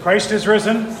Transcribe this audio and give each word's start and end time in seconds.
Christ 0.00 0.32
is 0.32 0.46
risen. 0.46 0.96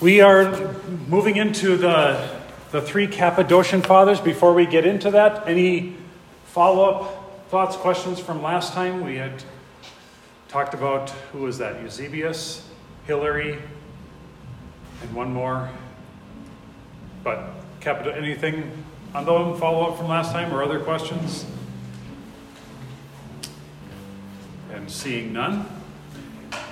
We 0.00 0.20
are 0.20 0.74
moving 1.08 1.36
into 1.36 1.76
the, 1.76 2.28
the 2.70 2.82
three 2.82 3.06
Cappadocian 3.06 3.82
fathers. 3.82 4.20
Before 4.20 4.52
we 4.52 4.66
get 4.66 4.84
into 4.84 5.10
that, 5.12 5.48
any 5.48 5.96
follow 6.44 6.90
up 6.90 7.48
thoughts, 7.48 7.76
questions 7.76 8.18
from 8.18 8.42
last 8.42 8.72
time? 8.72 9.04
We 9.04 9.16
had 9.16 9.42
talked 10.48 10.74
about 10.74 11.10
who 11.32 11.38
was 11.40 11.58
that? 11.58 11.80
Eusebius, 11.82 12.68
Hilary, 13.06 13.58
and 15.02 15.14
one 15.14 15.32
more. 15.32 15.70
But 17.24 17.50
Cappado- 17.80 18.16
anything 18.16 18.70
on 19.14 19.24
them 19.24 19.58
follow 19.58 19.90
up 19.90 19.96
from 19.96 20.08
last 20.08 20.32
time 20.32 20.52
or 20.52 20.62
other 20.62 20.80
questions? 20.80 21.46
And 24.72 24.90
seeing 24.90 25.32
none. 25.32 25.66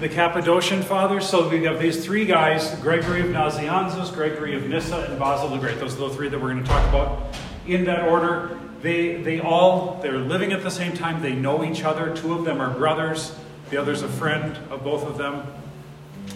The 0.01 0.09
Cappadocian 0.09 0.83
fathers, 0.83 1.29
so 1.29 1.49
we 1.49 1.65
have 1.65 1.81
these 1.81 2.05
three 2.05 2.25
guys 2.25 2.75
Gregory 2.81 3.21
of 3.21 3.29
Nazianzus, 3.29 4.13
Gregory 4.13 4.57
of 4.57 4.69
Nyssa, 4.69 5.07
and 5.11 5.19
Basil 5.19 5.49
the 5.49 5.59
Great. 5.59 5.79
Those 5.79 5.95
are 5.95 6.09
the 6.09 6.11
three 6.11 6.29
that 6.29 6.41
we're 6.41 6.53
going 6.53 6.65
to 6.65 6.69
talk 6.69 6.89
about 6.89 7.37
in 7.67 7.85
that 7.85 8.09
order. 8.09 8.59
They, 8.83 9.23
they 9.23 9.41
all, 9.41 10.01
they're 10.03 10.19
living 10.19 10.53
at 10.53 10.63
the 10.63 10.71
same 10.71 10.95
time. 10.95 11.23
They 11.23 11.35
know 11.35 11.65
each 11.65 11.85
other. 11.85 12.15
Two 12.15 12.35
of 12.35 12.45
them 12.45 12.61
are 12.61 12.75
brothers. 12.75 13.35
The 13.71 13.77
other's 13.77 14.03
a 14.03 14.09
friend 14.09 14.59
of 14.71 14.85
both 14.85 15.05
of 15.05 15.17
them, 15.17 15.47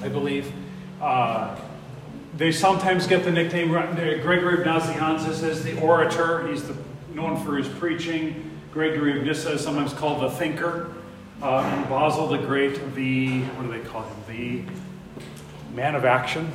I 0.03 0.09
believe. 0.09 0.53
Uh, 1.01 1.57
they 2.37 2.53
sometimes 2.53 3.07
get 3.07 3.25
the 3.25 3.31
nickname 3.33 3.69
Gregory 3.69 4.61
of 4.61 4.67
Nazianzus 4.67 5.43
as 5.43 5.65
the 5.65 5.81
orator. 5.81 6.47
He's 6.47 6.63
the, 6.63 6.77
known 7.13 7.45
for 7.45 7.57
his 7.57 7.69
preaching. 7.69 8.51
Gregory 8.73 9.19
of 9.19 9.25
Nyssa 9.25 9.53
is 9.53 9.61
sometimes 9.63 9.93
called 9.93 10.23
the 10.23 10.31
thinker. 10.31 10.95
Uh, 11.41 11.61
and 11.61 11.89
Basil 11.89 12.27
the 12.27 12.39
Great, 12.39 12.95
the, 12.97 13.43
what 13.43 13.63
do 13.63 13.71
they 13.71 13.89
call 13.89 14.03
him? 14.03 14.17
The 14.27 14.63
man 15.73 15.95
of 15.95 16.05
action, 16.05 16.51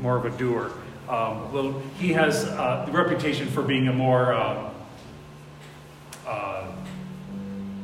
more 0.00 0.16
of 0.16 0.24
a 0.24 0.36
doer. 0.36 0.72
Um, 1.08 1.52
little, 1.54 1.80
he 2.00 2.12
has 2.14 2.44
uh, 2.44 2.84
the 2.84 2.90
reputation 2.90 3.46
for 3.46 3.62
being 3.62 3.86
a 3.86 3.92
more 3.92 4.34
uh, 4.34 4.70
uh 6.26 6.72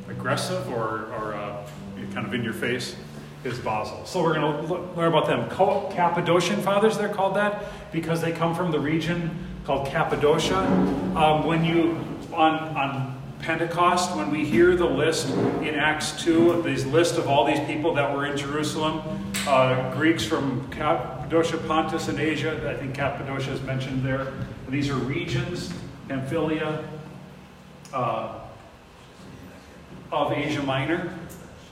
aggressive 0.08 0.68
or, 0.70 1.06
or 1.14 1.34
uh, 1.34 1.64
kind 2.12 2.26
of 2.26 2.34
in 2.34 2.42
your 2.42 2.52
face 2.52 2.96
is 3.44 3.58
Basil. 3.60 4.04
So 4.04 4.22
we're 4.22 4.34
going 4.34 4.66
to 4.66 4.74
learn 4.96 5.08
about 5.08 5.26
them. 5.26 5.48
Cappadocian 5.50 6.60
fathers, 6.62 6.98
they're 6.98 7.08
called 7.08 7.36
that 7.36 7.92
because 7.92 8.20
they 8.20 8.32
come 8.32 8.54
from 8.54 8.72
the 8.72 8.80
region 8.80 9.30
called 9.64 9.86
Cappadocia. 9.86 10.58
Um, 11.14 11.46
when 11.46 11.64
you, 11.64 11.98
on, 12.32 12.54
on 12.76 13.13
Pentecost, 13.44 14.16
when 14.16 14.30
we 14.30 14.42
hear 14.42 14.74
the 14.74 14.86
list 14.86 15.28
in 15.28 15.74
Acts 15.74 16.24
2, 16.24 16.62
this 16.62 16.86
list 16.86 17.18
of 17.18 17.28
all 17.28 17.44
these 17.44 17.60
people 17.66 17.92
that 17.92 18.16
were 18.16 18.24
in 18.24 18.38
Jerusalem, 18.38 19.02
uh, 19.46 19.92
Greeks 19.92 20.24
from 20.24 20.66
Cappadocia, 20.70 21.58
Pontus, 21.58 22.08
and 22.08 22.18
Asia, 22.18 22.66
I 22.66 22.74
think 22.74 22.94
Cappadocia 22.94 23.52
is 23.52 23.60
mentioned 23.60 24.02
there. 24.02 24.32
These 24.70 24.88
are 24.88 24.94
regions, 24.94 25.70
Pamphylia, 26.08 26.88
uh, 27.92 28.40
of 30.10 30.32
Asia 30.32 30.62
Minor. 30.62 31.12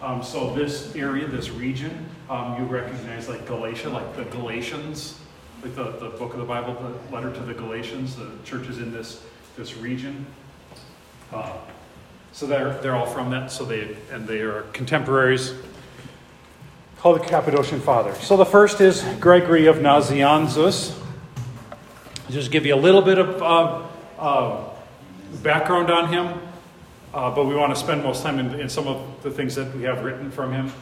Um, 0.03 0.23
so 0.23 0.55
this 0.55 0.95
area, 0.95 1.27
this 1.27 1.49
region, 1.49 2.07
um, 2.29 2.55
you 2.59 2.67
recognize 2.67 3.31
like 3.31 3.47
Galatia, 3.47 3.89
like 3.89 4.15
the 4.15 4.25
Galatians, 4.25 5.19
like 5.63 5.75
the, 5.75 5.93
the 5.93 6.11
book 6.11 6.35
of 6.35 6.39
the 6.39 6.45
Bible, 6.45 6.75
the 6.75 7.15
letter 7.15 7.33
to 7.33 7.41
the 7.41 7.55
Galatians, 7.55 8.15
the 8.17 8.31
churches 8.45 8.77
in 8.77 8.93
this, 8.93 9.23
this 9.57 9.79
region. 9.79 10.27
Uh, 11.33 11.53
so 12.33 12.47
they're, 12.47 12.75
they're 12.81 12.95
all 12.95 13.07
from 13.07 13.31
that, 13.31 13.51
so 13.51 13.65
they, 13.65 13.97
and 14.11 14.27
they 14.27 14.41
are 14.41 14.63
contemporaries 14.73 15.55
called 16.99 17.21
the 17.21 17.25
Cappadocian 17.25 17.81
Fathers. 17.81 18.19
So 18.19 18.37
the 18.37 18.45
first 18.45 18.81
is 18.81 19.03
Gregory 19.19 19.67
of 19.67 19.77
Nazianzus. 19.77 20.99
Just 22.31 22.51
give 22.51 22.65
you 22.65 22.75
a 22.75 22.77
little 22.77 23.03
bit 23.03 23.19
of 23.19 23.43
uh, 23.43 23.83
uh, 24.19 24.69
background 25.43 25.91
on 25.91 26.13
him, 26.13 26.41
uh, 27.13 27.35
but 27.35 27.47
we 27.47 27.55
want 27.55 27.75
to 27.75 27.81
spend 27.81 28.03
most 28.03 28.23
time 28.23 28.39
in, 28.39 28.61
in, 28.61 28.69
some 28.69 28.87
of 28.87 29.23
the 29.23 29.31
things 29.31 29.55
that 29.57 29.75
we 29.75 29.83
have 29.83 30.05
written 30.05 30.31
from 30.31 30.53
him. 30.53 30.73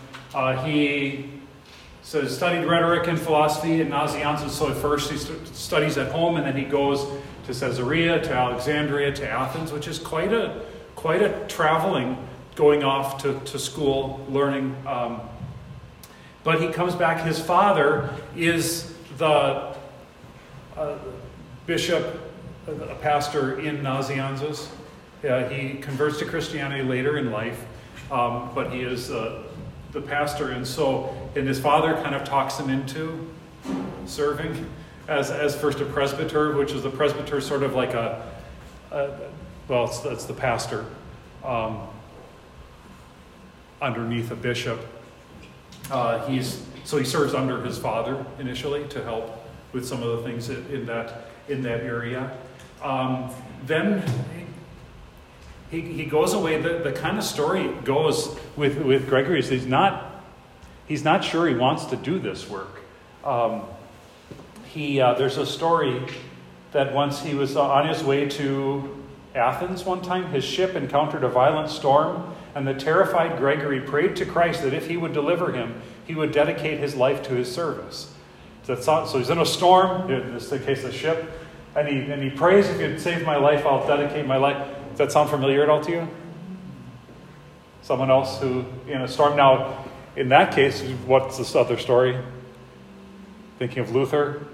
Uh, 2.03 2.21
he 2.21 2.29
studied 2.29 2.67
rhetoric 2.67 3.07
and 3.09 3.19
philosophy 3.19 3.81
in 3.81 3.89
Nazianzus. 3.89 4.51
So 4.51 4.71
at 4.71 4.77
first 4.77 5.11
he 5.11 5.19
st- 5.19 5.47
studies 5.49 5.99
at 5.99 6.11
home, 6.11 6.37
and 6.37 6.47
then 6.47 6.57
he 6.57 6.65
goes 6.65 7.07
to 7.47 7.55
Caesarea, 7.55 8.21
to 8.23 8.33
Alexandria, 8.33 9.13
to 9.13 9.29
Athens, 9.29 9.73
which 9.73 9.87
is 9.87 9.99
quite 9.99 10.33
a 10.33 10.65
quite 10.97 11.23
a 11.23 11.47
traveling 11.49 12.17
going 12.57 12.83
off 12.83 13.23
to, 13.23 13.41
to 13.47 13.59
school, 13.59 14.25
learning. 14.29 14.77
Um, 14.87 15.21
but 16.45 16.61
he 16.61 16.69
comes 16.69 16.95
back. 16.95 17.25
His 17.25 17.39
father 17.41 18.15
is 18.37 18.93
the 19.17 19.75
uh, 20.77 20.99
bishop, 21.67 22.21
a 22.67 22.95
pastor 22.97 23.61
in 23.61 23.79
Nazianzus. 23.79 24.69
Uh, 25.23 25.49
he 25.49 25.79
converts 25.79 26.19
to 26.19 26.25
Christianity 26.25 26.83
later 26.83 27.19
in 27.19 27.31
life, 27.31 27.65
um, 28.11 28.51
but 28.55 28.73
he 28.73 28.81
is 28.81 29.11
uh, 29.11 29.43
the 29.93 30.01
pastor. 30.01 30.51
And 30.51 30.67
so, 30.67 31.15
and 31.35 31.47
his 31.47 31.61
father 31.61 31.95
kind 31.95 32.15
of 32.15 32.25
talks 32.25 32.59
him 32.59 32.71
into 32.71 33.29
serving 34.07 34.67
as, 35.09 35.31
as 35.31 35.57
first 35.57 35.81
a 35.81 35.85
presbyter, 35.85 36.57
which 36.57 36.73
is 36.73 36.83
the 36.83 36.91
presbyter 36.91 37.41
sort 37.41 37.63
of 37.63 37.75
like 37.75 37.95
a, 37.95 38.27
a 38.91 39.11
well, 39.69 39.85
it's, 39.85 40.05
it's 40.05 40.25
the 40.25 40.35
pastor 40.35 40.85
um, 41.45 41.87
underneath 43.81 44.31
a 44.31 44.37
bishop. 44.37 44.81
Uh, 45.91 46.27
he's 46.27 46.63
so 46.85 46.97
he 46.97 47.05
serves 47.05 47.35
under 47.35 47.63
his 47.63 47.79
father 47.79 48.25
initially 48.39 48.87
to 48.89 49.03
help 49.05 49.45
with 49.73 49.87
some 49.87 50.03
of 50.03 50.19
the 50.19 50.23
things 50.25 50.49
in 50.49 50.87
that 50.87 51.27
in 51.49 51.63
that 51.63 51.81
area. 51.81 52.37
Um, 52.83 53.31
then 53.67 54.03
he, 55.71 55.81
he 55.81 56.05
goes 56.05 56.33
away. 56.33 56.61
The, 56.61 56.79
the 56.79 56.93
kind 56.93 57.19
of 57.19 57.25
story 57.25 57.69
goes 57.85 58.37
with, 58.57 58.79
with 58.79 59.09
Gregory 59.09 59.39
is 59.39 59.49
he's 59.49 59.67
not 59.67 60.10
he's 60.91 61.05
not 61.05 61.23
sure 61.23 61.47
he 61.47 61.55
wants 61.55 61.85
to 61.85 61.97
do 61.97 62.19
this 62.19 62.51
work. 62.51 62.81
Um, 63.25 63.63
he 64.75 65.01
uh, 65.01 65.15
there's 65.15 65.37
a 65.37 65.47
story 65.47 66.05
that 66.73 66.93
once 66.93 67.23
he 67.23 67.33
was 67.35 67.57
on 67.57 67.89
his 67.89 68.03
way 68.03 68.29
to 68.29 68.97
Athens 69.33 69.85
one 69.85 70.03
time, 70.03 70.33
his 70.33 70.43
ship 70.43 70.75
encountered 70.75 71.23
a 71.23 71.29
violent 71.29 71.71
storm, 71.71 72.35
and 72.57 72.67
the 72.67 72.75
terrified 72.75 73.39
Gregory 73.39 73.81
prayed 73.81 74.17
to 74.17 74.27
Christ 74.27 74.65
that 74.65 74.75
if 74.75 74.89
he 74.89 74.97
would 74.97 75.13
deliver 75.13 75.53
him, 75.53 75.81
he 76.05 76.17
would 76.17 76.33
dedicate 76.33 76.81
his 76.81 76.97
life 76.97 77.23
to 77.23 77.35
his 77.35 77.51
service. 77.51 78.13
So, 78.65 79.07
he's 79.17 79.31
in 79.31 79.39
a 79.39 79.47
storm, 79.47 80.11
in 80.11 80.35
this 80.35 80.49
case, 80.49 80.83
a 80.83 80.93
ship, 80.93 81.31
and 81.77 81.87
he, 81.89 81.99
and 82.11 82.23
he 82.23 82.31
prays, 82.31 82.69
If 82.69 82.81
you'd 82.81 83.01
save 83.01 83.25
my 83.25 83.37
life, 83.37 83.65
I'll 83.65 83.87
dedicate 83.87 84.27
my 84.27 84.37
life. 84.37 84.57
Does 84.91 84.99
that 84.99 85.13
sound 85.13 85.31
familiar 85.31 85.63
at 85.63 85.69
all 85.69 85.81
to 85.83 85.91
you? 85.91 86.09
Someone 87.83 88.11
else 88.11 88.41
who, 88.41 88.65
in 88.89 89.01
a 89.03 89.09
storm. 89.09 89.37
Now, 89.37 89.85
in 90.21 90.29
that 90.29 90.55
case, 90.55 90.83
what's 91.07 91.39
this 91.39 91.57
other 91.57 91.79
story? 91.79 92.19
Thinking 93.59 93.79
of 93.79 93.95
Luther, 93.95 94.47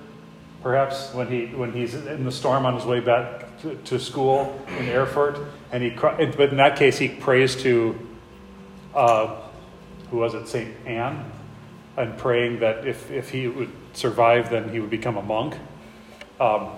perhaps, 0.63 1.13
when, 1.13 1.27
he, 1.27 1.47
when 1.47 1.73
he's 1.73 1.95
in 1.95 2.25
the 2.25 2.31
storm 2.31 2.65
on 2.65 2.77
his 2.77 2.85
way 2.85 3.01
back 3.01 3.61
to, 3.63 3.75
to 3.75 3.99
school 3.99 4.61
in 4.79 4.89
Erfurt, 4.89 5.41
and 5.73 5.83
he, 5.83 5.91
but 5.91 6.21
in 6.21 6.57
that 6.59 6.77
case, 6.77 6.99
he 6.99 7.09
prays 7.09 7.57
to, 7.57 7.99
uh, 8.95 9.43
who 10.11 10.19
was 10.19 10.35
it, 10.35 10.47
St. 10.47 10.73
Anne, 10.87 11.33
and 11.97 12.17
praying 12.17 12.61
that 12.61 12.87
if, 12.87 13.11
if 13.11 13.31
he 13.31 13.49
would 13.49 13.73
survive, 13.93 14.51
then 14.51 14.69
he 14.69 14.79
would 14.79 14.91
become 14.91 15.17
a 15.17 15.23
monk. 15.23 15.57
Um, 16.39 16.71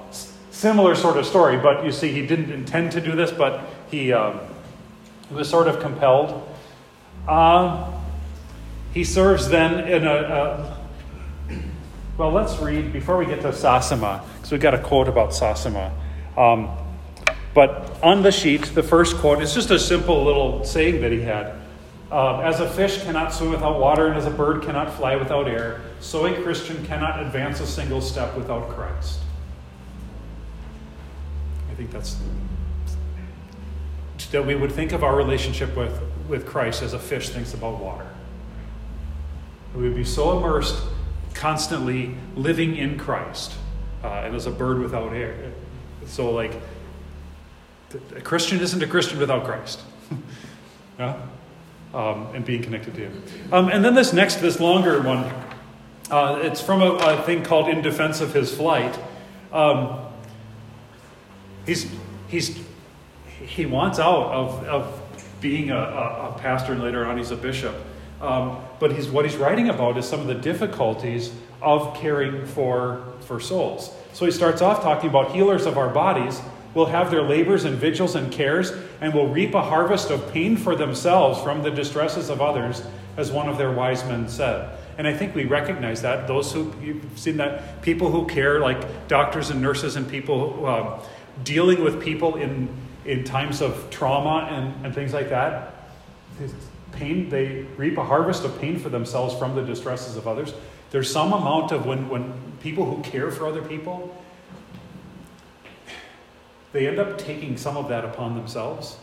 similar 0.50 0.94
sort 0.94 1.18
of 1.18 1.26
story, 1.26 1.58
but 1.58 1.84
you 1.84 1.92
see, 1.92 2.10
he 2.10 2.26
didn't 2.26 2.50
intend 2.50 2.92
to 2.92 3.02
do 3.02 3.12
this, 3.12 3.32
but 3.32 3.64
he, 3.90 4.14
um, 4.14 4.40
was 5.30 5.46
sort 5.46 5.68
of 5.68 5.78
compelled. 5.78 6.48
Uh, 7.28 7.92
he 8.92 9.04
serves 9.04 9.48
then 9.48 9.86
in 9.88 10.06
a, 10.06 10.14
a, 10.14 10.78
well, 12.16 12.30
let's 12.30 12.58
read 12.58 12.92
before 12.92 13.16
we 13.16 13.26
get 13.26 13.42
to 13.42 13.48
Sasima, 13.48 14.22
because 14.36 14.50
we've 14.50 14.60
got 14.60 14.74
a 14.74 14.78
quote 14.78 15.08
about 15.08 15.30
Sasima. 15.30 15.92
Um, 16.36 16.70
but 17.54 18.02
on 18.02 18.22
the 18.22 18.32
sheet, 18.32 18.62
the 18.74 18.82
first 18.82 19.16
quote 19.16 19.42
is 19.42 19.54
just 19.54 19.70
a 19.70 19.78
simple 19.78 20.24
little 20.24 20.64
saying 20.64 21.00
that 21.00 21.12
he 21.12 21.20
had. 21.20 21.54
Uh, 22.10 22.40
as 22.40 22.60
a 22.60 22.68
fish 22.68 23.02
cannot 23.02 23.34
swim 23.34 23.50
without 23.50 23.78
water, 23.78 24.06
and 24.06 24.16
as 24.16 24.26
a 24.26 24.30
bird 24.30 24.62
cannot 24.62 24.92
fly 24.94 25.16
without 25.16 25.46
air, 25.46 25.82
so 26.00 26.26
a 26.26 26.42
Christian 26.42 26.84
cannot 26.86 27.20
advance 27.20 27.60
a 27.60 27.66
single 27.66 28.00
step 28.00 28.34
without 28.36 28.68
Christ. 28.70 29.20
I 31.70 31.74
think 31.74 31.90
that's 31.90 32.16
that 34.30 34.44
we 34.44 34.54
would 34.54 34.72
think 34.72 34.92
of 34.92 35.02
our 35.02 35.16
relationship 35.16 35.74
with, 35.76 36.00
with 36.28 36.46
Christ 36.46 36.82
as 36.82 36.92
a 36.92 36.98
fish 36.98 37.30
thinks 37.30 37.54
about 37.54 37.78
water. 37.78 38.07
We 39.78 39.84
would 39.84 39.96
be 39.96 40.04
so 40.04 40.36
immersed, 40.36 40.82
constantly 41.34 42.14
living 42.34 42.76
in 42.76 42.98
Christ, 42.98 43.54
uh, 44.02 44.08
and 44.24 44.34
as 44.34 44.46
a 44.46 44.50
bird 44.50 44.80
without 44.80 45.12
air, 45.12 45.52
so, 46.04 46.32
like, 46.32 46.52
a 48.16 48.20
Christian 48.20 48.58
isn't 48.58 48.82
a 48.82 48.86
Christian 48.88 49.20
without 49.20 49.44
Christ. 49.44 49.80
yeah? 50.98 51.16
um, 51.94 52.26
and 52.34 52.44
being 52.44 52.62
connected 52.62 52.94
to 52.94 53.02
Him. 53.02 53.22
Um, 53.52 53.68
and 53.68 53.84
then 53.84 53.94
this 53.94 54.12
next, 54.12 54.36
this 54.36 54.60
longer 54.60 55.00
one, 55.00 55.30
uh, 56.10 56.40
it's 56.42 56.60
from 56.60 56.82
a, 56.82 56.94
a, 56.94 57.22
thing 57.22 57.44
called 57.44 57.68
In 57.68 57.80
Defense 57.80 58.20
of 58.20 58.34
His 58.34 58.54
Flight. 58.54 58.98
Um, 59.52 60.00
he's, 61.66 61.90
he's, 62.28 62.58
he 63.46 63.66
wants 63.66 63.98
out 63.98 64.32
of, 64.32 64.64
of 64.64 65.02
being 65.40 65.70
a, 65.70 65.76
a, 65.76 66.30
a 66.30 66.38
pastor 66.40 66.72
and 66.72 66.82
later 66.82 67.06
on 67.06 67.16
he's 67.16 67.30
a 67.30 67.36
bishop. 67.36 67.74
Um, 68.20 68.58
but 68.80 68.92
he's, 68.92 69.08
what 69.08 69.24
he's 69.24 69.36
writing 69.36 69.68
about 69.68 69.96
is 69.96 70.08
some 70.08 70.20
of 70.20 70.26
the 70.26 70.34
difficulties 70.34 71.32
of 71.62 71.96
caring 71.96 72.46
for, 72.46 73.04
for 73.20 73.40
souls. 73.40 73.92
So 74.12 74.24
he 74.24 74.32
starts 74.32 74.60
off 74.60 74.82
talking 74.82 75.08
about 75.08 75.32
healers 75.32 75.66
of 75.66 75.78
our 75.78 75.88
bodies 75.88 76.40
will 76.74 76.86
have 76.86 77.10
their 77.10 77.22
labors 77.22 77.64
and 77.64 77.76
vigils 77.76 78.14
and 78.14 78.30
cares 78.30 78.72
and 79.00 79.14
will 79.14 79.28
reap 79.28 79.54
a 79.54 79.62
harvest 79.62 80.10
of 80.10 80.32
pain 80.32 80.56
for 80.56 80.76
themselves 80.76 81.40
from 81.42 81.62
the 81.62 81.70
distresses 81.70 82.28
of 82.28 82.40
others, 82.40 82.82
as 83.16 83.32
one 83.32 83.48
of 83.48 83.58
their 83.58 83.72
wise 83.72 84.04
men 84.04 84.28
said. 84.28 84.78
And 84.96 85.06
I 85.06 85.16
think 85.16 85.34
we 85.34 85.44
recognize 85.44 86.02
that. 86.02 86.26
Those 86.26 86.52
who, 86.52 86.72
you've 86.82 87.18
seen 87.18 87.36
that, 87.38 87.82
people 87.82 88.10
who 88.10 88.26
care, 88.26 88.60
like 88.60 89.08
doctors 89.08 89.50
and 89.50 89.62
nurses 89.62 89.96
and 89.96 90.08
people 90.08 90.66
um, 90.66 91.00
dealing 91.44 91.82
with 91.82 92.02
people 92.02 92.36
in, 92.36 92.68
in 93.04 93.24
times 93.24 93.60
of 93.60 93.88
trauma 93.90 94.48
and, 94.50 94.86
and 94.86 94.94
things 94.94 95.12
like 95.12 95.30
that, 95.30 95.90
pain, 96.98 97.28
they 97.28 97.66
reap 97.76 97.96
a 97.96 98.04
harvest 98.04 98.44
of 98.44 98.58
pain 98.60 98.78
for 98.78 98.88
themselves 98.88 99.34
from 99.38 99.54
the 99.54 99.62
distresses 99.62 100.16
of 100.16 100.26
others. 100.26 100.52
There's 100.90 101.10
some 101.10 101.32
amount 101.32 101.72
of 101.72 101.86
when, 101.86 102.08
when 102.08 102.32
people 102.60 102.84
who 102.84 103.02
care 103.02 103.30
for 103.30 103.46
other 103.46 103.62
people, 103.62 104.16
they 106.72 106.86
end 106.86 106.98
up 106.98 107.18
taking 107.18 107.56
some 107.56 107.76
of 107.76 107.88
that 107.88 108.04
upon 108.04 108.34
themselves 108.34 108.98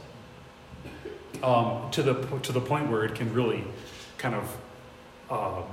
um, 1.44 1.90
to, 1.92 2.04
the, 2.04 2.14
to 2.40 2.52
the 2.52 2.62
point 2.62 2.90
where 2.90 3.04
it 3.04 3.16
can 3.16 3.34
really 3.34 3.64
kind 4.18 4.36
of 4.36 4.58
um, 5.30 5.64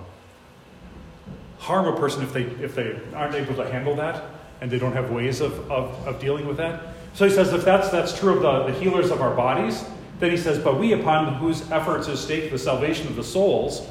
harm 1.59 1.87
a 1.87 1.99
person 1.99 2.23
if 2.23 2.33
they, 2.33 2.43
if 2.43 2.75
they 2.75 2.99
aren't 3.15 3.35
able 3.35 3.55
to 3.55 3.71
handle 3.71 3.95
that 3.97 4.25
and 4.61 4.71
they 4.71 4.79
don't 4.79 4.93
have 4.93 5.11
ways 5.11 5.41
of, 5.41 5.71
of, 5.71 6.07
of 6.07 6.21
dealing 6.21 6.47
with 6.47 6.57
that. 6.57 6.95
So 7.15 7.27
he 7.27 7.35
says 7.35 7.53
if 7.53 7.65
that's, 7.65 7.91
that's 7.91 8.19
true 8.19 8.37
of 8.37 8.43
the, 8.43 8.73
the 8.73 8.79
healers 8.79 9.11
of 9.11 9.21
our 9.21 9.35
bodies, 9.35 9.85
then 10.23 10.31
he 10.31 10.37
says, 10.37 10.57
But 10.57 10.79
we, 10.79 10.93
upon 10.93 11.35
whose 11.35 11.69
efforts 11.73 12.07
is 12.07 12.21
staked 12.21 12.53
the 12.53 12.59
salvation 12.59 13.09
of 13.09 13.17
the 13.17 13.25
souls, 13.25 13.85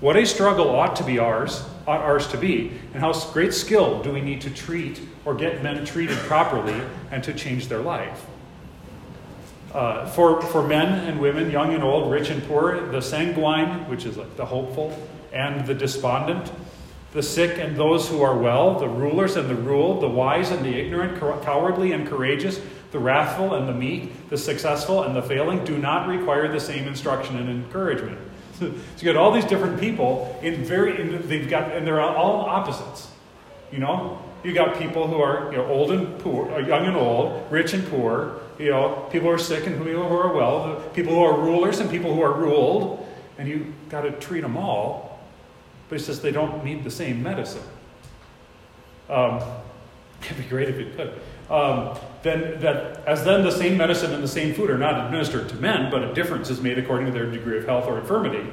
what 0.00 0.16
a 0.16 0.24
struggle 0.24 0.70
ought 0.70 0.94
to 0.96 1.04
be 1.04 1.18
ours, 1.18 1.64
ought 1.84 2.00
ours 2.00 2.28
to 2.28 2.36
be, 2.36 2.70
and 2.92 3.00
how 3.00 3.12
great 3.32 3.52
skill 3.52 4.00
do 4.00 4.12
we 4.12 4.20
need 4.20 4.40
to 4.42 4.50
treat 4.50 5.00
or 5.24 5.34
get 5.34 5.64
men 5.64 5.84
treated 5.84 6.16
properly 6.18 6.80
and 7.10 7.24
to 7.24 7.34
change 7.34 7.66
their 7.66 7.80
life. 7.80 8.24
Uh, 9.72 10.06
for, 10.06 10.40
for 10.42 10.62
men 10.62 11.08
and 11.08 11.18
women, 11.18 11.50
young 11.50 11.74
and 11.74 11.82
old, 11.82 12.08
rich 12.08 12.30
and 12.30 12.40
poor, 12.44 12.86
the 12.92 13.02
sanguine, 13.02 13.88
which 13.90 14.06
is 14.06 14.16
like 14.16 14.36
the 14.36 14.46
hopeful, 14.46 14.96
and 15.32 15.66
the 15.66 15.74
despondent, 15.74 16.52
the 17.14 17.22
sick 17.22 17.58
and 17.58 17.76
those 17.76 18.08
who 18.08 18.22
are 18.22 18.38
well, 18.38 18.78
the 18.78 18.88
rulers 18.88 19.34
and 19.34 19.50
the 19.50 19.56
ruled, 19.56 20.00
the 20.00 20.08
wise 20.08 20.52
and 20.52 20.64
the 20.64 20.72
ignorant, 20.72 21.18
cowardly 21.18 21.90
and 21.90 22.06
courageous, 22.06 22.60
the 22.94 23.00
wrathful 23.00 23.54
and 23.54 23.68
the 23.68 23.74
meek, 23.74 24.30
the 24.30 24.38
successful 24.38 25.02
and 25.02 25.16
the 25.16 25.20
failing 25.20 25.64
do 25.64 25.76
not 25.76 26.06
require 26.06 26.46
the 26.46 26.60
same 26.60 26.86
instruction 26.86 27.36
and 27.36 27.50
encouragement. 27.50 28.16
so 28.60 28.72
you 28.98 29.04
got 29.04 29.16
all 29.16 29.32
these 29.32 29.44
different 29.44 29.80
people 29.80 30.38
in 30.42 30.64
very, 30.64 31.00
in, 31.00 31.28
they've 31.28 31.50
got, 31.50 31.72
and 31.72 31.84
they're 31.84 32.00
all 32.00 32.42
opposites. 32.42 33.10
You 33.72 33.80
know, 33.80 34.22
you 34.44 34.54
got 34.54 34.78
people 34.78 35.08
who 35.08 35.16
are 35.16 35.50
you 35.50 35.58
know, 35.58 35.66
old 35.66 35.90
and 35.90 36.20
poor, 36.20 36.48
uh, 36.52 36.58
young 36.58 36.86
and 36.86 36.96
old, 36.96 37.50
rich 37.50 37.74
and 37.74 37.84
poor. 37.88 38.38
You 38.60 38.70
know, 38.70 39.08
people 39.10 39.26
who 39.26 39.34
are 39.34 39.38
sick 39.38 39.66
and 39.66 39.76
people 39.84 40.08
who 40.08 40.16
are 40.16 40.32
well, 40.32 40.80
people 40.94 41.14
who 41.14 41.24
are 41.24 41.36
rulers 41.36 41.80
and 41.80 41.90
people 41.90 42.14
who 42.14 42.22
are 42.22 42.32
ruled, 42.32 43.04
and 43.38 43.48
you 43.48 43.74
got 43.88 44.02
to 44.02 44.12
treat 44.12 44.42
them 44.42 44.56
all. 44.56 45.18
But 45.88 45.98
he 45.98 46.04
says 46.04 46.20
they 46.20 46.30
don't 46.30 46.64
need 46.64 46.84
the 46.84 46.92
same 46.92 47.24
medicine. 47.24 47.64
Um, 49.10 49.40
it'd 50.22 50.36
be 50.36 50.44
great 50.44 50.68
if 50.68 50.76
it 50.76 50.96
could 50.96 51.20
um, 51.50 51.96
then 52.22 52.60
that 52.60 53.06
as 53.06 53.24
then 53.24 53.42
the 53.42 53.52
same 53.52 53.76
medicine 53.76 54.12
and 54.12 54.22
the 54.22 54.28
same 54.28 54.54
food 54.54 54.70
are 54.70 54.78
not 54.78 55.04
administered 55.04 55.48
to 55.50 55.56
men, 55.56 55.90
but 55.90 56.02
a 56.02 56.14
difference 56.14 56.50
is 56.50 56.60
made 56.60 56.78
according 56.78 57.06
to 57.06 57.12
their 57.12 57.30
degree 57.30 57.58
of 57.58 57.66
health 57.66 57.86
or 57.86 57.98
infirmity. 57.98 58.46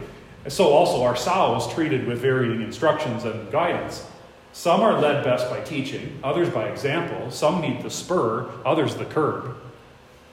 So 0.47 0.69
also 0.69 1.03
are 1.03 1.15
sows 1.15 1.71
treated 1.73 2.07
with 2.07 2.19
varying 2.19 2.61
instructions 2.61 3.23
and 3.23 3.51
guidance. 3.51 4.05
Some 4.53 4.81
are 4.81 4.99
led 4.99 5.23
best 5.23 5.49
by 5.49 5.61
teaching, 5.61 6.19
others 6.23 6.49
by 6.49 6.67
example. 6.67 7.31
Some 7.31 7.61
need 7.61 7.83
the 7.83 7.89
spur, 7.89 8.49
others 8.65 8.95
the 8.95 9.05
curb. 9.05 9.55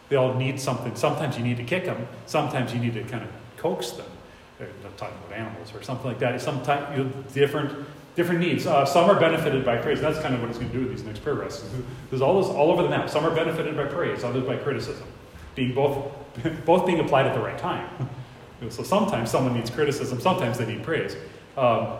They 0.08 0.16
all 0.16 0.34
need 0.34 0.58
something. 0.58 0.96
Sometimes 0.96 1.36
you 1.36 1.44
need 1.44 1.58
to 1.58 1.64
kick 1.64 1.84
them, 1.84 2.08
sometimes 2.26 2.72
you 2.72 2.80
need 2.80 2.94
to 2.94 3.04
kind 3.04 3.22
of 3.22 3.30
coax 3.56 3.90
them. 3.92 4.06
I'm 4.60 4.66
talking 4.96 5.16
about 5.24 5.38
animals 5.38 5.72
or 5.72 5.82
something 5.82 6.06
like 6.06 6.18
that. 6.18 6.40
Sometimes 6.40 6.98
you 6.98 7.04
know, 7.04 7.10
different 7.32 7.86
different 8.18 8.40
needs. 8.40 8.66
Uh, 8.66 8.84
some 8.84 9.08
are 9.08 9.18
benefited 9.18 9.64
by 9.64 9.76
praise. 9.76 10.00
That's 10.00 10.18
kind 10.18 10.34
of 10.34 10.40
what 10.40 10.50
it's 10.50 10.58
going 10.58 10.70
to 10.72 10.76
do 10.76 10.84
with 10.84 10.94
these 10.94 11.06
next 11.06 11.22
paragraphs. 11.22 11.64
There's 12.10 12.20
all 12.20 12.42
this 12.42 12.50
all 12.50 12.72
over 12.72 12.82
the 12.82 12.88
map. 12.88 13.08
Some 13.08 13.24
are 13.24 13.34
benefited 13.34 13.76
by 13.76 13.84
praise, 13.84 14.24
others 14.24 14.44
by 14.44 14.56
criticism, 14.56 15.06
being 15.54 15.72
both 15.72 16.12
both 16.66 16.84
being 16.84 16.98
applied 17.00 17.26
at 17.26 17.34
the 17.34 17.40
right 17.40 17.56
time. 17.56 17.88
so 18.68 18.82
sometimes 18.82 19.30
someone 19.30 19.54
needs 19.54 19.70
criticism, 19.70 20.20
sometimes 20.20 20.58
they 20.58 20.66
need 20.66 20.82
praise. 20.82 21.16
Um, 21.56 21.96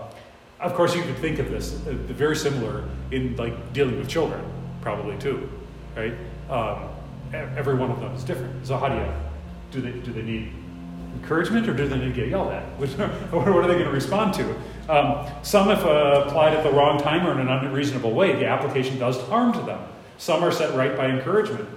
of 0.61 0.75
course, 0.75 0.95
you 0.95 1.03
could 1.03 1.17
think 1.19 1.39
of 1.39 1.51
this 1.51 1.75
uh, 1.87 1.93
very 1.93 2.35
similar 2.35 2.85
in 3.13 3.37
like 3.37 3.73
dealing 3.73 3.97
with 3.97 4.09
children, 4.09 4.45
probably 4.83 5.17
too, 5.19 5.49
right? 5.97 6.15
Um, 6.51 6.89
every 7.33 7.77
one 7.77 7.93
of 7.93 8.01
them 8.01 8.13
is 8.13 8.25
different. 8.25 8.67
So 8.67 8.77
how 8.77 8.89
do 8.89 8.97
you 8.97 9.13
do 9.71 9.81
they 9.81 10.01
do 10.01 10.13
they 10.13 10.23
need 10.23 10.53
encouragement 11.15 11.69
or 11.69 11.75
do 11.75 11.87
they 11.87 11.97
need 11.97 12.15
to 12.15 12.21
get 12.21 12.29
yelled 12.29 12.53
at? 12.53 12.65
Which, 12.81 12.91
what 12.91 13.47
are 13.47 13.69
they 13.69 13.75
going 13.75 13.85
to 13.85 13.93
respond 13.93 14.35
to? 14.35 14.57
Um, 14.89 15.27
some, 15.43 15.71
if 15.71 15.85
uh, 15.85 16.25
applied 16.27 16.55
at 16.55 16.65
the 16.65 16.73
wrong 16.73 16.99
time 16.99 17.27
or 17.27 17.33
in 17.33 17.47
an 17.47 17.49
unreasonable 17.49 18.13
way, 18.13 18.33
the 18.33 18.47
application 18.47 18.99
does 18.99 19.21
harm 19.29 19.53
to 19.53 19.61
them. 19.61 19.81
Some 20.17 20.43
are 20.43 20.51
set 20.51 20.75
right 20.75 20.97
by 20.97 21.09
encouragement, 21.09 21.69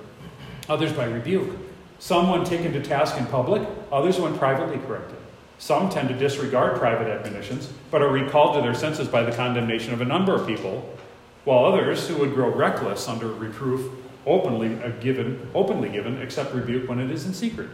others 0.69 0.93
by 0.93 1.05
rebuke. 1.05 1.57
Some 1.99 2.29
when 2.29 2.45
taken 2.45 2.71
to 2.71 2.81
task 2.81 3.17
in 3.17 3.25
public, 3.25 3.67
others 3.91 4.19
when 4.19 4.37
privately 4.37 4.79
corrected. 4.87 5.17
Some 5.59 5.89
tend 5.89 6.07
to 6.07 6.17
disregard 6.17 6.79
private 6.79 7.07
admonitions, 7.07 7.71
but 7.91 8.01
are 8.01 8.09
recalled 8.09 8.55
to 8.55 8.61
their 8.61 8.73
senses 8.73 9.07
by 9.07 9.21
the 9.21 9.31
condemnation 9.31 9.93
of 9.93 10.01
a 10.01 10.05
number 10.05 10.33
of 10.33 10.47
people, 10.47 10.97
while 11.43 11.65
others, 11.65 12.07
who 12.07 12.15
would 12.17 12.33
grow 12.33 12.49
reckless 12.49 13.07
under 13.07 13.27
reproof, 13.27 13.91
openly 14.25 14.81
uh, 14.81 14.89
given, 15.01 15.49
openly 15.53 15.89
given, 15.89 16.19
accept 16.21 16.55
rebuke 16.55 16.87
when 16.87 16.99
it 16.99 17.11
is 17.11 17.25
in 17.25 17.33
secret, 17.33 17.69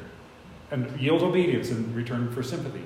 and 0.72 1.00
yield 1.00 1.22
obedience 1.22 1.70
in 1.70 1.94
return 1.94 2.30
for 2.32 2.44
sympathy. 2.44 2.84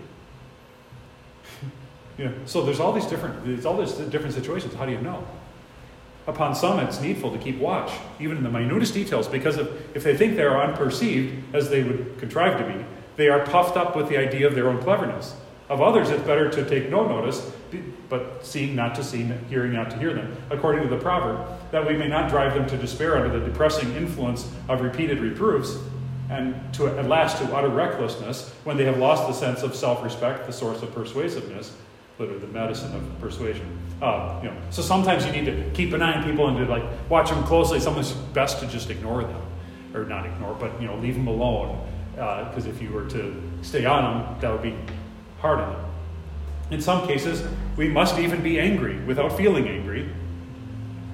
So 2.46 2.64
there's 2.64 2.80
all 2.80 2.94
these 2.94 3.06
different, 3.06 3.46
there's 3.46 3.66
all 3.66 3.78
these 3.78 3.94
different 3.94 4.34
situations. 4.34 4.74
How 4.74 4.86
do 4.86 4.92
you 4.92 5.02
know? 5.02 5.26
Upon 6.28 6.54
some, 6.54 6.80
it's 6.80 7.02
needful 7.02 7.32
to 7.32 7.38
keep 7.40 7.58
watch, 7.58 7.92
even 8.20 8.38
in 8.38 8.44
the 8.44 8.50
minutest 8.50 8.94
details, 8.94 9.28
because 9.28 9.58
if, 9.58 9.96
if 9.96 10.04
they 10.04 10.16
think 10.16 10.36
they 10.36 10.44
are 10.44 10.68
unperceived, 10.68 11.42
as 11.54 11.70
they 11.70 11.84
would 11.84 12.20
contrive 12.20 12.60
to 12.60 12.74
be, 12.74 12.86
they 13.16 13.28
are 13.28 13.46
puffed 13.46 13.76
up 13.76 13.96
with 13.96 14.08
the 14.08 14.18
idea 14.18 14.46
of 14.46 14.54
their 14.54 14.70
own 14.70 14.80
cleverness. 14.82 15.36
Of 15.68 15.82
others, 15.82 16.10
it's 16.10 16.24
better 16.24 16.50
to 16.50 16.70
take 16.70 16.90
no 16.90 17.08
notice, 17.08 17.52
but 18.10 18.46
seeing 18.46 18.76
not 18.76 18.94
to 18.96 19.04
see, 19.04 19.24
hearing 19.50 19.74
not 19.74 19.90
to 19.92 19.98
hear 19.98 20.14
them, 20.14 20.36
according 20.50 20.84
to 20.84 20.90
the 20.90 21.02
proverb, 21.02 21.48
that 21.72 21.88
we 21.88 21.96
may 21.96 22.08
not 22.08 22.30
drive 22.30 22.54
them 22.54 22.68
to 22.68 22.78
despair 22.78 23.18
under 23.18 23.40
the 23.40 23.46
depressing 23.46 23.96
influence 23.96 24.52
of 24.68 24.82
repeated 24.82 25.20
reproofs, 25.20 25.78
and 26.30 26.74
to 26.74 26.88
at 26.88 27.08
last 27.08 27.38
to 27.38 27.56
utter 27.56 27.70
recklessness 27.70 28.54
when 28.64 28.78
they 28.78 28.86
have 28.86 28.98
lost 28.98 29.28
the 29.28 29.34
sense 29.34 29.64
of 29.64 29.76
self-respect, 29.76 30.46
the 30.46 30.54
source 30.54 30.82
of 30.82 30.94
persuasiveness, 30.94 31.76
literally 32.22 32.40
the 32.40 32.54
medicine 32.54 32.96
of 32.96 33.20
persuasion. 33.20 33.66
Uh, 34.00 34.40
you 34.44 34.50
know, 34.50 34.56
so 34.70 34.82
sometimes 34.82 35.26
you 35.26 35.32
need 35.32 35.46
to 35.46 35.70
keep 35.74 35.92
an 35.94 36.02
eye 36.02 36.14
on 36.14 36.24
people 36.24 36.48
and 36.48 36.58
to 36.58 36.66
like 36.66 36.84
watch 37.10 37.30
them 37.30 37.44
closely. 37.44 37.80
Sometimes 37.80 38.12
it's 38.12 38.20
best 38.34 38.60
to 38.60 38.68
just 38.68 38.90
ignore 38.90 39.24
them, 39.24 39.42
or 39.94 40.06
not 40.06 40.26
ignore, 40.26 40.54
but 40.54 40.80
you 40.80 40.88
know, 40.88 40.96
leave 40.98 41.16
them 41.16 41.28
alone. 41.28 41.84
Because 42.12 42.68
uh, 42.68 42.70
if 42.70 42.82
you 42.82 42.92
were 42.92 43.10
to 43.10 43.42
stay 43.64 43.86
on 43.86 44.04
them, 44.04 44.40
that 44.40 44.52
would 44.52 44.62
be 44.62 44.76
hard 45.40 45.60
on 45.60 45.74
them. 45.74 45.86
In 46.70 46.82
some 46.82 47.08
cases, 47.08 47.44
we 47.76 47.90
must 47.90 48.20
even 48.20 48.42
be 48.42 48.60
angry 48.60 49.00
without 49.06 49.36
feeling 49.36 49.68
angry. 49.68 50.10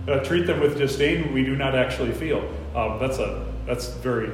Uh, 0.07 0.19
treat 0.19 0.45
them 0.45 0.59
with 0.59 0.77
disdain 0.77 1.33
we 1.33 1.43
do 1.43 1.55
not 1.55 1.75
actually 1.75 2.11
feel. 2.11 2.39
Um, 2.75 2.99
that's 2.99 3.19
a 3.19 3.45
that's 3.65 3.89
very 3.95 4.31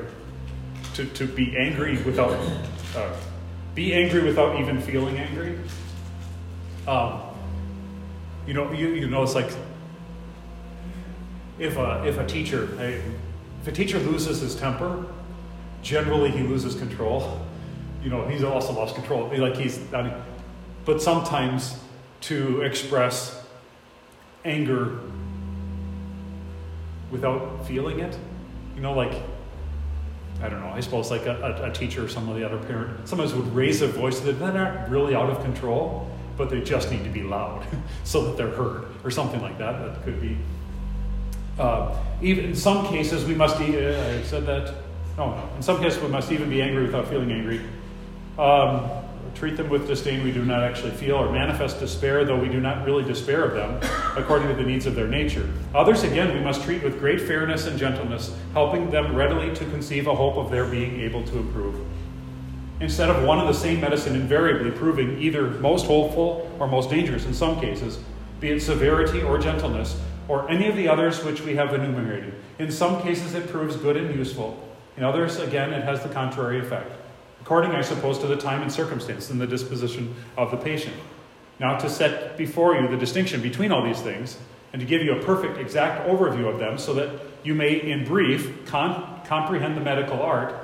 to, 0.95 1.05
to 1.05 1.25
be 1.25 1.55
angry 1.57 2.01
without 2.03 2.33
uh, 2.95 3.13
be 3.75 3.93
angry 3.93 4.23
without 4.23 4.59
even 4.59 4.79
feeling 4.79 5.17
angry 5.17 5.57
um, 6.87 7.21
you 8.45 8.53
know, 8.53 8.71
you, 8.71 8.89
you 8.89 9.07
know, 9.07 9.23
it's 9.23 9.35
like 9.35 9.51
if 11.59 11.77
a, 11.77 12.03
if 12.05 12.17
a 12.17 12.25
teacher, 12.25 12.69
if 12.81 13.67
a 13.67 13.71
teacher 13.71 13.99
loses 13.99 14.41
his 14.41 14.55
temper, 14.55 15.05
generally 15.81 16.31
he 16.31 16.43
loses 16.43 16.75
control. 16.75 17.39
You 18.03 18.09
know, 18.09 18.27
he's 18.27 18.43
also 18.43 18.73
lost 18.73 18.95
control. 18.95 19.31
Like 19.35 19.55
he's, 19.55 19.79
but 20.85 21.01
sometimes 21.01 21.79
to 22.21 22.61
express 22.61 23.45
anger 24.43 24.99
without 27.11 27.65
feeling 27.65 27.99
it, 27.99 28.17
you 28.75 28.81
know, 28.81 28.93
like 28.93 29.13
I 30.41 30.49
don't 30.49 30.59
know, 30.59 30.69
I 30.69 30.81
suppose 30.81 31.09
like 31.11 31.25
a, 31.25 31.61
a, 31.63 31.69
a 31.69 31.71
teacher 31.71 32.03
or 32.03 32.09
some 32.09 32.27
of 32.27 32.35
the 32.35 32.43
other 32.43 32.57
parent 32.57 33.07
sometimes 33.07 33.33
would 33.33 33.53
raise 33.55 33.79
their 33.79 33.89
voice 33.89 34.19
that 34.21 34.33
they're 34.33 34.51
not 34.51 34.89
really 34.89 35.15
out 35.15 35.29
of 35.29 35.41
control, 35.41 36.09
but 36.37 36.49
they 36.49 36.61
just 36.61 36.91
need 36.91 37.03
to 37.03 37.09
be 37.09 37.23
loud 37.23 37.65
so 38.03 38.25
that 38.25 38.37
they're 38.37 38.49
heard 38.49 38.85
or 39.03 39.11
something 39.11 39.41
like 39.41 39.57
that. 39.57 39.79
That 39.79 40.03
could 40.03 40.21
be. 40.21 40.37
Uh, 41.57 41.95
even 42.21 42.45
in 42.45 42.55
some 42.55 42.87
cases, 42.87 43.25
we 43.25 43.35
must. 43.35 43.57
Uh, 43.57 43.63
I 43.63 44.23
said 44.23 44.45
that. 44.45 44.73
No. 45.17 45.49
In 45.55 45.61
some 45.61 45.79
cases, 45.79 46.01
we 46.01 46.09
must 46.09 46.31
even 46.31 46.49
be 46.49 46.61
angry 46.61 46.83
without 46.83 47.07
feeling 47.07 47.31
angry. 47.31 47.61
Um, 48.39 48.89
treat 49.35 49.57
them 49.57 49.69
with 49.69 49.87
disdain 49.87 50.23
we 50.23 50.31
do 50.31 50.43
not 50.45 50.63
actually 50.63 50.91
feel, 50.91 51.15
or 51.15 51.31
manifest 51.31 51.79
despair, 51.79 52.23
though 52.25 52.39
we 52.39 52.47
do 52.47 52.59
not 52.59 52.85
really 52.85 53.03
despair 53.03 53.43
of 53.43 53.53
them, 53.53 53.91
according 54.15 54.47
to 54.47 54.53
the 54.55 54.63
needs 54.63 54.85
of 54.85 54.95
their 54.95 55.07
nature. 55.07 55.47
Others, 55.73 56.03
again, 56.03 56.33
we 56.33 56.39
must 56.39 56.63
treat 56.63 56.83
with 56.83 56.99
great 56.99 57.21
fairness 57.21 57.65
and 57.65 57.77
gentleness, 57.77 58.35
helping 58.53 58.89
them 58.89 59.15
readily 59.15 59.53
to 59.55 59.65
conceive 59.65 60.07
a 60.07 60.15
hope 60.15 60.37
of 60.37 60.51
their 60.51 60.65
being 60.65 60.99
able 60.99 61.23
to 61.23 61.37
improve. 61.37 61.79
Instead 62.79 63.09
of 63.09 63.23
one 63.23 63.39
and 63.39 63.47
the 63.47 63.53
same 63.53 63.79
medicine 63.79 64.15
invariably 64.15 64.71
proving 64.71 65.17
either 65.19 65.49
most 65.51 65.85
hopeful 65.85 66.51
or 66.59 66.67
most 66.67 66.89
dangerous 66.89 67.25
in 67.25 67.33
some 67.33 67.59
cases, 67.59 67.99
be 68.39 68.49
it 68.49 68.61
severity 68.61 69.21
or 69.21 69.37
gentleness, 69.37 69.99
or 70.27 70.49
any 70.49 70.67
of 70.67 70.75
the 70.75 70.87
others 70.87 71.23
which 71.23 71.41
we 71.41 71.55
have 71.55 71.73
enumerated. 71.73 72.33
In 72.59 72.71
some 72.71 73.01
cases, 73.01 73.35
it 73.35 73.47
proves 73.49 73.75
good 73.77 73.97
and 73.97 74.13
useful. 74.15 74.57
In 74.97 75.03
others, 75.03 75.37
again, 75.39 75.73
it 75.73 75.83
has 75.83 76.03
the 76.03 76.09
contrary 76.09 76.59
effect 76.59 76.91
according, 77.43 77.71
I 77.71 77.81
suppose, 77.81 78.19
to 78.19 78.27
the 78.27 78.37
time 78.37 78.61
and 78.61 78.71
circumstance 78.71 79.29
and 79.29 79.39
the 79.39 79.45
disposition 79.45 80.15
of 80.37 80.49
the 80.49 80.55
patient. 80.55 80.95
Now, 81.59 81.77
to 81.77 81.89
set 81.89 82.37
before 82.37 82.77
you 82.77 82.87
the 82.87 82.95
distinction 82.95 83.41
between 83.41 83.69
all 83.73 83.83
these 83.83 83.99
things, 83.99 84.37
and 84.71 84.79
to 84.79 84.85
give 84.85 85.01
you 85.01 85.11
a 85.11 85.21
perfect, 85.21 85.57
exact 85.57 86.07
overview 86.07 86.51
of 86.51 86.57
them, 86.57 86.77
so 86.77 86.93
that 86.93 87.09
you 87.43 87.53
may, 87.53 87.73
in 87.73 88.05
brief, 88.05 88.65
con- 88.65 89.19
comprehend 89.25 89.75
the 89.75 89.81
medical 89.81 90.21
art, 90.21 90.55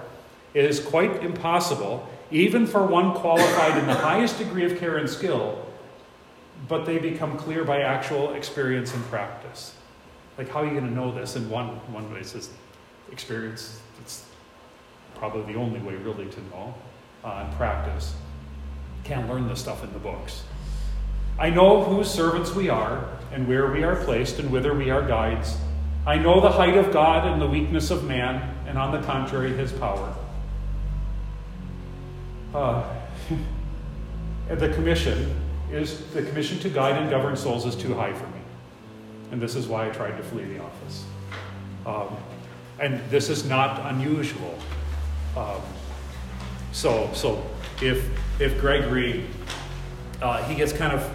it 0.53 0.65
is 0.65 0.79
quite 0.79 1.23
impossible, 1.23 2.07
even 2.31 2.65
for 2.65 2.85
one 2.85 3.13
qualified 3.13 3.77
in 3.77 3.87
the 3.87 3.93
highest 4.09 4.37
degree 4.37 4.65
of 4.65 4.79
care 4.79 4.97
and 4.97 5.09
skill, 5.09 5.65
but 6.67 6.85
they 6.85 6.97
become 6.97 7.37
clear 7.37 7.63
by 7.63 7.81
actual 7.81 8.33
experience 8.33 8.93
and 8.93 9.03
practice. 9.05 9.75
Like, 10.37 10.49
how 10.49 10.61
are 10.61 10.65
you 10.65 10.71
going 10.71 10.87
to 10.87 10.93
know 10.93 11.13
this? 11.13 11.35
In 11.35 11.49
one, 11.49 11.67
one 11.91 12.11
way, 12.13 12.21
just 12.21 12.51
experience. 13.11 13.79
It's 14.01 14.25
probably 15.15 15.53
the 15.53 15.59
only 15.59 15.79
way 15.81 15.95
really 15.95 16.27
to 16.27 16.41
know 16.49 16.73
uh, 17.23 17.45
and 17.45 17.55
practice. 17.55 18.13
Can't 19.03 19.27
learn 19.29 19.47
this 19.47 19.59
stuff 19.59 19.83
in 19.83 19.91
the 19.93 19.99
books. 19.99 20.43
I 21.37 21.49
know 21.49 21.83
whose 21.83 22.09
servants 22.09 22.53
we 22.53 22.69
are, 22.69 23.07
and 23.31 23.47
where 23.47 23.71
we 23.71 23.83
are 23.83 23.95
placed, 24.03 24.39
and 24.39 24.51
whither 24.51 24.73
we 24.73 24.89
are 24.89 25.05
guides. 25.05 25.57
I 26.05 26.17
know 26.17 26.41
the 26.41 26.49
height 26.49 26.77
of 26.77 26.91
God 26.91 27.27
and 27.27 27.41
the 27.41 27.47
weakness 27.47 27.91
of 27.91 28.03
man, 28.03 28.55
and 28.67 28.77
on 28.77 28.91
the 28.91 29.05
contrary, 29.05 29.53
his 29.53 29.71
power. 29.71 30.13
Uh, 32.53 32.83
the 34.49 34.69
commission 34.69 35.35
is 35.71 36.03
the 36.13 36.23
commission 36.23 36.59
to 36.59 36.69
guide 36.69 36.97
and 36.97 37.09
govern 37.09 37.37
souls 37.37 37.65
is 37.65 37.75
too 37.75 37.93
high 37.93 38.13
for 38.13 38.25
me. 38.27 38.41
And 39.31 39.41
this 39.41 39.55
is 39.55 39.67
why 39.67 39.87
I 39.87 39.89
tried 39.89 40.17
to 40.17 40.23
flee 40.23 40.45
the 40.45 40.59
office. 40.59 41.05
Um, 41.85 42.17
and 42.79 42.99
this 43.09 43.29
is 43.29 43.45
not 43.45 43.85
unusual. 43.91 44.57
Um, 45.37 45.61
so, 46.71 47.09
so 47.13 47.45
if 47.81 48.09
if 48.39 48.59
Gregory 48.59 49.25
uh, 50.21 50.43
he 50.43 50.55
gets 50.55 50.73
kind 50.73 50.93
of 50.93 51.09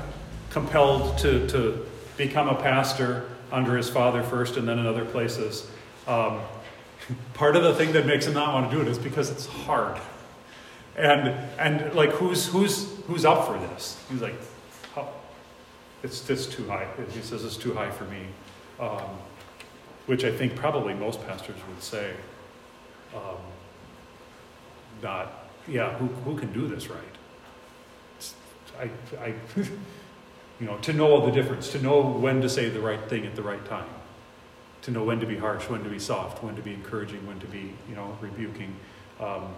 compelled 0.51 1.19
to 1.19 1.47
to 1.49 1.87
become 2.17 2.49
a 2.49 2.55
pastor 2.55 3.29
under 3.53 3.77
his 3.77 3.89
father 3.89 4.23
first, 4.23 4.57
and 4.57 4.67
then 4.67 4.79
in 4.79 4.87
other 4.87 5.05
places. 5.05 5.69
Um, 6.07 6.41
part 7.35 7.57
of 7.57 7.63
the 7.63 7.75
thing 7.75 7.93
that 7.93 8.07
makes 8.07 8.27
him 8.27 8.35
not 8.35 8.55
want 8.55 8.71
to 8.71 8.77
do 8.77 8.83
it 8.83 8.89
is 8.89 8.99
because 8.99 9.31
it's 9.31 9.47
hard, 9.47 10.01
and 10.97 11.29
and 11.59 11.95
like 11.95 12.11
who's 12.11 12.47
who's 12.47 12.99
who's 13.07 13.25
up 13.25 13.47
for 13.47 13.59
this? 13.59 14.01
He's 14.11 14.23
like, 14.23 14.35
oh, 14.97 15.09
it's 16.03 16.29
it's 16.31 16.47
too 16.47 16.67
high. 16.69 16.87
He 17.11 17.21
says 17.21 17.45
it's 17.45 17.57
too 17.57 17.75
high 17.75 17.91
for 17.91 18.05
me, 18.05 18.27
um, 18.81 19.19
which 20.07 20.25
I 20.25 20.33
think 20.33 20.57
probably 20.57 20.95
most 20.95 21.25
pastors 21.27 21.57
would 21.69 21.83
say. 21.83 22.15
Um, 23.15 23.37
not, 25.03 25.51
yeah, 25.69 25.93
who, 25.99 26.07
who 26.07 26.37
can 26.37 26.53
do 26.53 26.67
this 26.67 26.89
right? 26.89 26.99
I, 28.81 28.91
I, 29.21 29.35
you 29.57 30.67
know, 30.67 30.79
to 30.79 30.93
know 30.93 31.25
the 31.25 31.31
difference, 31.31 31.71
to 31.73 31.81
know 31.81 32.01
when 32.01 32.41
to 32.41 32.49
say 32.49 32.69
the 32.69 32.81
right 32.81 33.09
thing 33.09 33.25
at 33.25 33.37
the 33.37 33.43
right 33.43 33.65
time, 33.67 33.89
to 34.83 34.91
know 34.91 35.05
when 35.05 35.21
to 35.21 35.27
be 35.27 35.37
harsh, 35.37 35.69
when 35.69 35.85
to 35.85 35.91
be 35.91 36.01
soft, 36.01 36.43
when 36.43 36.57
to 36.57 36.63
be 36.63 36.73
encouraging, 36.73 37.25
when 37.27 37.39
to 37.39 37.47
be, 37.47 37.73
you 37.89 37.95
know, 37.95 38.17
rebuking. 38.21 38.75
Um, 39.21 39.55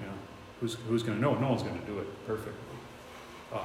you 0.00 0.06
know, 0.06 0.12
who's, 0.60 0.74
who's 0.88 1.02
going 1.02 1.18
to 1.18 1.22
know? 1.22 1.34
No 1.34 1.50
one's 1.50 1.62
going 1.62 1.78
to 1.78 1.86
do 1.86 1.98
it 1.98 2.26
perfectly. 2.26 2.52
Uh, 3.52 3.64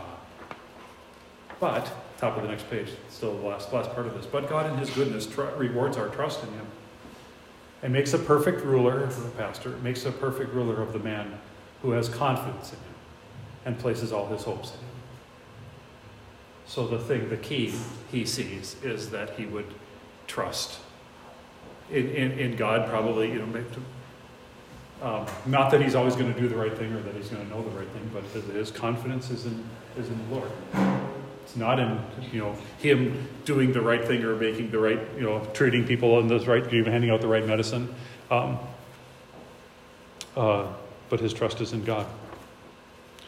but, 1.60 1.92
top 2.18 2.36
of 2.38 2.44
the 2.44 2.50
next 2.50 2.70
page, 2.70 2.90
still 3.10 3.38
the 3.38 3.48
last, 3.48 3.72
last 3.72 3.94
part 3.94 4.06
of 4.06 4.14
this. 4.14 4.26
But 4.26 4.50
God 4.50 4.72
in 4.72 4.78
His 4.78 4.90
goodness 4.90 5.28
rewards 5.58 5.98
our 5.98 6.10
trust 6.10 6.44
in 6.44 6.50
Him 6.54 6.68
and 7.84 7.92
makes 7.92 8.14
a 8.14 8.18
perfect 8.18 8.64
ruler, 8.64 9.06
the 9.06 9.30
pastor, 9.32 9.72
makes 9.84 10.06
a 10.06 10.12
perfect 10.12 10.54
ruler 10.54 10.82
of 10.82 10.94
the 10.94 11.00
man 11.00 11.38
who 11.82 11.92
has 11.92 12.08
confidence 12.08 12.72
in 12.72 12.78
him 12.78 12.96
and 13.66 13.78
places 13.78 14.14
all 14.14 14.26
his 14.28 14.44
hopes 14.44 14.70
in 14.70 14.78
him. 14.78 14.86
So 16.66 16.88
the 16.88 16.98
thing, 16.98 17.30
the 17.30 17.38
key 17.38 17.74
he 18.10 18.26
sees 18.26 18.78
is 18.82 19.10
that 19.10 19.32
he 19.32 19.46
would 19.46 19.72
trust 20.28 20.80
in, 21.92 22.10
in, 22.10 22.32
in 22.40 22.56
God, 22.56 22.90
probably, 22.90 23.30
you 23.30 23.40
know, 23.40 23.64
um, 25.02 25.26
not 25.46 25.72
that 25.72 25.82
he's 25.82 25.96
always 25.96 26.16
going 26.16 26.34
to 26.34 26.40
do 26.40 26.48
the 26.48 26.56
right 26.56 26.78
thing 26.78 26.94
or 26.94 27.02
that 27.02 27.16
he's 27.16 27.30
going 27.30 27.44
to 27.44 27.50
know 27.50 27.62
the 27.62 27.78
right 27.78 27.88
thing, 27.90 28.10
but 28.14 28.24
his 28.54 28.72
confidence 28.72 29.30
is 29.30 29.46
in, 29.46 29.64
is 29.98 30.08
in 30.08 30.30
the 30.30 30.36
Lord. 30.36 30.52
It's 31.44 31.58
not 31.58 31.80
in 31.80 32.00
you 32.32 32.40
know 32.40 32.56
him 32.80 33.28
doing 33.46 33.74
the 33.74 33.82
right 33.82 34.04
thing 34.04 34.24
or 34.24 34.36
making 34.36 34.72
the 34.72 34.80
right 34.80 35.00
you 35.18 35.24
know 35.24 35.46
treating 35.54 35.86
people 35.86 36.20
in 36.20 36.28
the 36.28 36.40
right 36.40 36.66
handing 36.66 37.10
out 37.10 37.22
the 37.22 37.28
right 37.28 37.46
medicine, 37.46 37.94
um, 38.32 38.60
uh, 40.38 40.68
but 41.10 41.20
his 41.20 41.34
trust 41.34 41.60
is 41.60 41.74
in 41.74 41.84
God, 41.84 42.08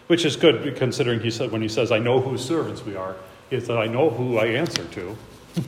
which 0.08 0.24
is 0.24 0.38
good 0.38 0.76
considering 0.78 1.20
he 1.20 1.30
said 1.30 1.52
when 1.52 1.62
he 1.62 1.68
says 1.68 1.92
I 1.92 2.00
know 2.00 2.22
whose 2.22 2.44
servants 2.44 2.86
we 2.86 2.96
are, 2.96 3.18
is 3.52 3.68
that 3.68 3.78
I 3.78 3.88
know 3.88 4.10
who 4.10 4.38
I 4.38 4.46
answer 4.46 4.86
to, 4.86 5.18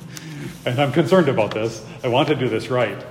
and 0.66 0.80
I'm 0.80 0.94
concerned 0.94 1.28
about 1.28 1.52
this. 1.52 1.86
I 2.02 2.08
want 2.08 2.30
to 2.30 2.36
do 2.36 2.48
this 2.48 2.70
right, 2.70 3.06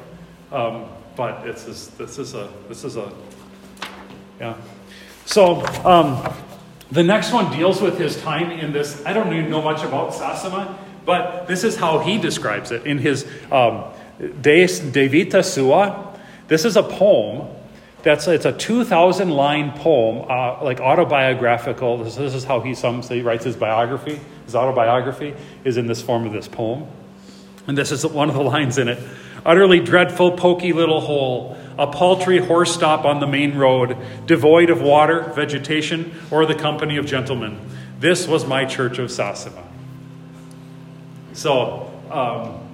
um, 0.51 0.87
but 1.17 1.47
it's 1.47 1.65
this, 1.65 1.87
this 1.89 2.19
is 2.19 2.35
a 2.35 2.49
this 2.69 2.85
is 2.85 2.97
a 2.97 3.13
yeah. 4.39 4.57
So. 5.25 5.65
Um, 5.85 6.35
the 6.91 7.03
next 7.03 7.33
one 7.33 7.51
deals 7.51 7.81
with 7.81 7.99
his 7.99 8.21
time 8.21 8.51
in 8.51 8.73
this. 8.73 9.05
I 9.05 9.13
don't 9.13 9.33
even 9.33 9.51
know 9.51 9.63
much 9.63 9.83
about 9.83 10.13
Sasima, 10.13 10.77
but 11.05 11.47
this 11.47 11.65
is 11.65 11.77
how 11.77 11.99
he 11.99 12.17
describes 12.19 12.71
it 12.71 12.87
in 12.87 12.99
his 12.99 13.27
um, 13.51 13.85
De, 14.41 14.67
Vita 15.09 15.43
Sua. 15.43 16.17
This 16.47 16.65
is 16.65 16.77
a 16.77 16.83
poem. 16.83 17.49
That's 18.03 18.29
it's 18.29 18.45
a 18.45 18.53
2,000 18.53 19.31
line 19.31 19.73
poem, 19.73 20.31
uh, 20.31 20.63
like 20.63 20.81
autobiographical. 20.81 22.05
This, 22.05 22.15
this, 22.15 22.35
is 22.35 22.45
how 22.45 22.61
he 22.61 22.73
sums. 22.73 23.09
He 23.09 23.21
writes 23.21 23.45
his 23.45 23.57
biography. 23.57 24.21
His 24.45 24.55
autobiography 24.55 25.35
is 25.65 25.77
in 25.77 25.89
this 25.89 26.01
form 26.01 26.25
of 26.25 26.33
this 26.33 26.47
poem, 26.47 26.87
and 27.67 27.77
this 27.77 27.93
is 27.93 28.07
one 28.07 28.29
of 28.29 28.35
the 28.35 28.43
lines 28.43 28.79
in 28.79 28.89
it. 28.89 28.99
Utterly 29.45 29.81
dreadful, 29.81 30.33
poky 30.33 30.73
little 30.73 31.01
hole 31.01 31.57
a 31.79 31.87
paltry 31.87 32.39
horse 32.39 32.73
stop 32.73 33.05
on 33.05 33.21
the 33.21 33.27
main 33.27 33.57
road, 33.57 33.97
devoid 34.27 34.71
of 34.71 34.81
water, 34.81 35.33
vegetation, 35.35 36.15
or 36.31 36.47
the 36.47 36.55
company 36.55 36.97
of 36.97 37.07
gentlemen. 37.07 37.59
This 38.01 38.27
was 38.27 38.47
my 38.47 38.65
church 38.65 38.99
of 38.99 39.11
Sasima. 39.11 39.63
So, 41.35 41.91
um, 42.11 42.67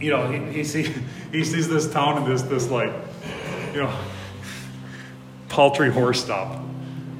you 0.00 0.10
know, 0.10 0.30
he, 0.30 0.52
he, 0.52 0.64
see, 0.64 0.82
he 1.32 1.44
sees 1.44 1.68
this 1.68 1.90
town 1.92 2.18
and 2.18 2.26
this, 2.26 2.42
this 2.42 2.70
like, 2.70 2.92
you 3.72 3.82
know, 3.82 3.98
paltry 5.48 5.90
horse 5.90 6.22
stop 6.22 6.60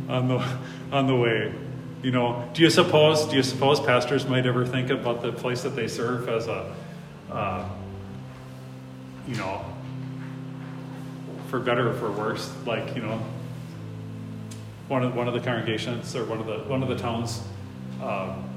on 0.08 0.28
the, 0.28 0.58
on 0.92 1.06
the 1.06 1.16
way. 1.16 1.52
You 2.04 2.10
know, 2.10 2.46
do 2.52 2.60
you 2.60 2.68
suppose, 2.68 3.24
do 3.24 3.34
you 3.34 3.42
suppose 3.42 3.80
pastors 3.80 4.26
might 4.26 4.44
ever 4.44 4.66
think 4.66 4.90
about 4.90 5.22
the 5.22 5.32
place 5.32 5.62
that 5.62 5.74
they 5.74 5.88
serve 5.88 6.28
as 6.28 6.48
a, 6.48 6.76
uh, 7.32 7.66
you 9.26 9.36
know, 9.36 9.64
for 11.48 11.60
better 11.60 11.88
or 11.88 11.94
for 11.94 12.12
worse. 12.12 12.52
Like 12.66 12.94
you 12.94 13.00
know, 13.00 13.18
one 14.88 15.02
of 15.02 15.14
one 15.16 15.28
of 15.28 15.32
the 15.32 15.40
congregations 15.40 16.14
or 16.14 16.26
one 16.26 16.40
of 16.40 16.46
the 16.46 16.58
one 16.68 16.82
of 16.82 16.90
the 16.90 16.96
towns 16.96 17.42
um, 18.02 18.50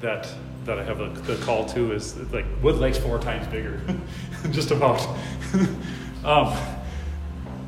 that 0.00 0.28
that 0.66 0.78
I 0.78 0.84
have 0.84 1.00
a, 1.00 1.08
the 1.20 1.36
call 1.46 1.64
to 1.70 1.92
is 1.92 2.14
like 2.30 2.44
Wood 2.62 2.76
Lake's 2.76 2.98
four 2.98 3.18
times 3.18 3.46
bigger, 3.46 3.80
just 4.50 4.70
about. 4.70 5.00
um, 6.26 6.54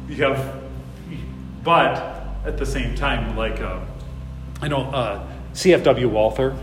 you 0.06 0.22
have, 0.22 0.62
but 1.64 1.96
at 2.44 2.58
the 2.58 2.66
same 2.66 2.94
time, 2.94 3.36
like 3.38 3.58
uh, 3.60 3.80
I 4.60 4.68
know 4.68 4.84
uh, 4.84 5.26
CFW 5.52 6.10
Walther, 6.10 6.56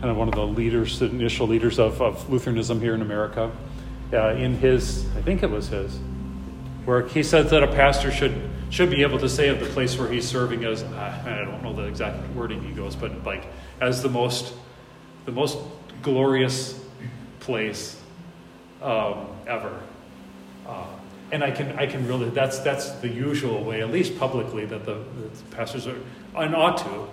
kind 0.00 0.10
of 0.10 0.16
one 0.16 0.28
of 0.28 0.34
the 0.34 0.46
leaders, 0.46 1.00
the 1.00 1.06
initial 1.06 1.48
leaders 1.48 1.78
of, 1.80 2.00
of 2.00 2.30
Lutheranism 2.30 2.80
here 2.80 2.94
in 2.94 3.02
America. 3.02 3.50
Uh, 4.12 4.34
in 4.34 4.56
his, 4.56 5.04
I 5.16 5.22
think 5.22 5.42
it 5.42 5.50
was 5.50 5.68
his, 5.68 5.98
work, 6.86 7.10
he 7.10 7.22
says 7.22 7.50
that 7.50 7.62
a 7.62 7.66
pastor 7.66 8.12
should 8.12 8.50
should 8.70 8.90
be 8.90 9.02
able 9.02 9.18
to 9.20 9.28
say 9.28 9.48
of 9.48 9.60
the 9.60 9.66
place 9.66 9.96
where 9.96 10.10
he's 10.10 10.26
serving 10.26 10.64
as 10.64 10.82
uh, 10.82 11.22
I 11.24 11.44
don't 11.44 11.62
know 11.62 11.72
the 11.72 11.84
exact 11.84 12.28
wording 12.34 12.62
he 12.62 12.72
goes, 12.72 12.96
but 12.96 13.24
like 13.24 13.46
as 13.80 14.02
the 14.02 14.08
most 14.08 14.52
the 15.26 15.32
most 15.32 15.58
glorious 16.02 16.80
place 17.40 18.00
um, 18.82 19.28
ever. 19.46 19.80
Uh, 20.66 20.86
and 21.30 21.42
I 21.42 21.50
can 21.50 21.78
I 21.78 21.86
can 21.86 22.06
really 22.06 22.30
that's 22.30 22.58
that's 22.60 22.90
the 22.92 23.08
usual 23.08 23.64
way, 23.64 23.80
at 23.80 23.90
least 23.90 24.18
publicly, 24.18 24.64
that 24.66 24.84
the, 24.84 24.94
the 24.94 25.56
pastors 25.56 25.86
are 25.86 25.98
and 26.36 26.54
ought 26.54 26.78
to. 26.78 27.08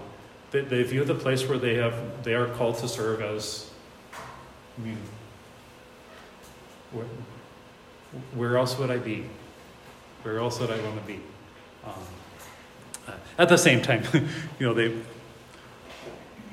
They, 0.51 0.62
they 0.62 0.84
view 0.84 1.03
the 1.05 1.15
place 1.15 1.48
where 1.48 1.58
they 1.58 1.75
have 1.75 2.24
they 2.24 2.34
are 2.34 2.48
called 2.48 2.77
to 2.79 2.88
serve 2.88 3.22
as. 3.22 3.70
I 4.77 4.81
mean, 4.81 4.98
where, 6.91 7.05
where 8.36 8.58
else 8.58 8.77
would 8.77 8.91
I 8.91 8.98
be? 8.98 9.25
Where 10.24 10.39
else 10.39 10.60
would 10.60 10.70
I 10.70 10.79
want 10.81 11.00
to 11.00 11.08
be? 11.08 11.20
Um, 11.84 11.93
uh, 13.08 13.12
at 13.38 13.50
the 13.50 13.58
same 13.58 13.81
time, 13.81 14.03
you 14.60 14.67
know, 14.67 14.74
they. 14.74 14.96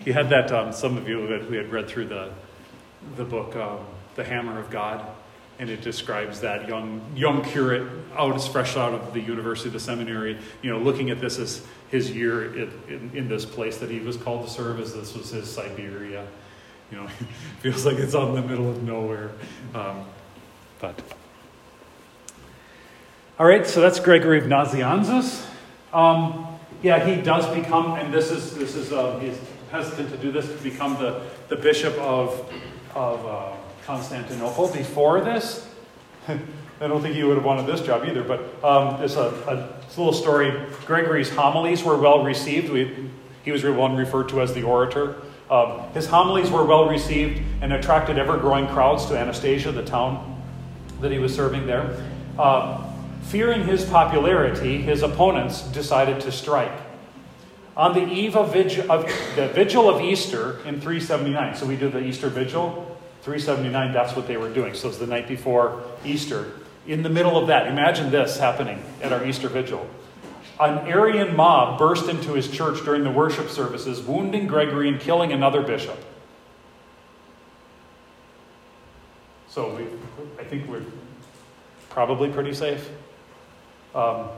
He 0.04 0.12
had 0.12 0.30
that. 0.30 0.52
Um, 0.52 0.72
some 0.72 0.96
of 0.96 1.08
you 1.08 1.26
who 1.26 1.54
had 1.54 1.70
read 1.70 1.88
through 1.88 2.06
the, 2.06 2.30
the 3.16 3.24
book, 3.24 3.56
um, 3.56 3.80
"The 4.14 4.24
Hammer 4.24 4.58
of 4.58 4.70
God," 4.70 5.04
and 5.58 5.68
it 5.70 5.80
describes 5.80 6.40
that 6.40 6.68
young 6.68 7.00
young 7.16 7.42
curate 7.42 7.86
out 8.16 8.34
as 8.34 8.46
fresh 8.46 8.76
out 8.76 8.94
of 8.94 9.12
the 9.12 9.20
university, 9.20 9.68
the 9.70 9.80
seminary, 9.80 10.38
you 10.62 10.70
know, 10.70 10.78
looking 10.78 11.10
at 11.10 11.20
this 11.20 11.38
as 11.38 11.64
his 11.90 12.10
year 12.10 12.54
in, 12.54 12.72
in, 12.88 13.10
in 13.14 13.28
this 13.28 13.44
place 13.44 13.78
that 13.78 13.90
he 13.90 14.00
was 14.00 14.16
called 14.16 14.46
to 14.46 14.52
serve 14.52 14.80
as 14.80 14.94
this 14.94 15.14
was 15.14 15.30
his 15.30 15.50
Siberia. 15.50 16.26
You 16.90 16.98
know, 16.98 17.08
feels 17.60 17.84
like 17.84 17.96
it's 17.96 18.14
out 18.14 18.28
in 18.28 18.34
the 18.34 18.42
middle 18.42 18.70
of 18.70 18.82
nowhere. 18.82 19.30
Um, 19.74 20.04
but 20.80 21.00
all 23.38 23.46
right, 23.46 23.66
so 23.66 23.80
that's 23.80 24.00
Gregory 24.00 24.38
of 24.38 24.44
Nazianzus. 24.44 25.46
Um, 25.92 26.46
yeah, 26.82 27.04
he 27.04 27.20
does 27.20 27.46
become, 27.54 27.94
and 27.94 28.12
this 28.12 28.30
is 28.30 28.54
this 28.54 28.74
is 28.74 28.92
uh, 28.92 29.18
he's 29.18 29.38
hesitant 29.70 30.10
to 30.10 30.16
do 30.16 30.32
this 30.32 30.46
to 30.46 30.56
become 30.62 30.94
the 30.94 31.22
the 31.48 31.56
bishop 31.56 31.94
of 31.98 32.52
of 32.94 33.26
uh, 33.26 33.57
Constantinople. 33.88 34.68
Before 34.68 35.22
this, 35.22 35.66
I 36.28 36.38
don't 36.86 37.00
think 37.00 37.14
he 37.14 37.24
would 37.24 37.38
have 37.38 37.44
wanted 37.44 37.66
this 37.66 37.80
job 37.80 38.04
either. 38.04 38.22
But 38.22 38.40
um, 38.62 39.02
it's 39.02 39.16
a, 39.16 39.30
a, 39.48 39.78
little 39.98 40.12
story. 40.12 40.52
Gregory's 40.84 41.30
homilies 41.30 41.82
were 41.82 41.96
well 41.96 42.22
received. 42.22 42.70
We, 42.70 43.08
he 43.44 43.50
was 43.50 43.64
one 43.64 43.96
referred 43.96 44.28
to 44.28 44.42
as 44.42 44.52
the 44.52 44.62
orator. 44.62 45.16
Um, 45.50 45.90
his 45.94 46.06
homilies 46.06 46.50
were 46.50 46.64
well 46.66 46.86
received 46.86 47.40
and 47.62 47.72
attracted 47.72 48.18
ever 48.18 48.36
growing 48.36 48.66
crowds 48.66 49.06
to 49.06 49.18
Anastasia, 49.18 49.72
the 49.72 49.82
town 49.82 50.42
that 51.00 51.10
he 51.10 51.18
was 51.18 51.34
serving 51.34 51.66
there. 51.66 52.04
Uh, 52.38 52.86
fearing 53.22 53.64
his 53.64 53.86
popularity, 53.86 54.82
his 54.82 55.02
opponents 55.02 55.62
decided 55.62 56.20
to 56.20 56.30
strike. 56.30 56.78
On 57.74 57.94
the 57.94 58.06
eve 58.06 58.36
of, 58.36 58.52
vigil, 58.52 58.92
of 58.92 59.06
the 59.34 59.48
vigil 59.48 59.88
of 59.88 60.02
Easter 60.02 60.58
in 60.66 60.78
379, 60.78 61.56
so 61.56 61.64
we 61.64 61.76
do 61.76 61.88
the 61.88 62.04
Easter 62.04 62.28
vigil, 62.28 62.97
379, 63.22 63.92
that's 63.92 64.14
what 64.14 64.26
they 64.26 64.36
were 64.36 64.52
doing. 64.52 64.74
So 64.74 64.88
it's 64.88 64.98
the 64.98 65.06
night 65.06 65.28
before 65.28 65.82
Easter. 66.04 66.52
In 66.86 67.02
the 67.02 67.08
middle 67.08 67.36
of 67.36 67.48
that, 67.48 67.66
imagine 67.66 68.10
this 68.10 68.38
happening 68.38 68.82
at 69.02 69.12
our 69.12 69.24
Easter 69.26 69.48
vigil. 69.48 69.88
An 70.60 70.78
Arian 70.88 71.36
mob 71.36 71.78
burst 71.78 72.08
into 72.08 72.32
his 72.32 72.50
church 72.50 72.84
during 72.84 73.04
the 73.04 73.10
worship 73.10 73.48
services, 73.48 74.00
wounding 74.00 74.46
Gregory 74.46 74.88
and 74.88 75.00
killing 75.00 75.32
another 75.32 75.62
bishop. 75.62 75.98
So 79.48 79.74
we, 79.74 79.84
I 80.38 80.44
think 80.44 80.68
we're 80.68 80.84
probably 81.90 82.30
pretty 82.30 82.54
safe. 82.54 82.88
Um, 83.94 84.28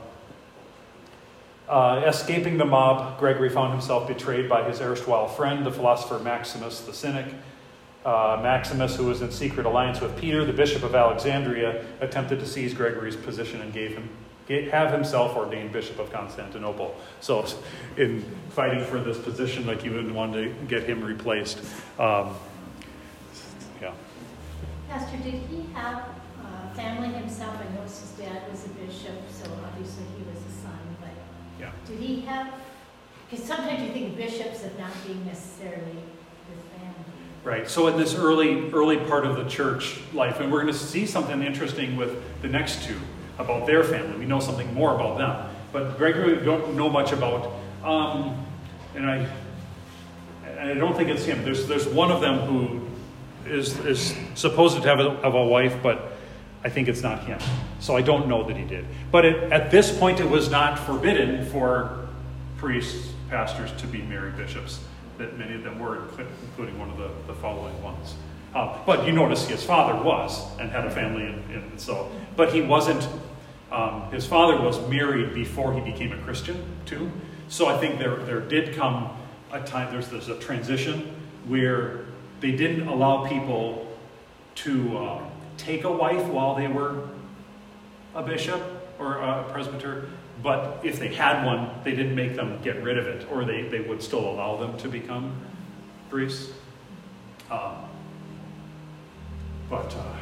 uh, 1.67 2.03
escaping 2.05 2.57
the 2.57 2.65
mob, 2.65 3.17
Gregory 3.17 3.49
found 3.49 3.71
himself 3.71 4.07
betrayed 4.07 4.49
by 4.49 4.67
his 4.67 4.81
erstwhile 4.81 5.27
friend, 5.27 5.65
the 5.65 5.71
philosopher 5.71 6.19
Maximus 6.19 6.81
the 6.81 6.93
Cynic. 6.93 7.27
Uh, 8.03 8.39
Maximus, 8.41 8.95
who 8.95 9.05
was 9.05 9.21
in 9.21 9.31
secret 9.31 9.65
alliance 9.65 10.01
with 10.01 10.17
Peter, 10.17 10.43
the 10.43 10.53
bishop 10.53 10.81
of 10.81 10.95
Alexandria, 10.95 11.85
attempted 11.99 12.39
to 12.39 12.47
seize 12.47 12.73
Gregory's 12.73 13.15
position 13.15 13.61
and 13.61 13.71
gave 13.71 13.93
him 13.93 14.09
have 14.59 14.91
himself 14.91 15.35
ordained 15.35 15.71
bishop 15.71 15.99
of 15.99 16.11
Constantinople. 16.11 16.95
So, 17.21 17.45
in 17.97 18.23
fighting 18.49 18.83
for 18.83 18.99
this 18.99 19.17
position, 19.17 19.65
like 19.65 19.83
you 19.83 19.91
would 19.93 20.11
want 20.11 20.33
to 20.33 20.53
get 20.67 20.83
him 20.83 21.03
replaced. 21.03 21.59
Um, 21.97 22.35
yeah. 23.81 23.93
Pastor, 24.89 25.17
did 25.17 25.33
he 25.33 25.65
have 25.73 26.03
uh, 26.43 26.73
family 26.73 27.09
himself? 27.09 27.55
I 27.57 27.73
know 27.75 27.83
his 27.83 28.13
dad 28.17 28.49
was 28.49 28.65
a 28.65 28.69
bishop, 28.69 29.15
so 29.31 29.49
obviously 29.65 30.03
he 30.17 30.23
was 30.23 30.39
a 30.39 30.61
son. 30.61 30.79
But 30.99 31.11
yeah. 31.59 31.71
did 31.87 31.99
he 31.99 32.21
have? 32.21 32.53
Because 33.29 33.45
sometimes 33.45 33.83
you 33.83 33.93
think 33.93 34.17
bishops 34.17 34.65
of 34.65 34.77
not 34.77 34.91
being 35.05 35.25
necessarily 35.25 36.03
Right. 37.43 37.67
So 37.67 37.87
in 37.87 37.97
this 37.97 38.13
early 38.13 38.71
early 38.71 38.97
part 38.97 39.25
of 39.25 39.35
the 39.35 39.49
church 39.49 39.99
life, 40.13 40.39
and 40.39 40.51
we're 40.51 40.61
going 40.61 40.73
to 40.73 40.79
see 40.79 41.07
something 41.07 41.41
interesting 41.41 41.95
with 41.95 42.21
the 42.43 42.47
next 42.47 42.83
two 42.83 42.99
about 43.39 43.65
their 43.65 43.83
family. 43.83 44.19
We 44.19 44.25
know 44.25 44.39
something 44.39 44.71
more 44.75 44.93
about 44.93 45.17
them, 45.17 45.49
but 45.73 45.97
Gregory 45.97 46.37
we 46.37 46.45
don't 46.45 46.75
know 46.75 46.87
much 46.87 47.11
about. 47.13 47.51
Um, 47.83 48.45
and 48.93 49.09
I, 49.09 49.27
I 50.59 50.73
don't 50.75 50.95
think 50.95 51.09
it's 51.09 51.25
him. 51.25 51.43
There's 51.43 51.67
there's 51.67 51.87
one 51.87 52.11
of 52.11 52.21
them 52.21 52.41
who 52.41 53.49
is 53.49 53.75
is 53.85 54.15
supposed 54.35 54.79
to 54.79 54.87
have 54.87 54.99
a, 54.99 55.15
have 55.21 55.33
a 55.33 55.43
wife, 55.43 55.75
but 55.81 56.11
I 56.63 56.69
think 56.69 56.87
it's 56.87 57.01
not 57.01 57.23
him. 57.23 57.39
So 57.79 57.95
I 57.95 58.03
don't 58.03 58.27
know 58.27 58.43
that 58.43 58.55
he 58.55 58.65
did. 58.65 58.85
But 59.11 59.25
it, 59.25 59.51
at 59.51 59.71
this 59.71 59.97
point, 59.97 60.19
it 60.19 60.29
was 60.29 60.51
not 60.51 60.77
forbidden 60.77 61.43
for 61.47 62.07
priests, 62.57 63.11
pastors 63.31 63.71
to 63.81 63.87
be 63.87 64.03
married 64.03 64.37
bishops 64.37 64.81
that 65.21 65.37
many 65.37 65.53
of 65.55 65.63
them 65.63 65.79
were, 65.79 66.07
including 66.43 66.77
one 66.79 66.89
of 66.89 66.97
the, 66.97 67.09
the 67.27 67.33
following 67.39 67.81
ones. 67.83 68.15
Uh, 68.53 68.77
but 68.85 69.05
you 69.05 69.13
notice 69.13 69.47
his 69.47 69.63
father 69.63 70.01
was 70.03 70.45
and 70.59 70.69
had 70.69 70.85
a 70.85 70.91
family, 70.91 71.25
and, 71.25 71.51
and 71.51 71.79
so, 71.79 72.11
but 72.35 72.53
he 72.53 72.61
wasn't. 72.61 73.07
Um, 73.71 74.11
his 74.11 74.27
father 74.27 74.61
was 74.61 74.85
married 74.89 75.33
before 75.33 75.73
he 75.73 75.79
became 75.79 76.11
a 76.11 76.17
Christian 76.23 76.61
too. 76.85 77.09
So 77.47 77.67
I 77.67 77.77
think 77.77 77.99
there 77.99 78.17
there 78.17 78.41
did 78.41 78.75
come 78.75 79.09
a 79.53 79.61
time. 79.61 79.91
There's 79.91 80.09
there's 80.09 80.27
a 80.27 80.37
transition 80.39 81.15
where 81.47 82.05
they 82.41 82.51
didn't 82.51 82.87
allow 82.87 83.25
people 83.25 83.87
to 84.55 84.97
uh, 84.97 85.23
take 85.57 85.85
a 85.85 85.91
wife 85.91 86.25
while 86.25 86.55
they 86.55 86.67
were 86.67 87.07
a 88.13 88.21
bishop 88.21 88.61
or 88.99 89.17
a 89.17 89.45
presbyter. 89.51 90.09
But 90.43 90.79
if 90.83 90.99
they 90.99 91.13
had 91.13 91.45
one, 91.45 91.69
they 91.83 91.91
didn't 91.91 92.15
make 92.15 92.35
them 92.35 92.59
get 92.63 92.81
rid 92.81 92.97
of 92.97 93.05
it, 93.07 93.27
or 93.31 93.45
they, 93.45 93.63
they 93.63 93.81
would 93.81 94.01
still 94.01 94.29
allow 94.29 94.57
them 94.57 94.77
to 94.77 94.87
become 94.87 95.35
priests. 96.09 96.51
Um, 97.49 97.75
but 99.69 99.95
uh, 99.95 100.15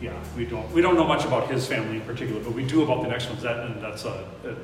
yeah, 0.00 0.12
we 0.36 0.44
don't 0.44 0.70
we 0.72 0.80
don't 0.82 0.96
know 0.96 1.06
much 1.06 1.24
about 1.24 1.50
his 1.50 1.66
family 1.66 1.96
in 1.96 2.02
particular, 2.02 2.42
but 2.42 2.52
we 2.52 2.64
do 2.64 2.82
about 2.82 3.02
the 3.02 3.08
next 3.08 3.28
ones. 3.28 3.42
That 3.42 3.66
and 3.66 3.80
that's 3.82 4.04
a, 4.04 4.26
a 4.44 4.54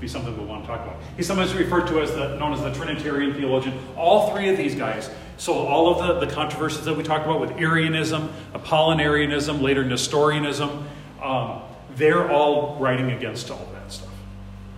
be 0.00 0.06
something 0.06 0.36
we'll 0.36 0.46
want 0.46 0.62
to 0.62 0.68
talk 0.68 0.82
about. 0.82 0.96
He's 1.16 1.26
sometimes 1.26 1.54
referred 1.54 1.86
to 1.88 2.00
as 2.00 2.12
the 2.12 2.36
known 2.36 2.52
as 2.52 2.60
the 2.60 2.72
Trinitarian 2.74 3.34
theologian. 3.34 3.78
All 3.96 4.30
three 4.30 4.48
of 4.50 4.56
these 4.56 4.74
guys. 4.74 5.10
So 5.38 5.54
all 5.54 5.90
of 5.90 6.20
the, 6.20 6.26
the 6.26 6.32
controversies 6.32 6.84
that 6.84 6.94
we 6.94 7.02
talked 7.02 7.24
about 7.24 7.40
with 7.40 7.52
Arianism, 7.52 8.30
Apollinarianism, 8.54 9.60
later 9.60 9.84
Nestorianism, 9.84 10.86
um, 11.22 11.62
they're 11.94 12.30
all 12.30 12.76
writing 12.78 13.10
against 13.10 13.50
all 13.50 13.66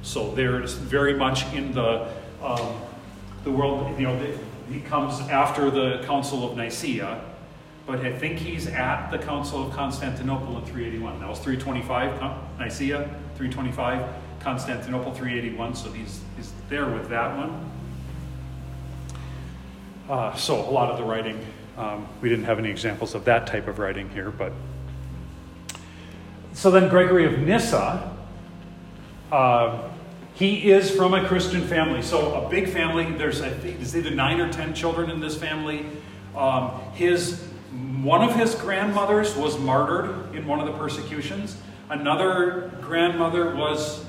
So 0.09 0.31
there's 0.31 0.73
very 0.73 1.13
much 1.13 1.45
in 1.53 1.73
the 1.73 2.09
um, 2.43 2.81
the 3.45 3.51
world. 3.51 3.95
You 4.01 4.07
know, 4.07 4.39
he 4.71 4.81
comes 4.81 5.21
after 5.29 5.71
the 5.71 6.03
Council 6.07 6.51
of 6.51 6.57
Nicaea, 6.57 7.23
but 7.87 7.99
I 8.01 8.19
think 8.19 8.39
he's 8.39 8.69
at 8.69 9.11
the 9.11 9.19
Council 9.19 9.67
of 9.67 9.75
Constantinople 9.75 10.57
in 10.57 10.65
381. 10.65 11.21
That 11.21 11.29
was 11.29 11.41
325 11.41 12.59
Nicaea, 12.59 13.05
325 13.37 14.09
Constantinople, 14.41 15.13
381. 15.13 15.75
So 15.75 15.93
he's 15.93 16.23
he's 16.39 16.53
there 16.71 16.87
with 16.87 17.11
that 17.11 17.37
one. 17.37 17.71
Uh, 20.09 20.35
so 20.37 20.59
a 20.59 20.71
lot 20.71 20.91
of 20.91 20.97
the 20.97 21.05
writing, 21.05 21.39
um, 21.77 22.09
we 22.23 22.31
didn't 22.31 22.47
have 22.47 22.59
any 22.59 22.71
examples 22.71 23.15
of 23.15 23.27
that 23.27 23.47
type 23.47 23.69
of 23.69 23.79
writing 23.79 24.09
here, 24.09 24.31
but 24.31 24.55
so 26.55 26.71
then 26.71 26.89
Gregory 26.89 27.27
of 27.27 27.39
Nyssa. 27.41 28.17
Uh, 29.31 29.91
he 30.39 30.71
is 30.71 30.89
from 30.89 31.15
a 31.15 31.27
Christian 31.27 31.67
family, 31.67 32.01
so 32.01 32.45
a 32.45 32.49
big 32.49 32.69
family. 32.69 33.11
There's, 33.11 33.41
I 33.41 33.51
think, 33.51 33.81
either 33.81 34.11
nine 34.11 34.41
or 34.41 34.53
ten 34.53 34.73
children 34.73 35.11
in 35.11 35.19
this 35.19 35.37
family. 35.37 35.85
Um, 36.37 36.81
his 36.95 37.43
one 38.03 38.23
of 38.23 38.37
his 38.37 38.55
grandmothers 38.55 39.35
was 39.35 39.59
martyred 39.59 40.35
in 40.37 40.47
one 40.47 40.61
of 40.61 40.67
the 40.67 40.73
persecutions. 40.79 41.57
Another 41.91 42.71
grandmother 42.81 43.57
was, 43.57 44.05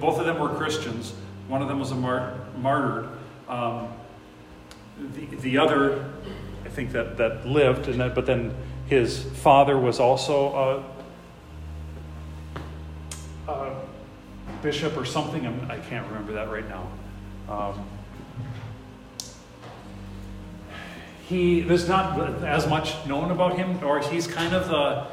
both 0.00 0.18
of 0.18 0.24
them 0.24 0.38
were 0.38 0.48
Christians. 0.48 1.12
One 1.48 1.60
of 1.60 1.68
them 1.68 1.78
was 1.78 1.90
a 1.90 1.94
mar- 1.94 2.38
martyred. 2.56 3.08
Um, 3.46 3.92
the, 4.98 5.26
the 5.36 5.58
other, 5.58 6.10
I 6.64 6.70
think 6.70 6.92
that, 6.92 7.18
that 7.18 7.46
lived, 7.46 7.88
and 7.88 8.00
that, 8.00 8.14
but 8.14 8.24
then 8.24 8.54
his 8.86 9.22
father 9.22 9.78
was 9.78 10.00
also 10.00 10.84
uh, 13.46 13.74
bishop 14.62 14.96
or 14.96 15.04
something. 15.04 15.46
I'm, 15.46 15.70
I 15.70 15.78
can 15.78 16.02
not 16.02 16.08
remember 16.08 16.32
that 16.34 16.50
right 16.50 16.68
now. 16.68 16.88
Um, 17.48 17.86
he 21.28 21.60
there's 21.60 21.88
not 21.88 22.42
as 22.42 22.66
much 22.66 23.06
known 23.06 23.30
about 23.30 23.56
him, 23.56 23.82
or 23.84 24.00
he's 24.00 24.26
kind 24.26 24.54
of 24.54 24.68
the 24.68 25.06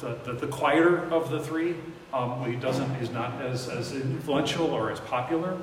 the, 0.00 0.14
the, 0.24 0.32
the 0.40 0.46
quieter 0.46 1.04
of 1.12 1.30
the 1.30 1.42
three. 1.42 1.74
Um, 2.12 2.44
he 2.44 2.56
doesn't 2.56 2.94
he's 2.96 3.10
not 3.10 3.40
as, 3.42 3.68
as 3.68 3.92
influential 3.92 4.66
or 4.66 4.90
as 4.90 5.00
popular. 5.00 5.56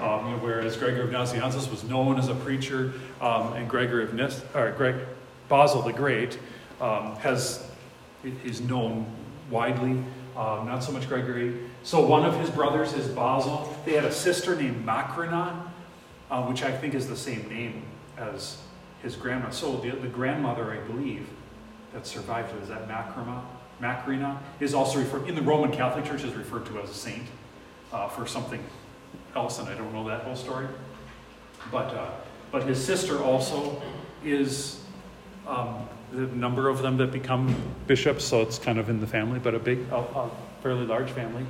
Um, 0.00 0.42
whereas 0.42 0.76
Gregory 0.76 1.02
of 1.02 1.10
Nazianzus 1.10 1.70
was 1.70 1.84
known 1.84 2.18
as 2.18 2.28
a 2.28 2.34
preacher, 2.34 2.92
um, 3.20 3.52
and 3.52 3.68
Gregory 3.68 4.02
of 4.02 4.14
Nis, 4.14 4.42
or 4.54 4.72
Greg, 4.72 4.96
Basil 5.48 5.82
the 5.82 5.92
Great 5.92 6.38
um, 6.80 7.14
has 7.16 7.70
is 8.44 8.60
known 8.60 9.06
widely. 9.50 10.02
Um, 10.36 10.66
not 10.66 10.82
so 10.82 10.92
much 10.92 11.08
Gregory. 11.08 11.58
So 11.82 12.04
one 12.06 12.24
of 12.24 12.38
his 12.40 12.48
brothers 12.48 12.94
is 12.94 13.06
Basil. 13.08 13.76
They 13.84 13.92
had 13.92 14.04
a 14.04 14.12
sister 14.12 14.56
named 14.56 14.86
Macrina, 14.86 15.68
uh, 16.30 16.42
which 16.44 16.62
I 16.62 16.74
think 16.74 16.94
is 16.94 17.06
the 17.06 17.16
same 17.16 17.46
name 17.50 17.82
as 18.16 18.56
his 19.02 19.14
grandma. 19.14 19.50
So 19.50 19.76
the, 19.76 19.90
the 19.90 20.08
grandmother, 20.08 20.72
I 20.72 20.78
believe, 20.86 21.28
that 21.92 22.06
survived 22.06 22.50
is 22.62 22.68
that 22.68 22.88
Macrina. 22.88 23.42
Macrina 23.80 24.38
is 24.60 24.72
also 24.72 25.00
referred 25.00 25.28
in 25.28 25.34
the 25.34 25.42
Roman 25.42 25.70
Catholic 25.70 26.04
Church 26.04 26.24
is 26.24 26.34
referred 26.34 26.64
to 26.66 26.80
as 26.80 26.88
a 26.88 26.94
saint 26.94 27.26
uh, 27.92 28.08
for 28.08 28.26
something 28.26 28.62
else, 29.34 29.58
and 29.58 29.68
I 29.68 29.74
don't 29.74 29.92
know 29.92 30.08
that 30.08 30.22
whole 30.22 30.36
story. 30.36 30.68
But 31.70 31.94
uh, 31.94 32.10
but 32.50 32.64
his 32.64 32.82
sister 32.82 33.22
also 33.22 33.82
is 34.24 34.80
um, 35.46 35.88
the 36.12 36.26
number 36.36 36.68
of 36.68 36.82
them 36.82 36.98
that 36.98 37.10
become 37.10 37.54
bishops, 37.86 38.24
so 38.24 38.42
it's 38.42 38.58
kind 38.58 38.78
of 38.78 38.88
in 38.88 39.00
the 39.00 39.06
family, 39.06 39.38
but 39.38 39.54
a 39.54 39.58
big, 39.58 39.80
a, 39.90 39.96
a 39.96 40.30
fairly 40.62 40.86
large 40.86 41.10
family. 41.10 41.44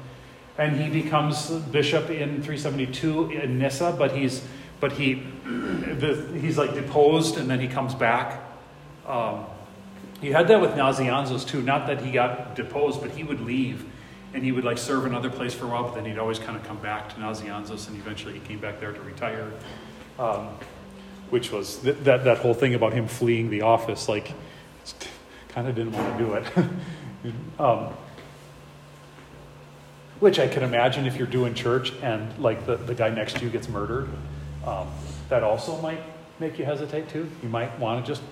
And 0.59 0.81
he 0.81 1.03
becomes 1.03 1.51
bishop 1.51 2.11
in 2.11 2.43
372 2.43 3.31
in 3.31 3.59
Nyssa, 3.59 3.95
but 3.99 4.13
he's 4.13 4.43
but 4.81 4.93
he 4.93 5.23
he's 6.41 6.59
like 6.59 6.75
deposed 6.75 7.39
and 7.39 7.49
then 7.49 7.61
he 7.61 7.69
comes 7.69 7.95
back. 7.95 8.41
Um, 9.07 9.47
he 10.21 10.31
had 10.31 10.49
that 10.49 10.61
with 10.61 10.73
Nazianzus 10.73 11.47
too. 11.47 11.63
Not 11.63 11.87
that 11.87 12.03
he 12.03 12.13
got 12.13 12.55
deposed, 12.55 13.01
but 13.01 13.11
he 13.13 13.25
would 13.25 13.41
leave 13.41 13.85
and 14.35 14.45
he 14.45 14.53
would 14.53 14.65
like 14.65 14.79
serve 14.79 15.07
another 15.07 15.31
place 15.31 15.55
for 15.55 15.67
a 15.67 15.69
while, 15.69 15.85
but 15.85 15.95
then 15.95 16.05
he'd 16.05 16.19
always 16.19 16.39
kind 16.39 16.57
of 16.57 16.65
come 16.65 16.79
back 16.79 17.09
to 17.11 17.17
Nazianzus, 17.17 17.89
and 17.89 17.97
eventually 17.99 18.35
he 18.35 18.41
came 18.41 18.59
back 18.59 18.81
there 18.81 18.93
to 18.93 19.01
retire. 19.03 19.51
Um, 20.19 20.49
which 21.31 21.51
was 21.51 21.79
th- 21.79 21.97
that 22.03 22.25
that 22.25 22.39
whole 22.39 22.55
thing 22.55 22.75
about 22.75 22.93
him 22.93 23.09
fleeing 23.09 23.51
the 23.51 23.63
office, 23.63 24.09
like 24.09 24.35
kind 25.49 25.69
of 25.69 25.75
didn't 25.75 25.93
want 25.93 26.19
to 26.19 26.25
do 26.25 26.35
it. 26.35 27.33
um, 27.61 27.95
which 30.21 30.39
I 30.39 30.47
can 30.47 30.63
imagine 30.63 31.07
if 31.07 31.17
you're 31.17 31.27
doing 31.27 31.53
church 31.53 31.93
and 32.03 32.39
like 32.39 32.65
the, 32.65 32.77
the 32.77 32.95
guy 32.95 33.11
next 33.11 33.37
to 33.39 33.45
you 33.45 33.51
gets 33.51 33.69
murdered, 33.69 34.09
um, 34.65 34.89
that 35.29 35.43
also 35.43 35.81
might 35.83 36.01
make 36.39 36.59
you 36.59 36.65
hesitate 36.65 37.09
too. 37.09 37.29
You 37.43 37.49
might 37.49 37.77
want 37.79 38.07
to 38.07 38.13
just 38.13 38.23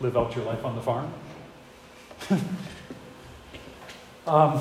live 0.00 0.16
out 0.16 0.34
your 0.34 0.44
life 0.44 0.64
on 0.64 0.74
the 0.74 0.82
farm. 0.82 1.12
um, 4.26 4.60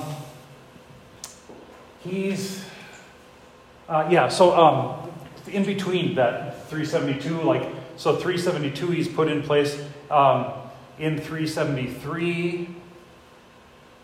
he's, 1.99 2.63
uh, 3.89 4.07
yeah, 4.09 4.27
so 4.27 4.55
um, 4.55 5.11
in 5.47 5.65
between 5.65 6.15
that 6.15 6.67
372, 6.69 7.41
like, 7.41 7.67
so 7.97 8.15
372 8.15 8.87
he's 8.87 9.07
put 9.07 9.27
in 9.27 9.41
place. 9.41 9.81
Um, 10.09 10.53
in 10.97 11.17
373, 11.17 12.69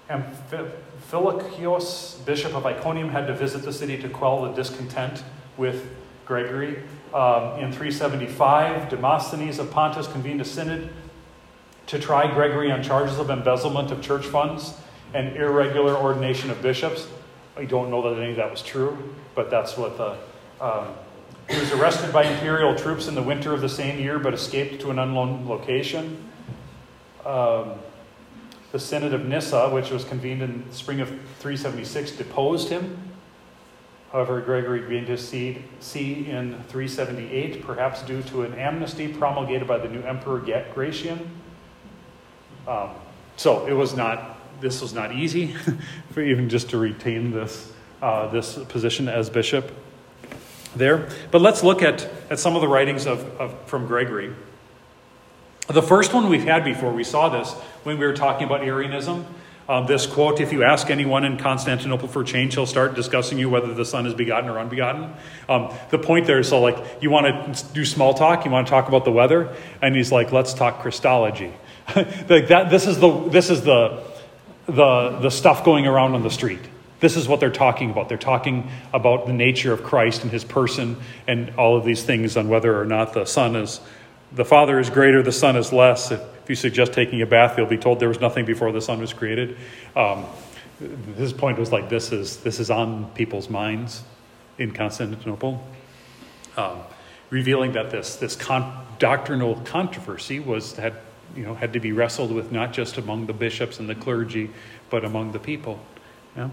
Amphilochius, 0.10 2.26
bishop 2.26 2.54
of 2.54 2.66
Iconium, 2.66 3.10
had 3.10 3.28
to 3.28 3.34
visit 3.34 3.64
the 3.64 3.72
city 3.72 3.98
to 4.02 4.10
quell 4.10 4.44
the 4.44 4.52
discontent 4.52 5.24
with 5.58 5.90
Gregory. 6.26 6.84
Um, 7.14 7.60
in 7.60 7.72
375, 7.72 8.90
Demosthenes 8.90 9.60
of 9.60 9.72
Pontus 9.72 10.08
convened 10.08 10.42
a 10.42 10.46
synod 10.46 10.90
to 11.88 12.00
try 12.00 12.32
Gregory 12.32 12.72
on 12.72 12.84
charges 12.84 13.20
of 13.20 13.30
embezzlement 13.30 13.92
of 13.92 14.02
church 14.02 14.26
funds 14.26 14.74
and 15.14 15.36
irregular 15.36 15.96
ordination 15.96 16.50
of 16.50 16.62
bishops. 16.62 17.08
I 17.58 17.66
don't 17.66 17.90
know 17.90 18.14
that 18.14 18.22
any 18.22 18.32
of 18.32 18.38
that 18.38 18.50
was 18.50 18.62
true, 18.62 18.98
but 19.36 19.50
that's 19.50 19.78
what 19.78 19.98
the. 19.98 20.18
Um, 20.62 20.88
he 21.52 21.60
was 21.60 21.72
arrested 21.74 22.14
by 22.14 22.24
imperial 22.24 22.76
troops 22.76 23.08
in 23.08 23.16
the 23.16 23.24
winter 23.24 23.54
of 23.54 23.62
the 23.62 23.70
same 23.70 24.00
year, 24.00 24.20
but 24.20 24.34
escaped 24.34 24.82
to 24.82 24.92
an 24.92 25.00
unknown 25.00 25.48
location 25.48 26.32
um, 27.26 27.74
the 28.72 28.80
Synod 28.80 29.14
of 29.14 29.26
Nyssa, 29.26 29.70
which 29.70 29.92
was 29.92 30.04
convened 30.06 30.42
in 30.42 30.72
spring 30.72 31.02
of 31.02 31.10
376, 31.10 32.12
deposed 32.12 32.70
him. 32.70 32.98
However, 34.12 34.42
Gregory 34.42 34.88
gained 34.90 35.08
his 35.08 35.26
see 35.28 35.64
in 35.82 36.58
378, 36.70 37.64
perhaps 37.64 38.02
due 38.04 38.22
to 38.24 38.44
an 38.44 38.54
amnesty 38.56 39.08
promulgated 39.08 39.68
by 39.68 39.78
the 39.78 39.88
new 39.88 40.02
emperor 40.02 40.40
Gratian. 40.74 41.32
Um, 42.68 42.90
so 43.38 43.66
it 43.66 43.74
was 43.74 43.96
not. 43.96 44.38
This 44.62 44.82
was 44.82 44.94
not 44.94 45.14
easy 45.14 45.56
for 46.12 46.22
even 46.22 46.48
just 46.48 46.70
to 46.70 46.78
retain 46.78 47.32
this 47.32 47.72
uh, 48.02 48.28
this 48.28 48.60
position 48.66 49.08
as 49.08 49.30
bishop 49.30 49.72
there. 50.76 51.10
But 51.32 51.42
let's 51.42 51.64
look 51.64 51.82
at, 51.82 52.10
at 52.30 52.40
some 52.40 52.56
of 52.56 52.62
the 52.62 52.68
writings 52.68 53.06
of, 53.06 53.24
of 53.40 53.56
from 53.66 53.88
Gregory. 53.88 54.34
The 55.68 55.82
first 55.82 56.14
one 56.14 56.28
we've 56.30 56.44
had 56.44 56.64
before, 56.64 56.92
we 56.92 57.04
saw 57.04 57.30
this 57.30 57.54
when 57.84 57.98
we 57.98 58.06
were 58.06 58.14
talking 58.14 58.46
about 58.46 58.62
Arianism. 58.62 59.26
Um, 59.70 59.86
this 59.86 60.06
quote, 60.06 60.42
if 60.42 60.52
you 60.52 60.64
ask 60.64 60.90
anyone 60.90 61.24
in 61.24 61.38
Constantinople 61.38 62.10
for 62.10 62.26
change, 62.26 62.56
he'll 62.56 62.66
start 62.66 62.94
discussing 62.94 63.38
you 63.38 63.50
whether 63.50 63.74
the 63.74 63.86
Son 63.86 64.06
is 64.06 64.14
begotten 64.14 64.50
or 64.50 64.60
unbegotten. 64.60 65.14
Um, 65.48 65.74
the 65.92 65.98
point 65.98 66.28
there 66.28 66.40
is 66.40 66.50
so, 66.50 66.60
like, 66.60 66.78
you 67.00 67.10
want 67.10 67.56
to 67.56 67.74
do 67.74 67.86
small 67.86 68.14
talk, 68.14 68.44
you 68.44 68.52
want 68.52 68.68
to 68.68 68.72
talk 68.72 68.90
about 68.90 69.06
the 69.06 69.12
weather, 69.12 69.56
and 69.82 69.96
he's 69.96 70.12
like, 70.12 70.34
let's 70.34 70.54
talk 70.54 70.82
Christology. 70.82 71.54
like 71.96 72.50
that, 72.50 72.70
this 72.70 72.86
is, 72.86 73.00
the, 73.00 73.30
this 73.30 73.50
is 73.50 73.62
the, 73.62 74.04
the, 74.66 75.20
the 75.22 75.30
stuff 75.30 75.64
going 75.64 75.88
around 75.88 76.16
on 76.16 76.24
the 76.24 76.32
street. 76.32 76.62
This 77.02 77.18
is 77.18 77.28
what 77.28 77.40
they're 77.40 77.50
talking 77.50 77.90
about. 77.90 78.08
They're 78.10 78.18
talking 78.18 78.70
about 78.94 79.26
the 79.26 79.34
nature 79.34 79.74
of 79.74 79.84
Christ 79.84 80.22
and 80.22 80.32
his 80.32 80.46
person 80.46 80.98
and 81.28 81.54
all 81.58 81.76
of 81.76 81.84
these 81.84 82.04
things 82.04 82.38
on 82.38 82.48
whether 82.48 82.80
or 82.80 82.86
not 82.86 83.14
the 83.14 83.26
Son 83.26 83.56
is 83.56 83.82
the 84.32 84.46
Father 84.46 84.80
is 84.80 84.90
greater, 84.90 85.22
the 85.22 85.32
Son 85.32 85.58
is 85.58 85.74
less. 85.74 86.12
If, 86.12 86.22
if 86.44 86.50
you 86.50 86.56
suggest 86.56 86.94
taking 86.94 87.22
a 87.22 87.26
bath, 87.26 87.58
you'll 87.58 87.68
be 87.68 87.78
told 87.78 88.00
there 88.00 88.08
was 88.08 88.22
nothing 88.22 88.46
before 88.46 88.72
the 88.72 88.82
Son 88.82 89.00
was 89.00 89.12
created. 89.12 89.58
Um, 89.96 90.26
his 91.18 91.34
point 91.34 91.60
was 91.60 91.72
like 91.72 91.90
this 91.90 92.12
is 92.12 92.38
this 92.38 92.60
is 92.60 92.70
on 92.70 93.10
people's 93.12 93.50
minds 93.50 94.04
in 94.58 94.72
Constantinople, 94.72 95.62
um, 96.56 96.80
revealing 97.30 97.74
that 97.74 97.90
this 97.90 98.16
this 98.16 98.36
con- 98.36 98.86
doctrinal 99.00 99.56
controversy 99.66 100.40
was 100.40 100.76
had 100.76 100.94
you 101.36 101.44
know 101.44 101.56
had 101.56 101.74
to 101.74 101.80
be 101.80 101.92
wrestled 101.92 102.32
with 102.32 102.52
not 102.52 102.74
just 102.74 102.98
among 102.98 103.26
the 103.26 103.34
bishops 103.34 103.80
and 103.80 103.90
the 103.90 103.96
clergy, 103.96 104.50
but 104.90 105.04
among 105.04 105.32
the 105.32 105.40
people. 105.40 105.80
Yeah. 106.38 106.50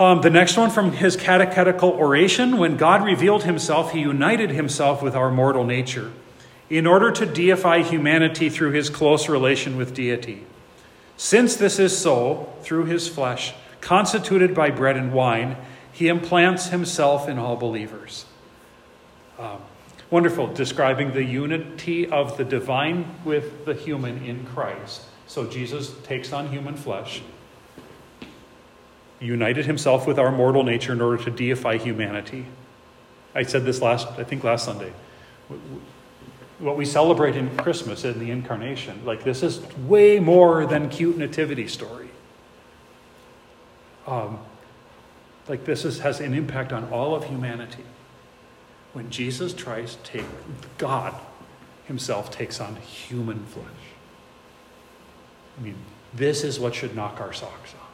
Um, 0.00 0.22
the 0.22 0.30
next 0.30 0.56
one 0.56 0.70
from 0.70 0.92
his 0.92 1.14
catechetical 1.14 1.90
oration 1.90 2.56
when 2.56 2.78
God 2.78 3.04
revealed 3.04 3.44
himself, 3.44 3.92
he 3.92 4.00
united 4.00 4.48
himself 4.48 5.02
with 5.02 5.14
our 5.14 5.30
mortal 5.30 5.62
nature 5.62 6.10
in 6.70 6.86
order 6.86 7.10
to 7.10 7.26
deify 7.26 7.82
humanity 7.82 8.48
through 8.48 8.70
his 8.70 8.88
close 8.88 9.28
relation 9.28 9.76
with 9.76 9.92
deity. 9.92 10.46
Since 11.18 11.56
this 11.56 11.78
is 11.78 11.96
so, 11.96 12.50
through 12.62 12.86
his 12.86 13.08
flesh, 13.08 13.52
constituted 13.82 14.54
by 14.54 14.70
bread 14.70 14.96
and 14.96 15.12
wine, 15.12 15.58
he 15.92 16.08
implants 16.08 16.68
himself 16.68 17.28
in 17.28 17.38
all 17.38 17.56
believers. 17.56 18.24
Um, 19.38 19.58
wonderful, 20.08 20.46
describing 20.46 21.12
the 21.12 21.24
unity 21.24 22.08
of 22.08 22.38
the 22.38 22.44
divine 22.44 23.16
with 23.22 23.66
the 23.66 23.74
human 23.74 24.24
in 24.24 24.46
Christ. 24.46 25.02
So 25.26 25.46
Jesus 25.46 25.94
takes 26.04 26.32
on 26.32 26.48
human 26.48 26.76
flesh, 26.76 27.20
united 29.20 29.66
himself 29.66 30.06
with 30.06 30.18
our 30.18 30.32
mortal 30.32 30.62
nature 30.62 30.92
in 30.92 31.00
order 31.00 31.22
to 31.24 31.30
deify 31.30 31.76
humanity. 31.76 32.46
I 33.34 33.42
said 33.42 33.64
this 33.64 33.80
last, 33.80 34.08
I 34.18 34.24
think 34.24 34.42
last 34.44 34.64
Sunday 34.64 34.92
what 36.60 36.76
we 36.76 36.84
celebrate 36.84 37.36
in 37.36 37.56
Christmas 37.56 38.04
in 38.04 38.18
the 38.18 38.30
incarnation. 38.30 39.00
Like, 39.04 39.24
this 39.24 39.42
is 39.42 39.60
way 39.78 40.20
more 40.20 40.66
than 40.66 40.90
cute 40.90 41.16
nativity 41.16 41.66
story. 41.66 42.10
Um, 44.06 44.38
like, 45.48 45.64
this 45.64 45.84
is, 45.84 46.00
has 46.00 46.20
an 46.20 46.34
impact 46.34 46.72
on 46.72 46.84
all 46.92 47.14
of 47.14 47.24
humanity. 47.24 47.84
When 48.92 49.08
Jesus 49.10 49.54
tries 49.54 49.96
to 49.96 50.02
take, 50.02 50.26
God 50.76 51.14
himself 51.86 52.30
takes 52.30 52.60
on 52.60 52.76
human 52.76 53.46
flesh. 53.46 53.66
I 55.58 55.62
mean, 55.62 55.76
this 56.12 56.44
is 56.44 56.60
what 56.60 56.74
should 56.74 56.94
knock 56.94 57.20
our 57.20 57.32
socks 57.32 57.72
off. 57.74 57.89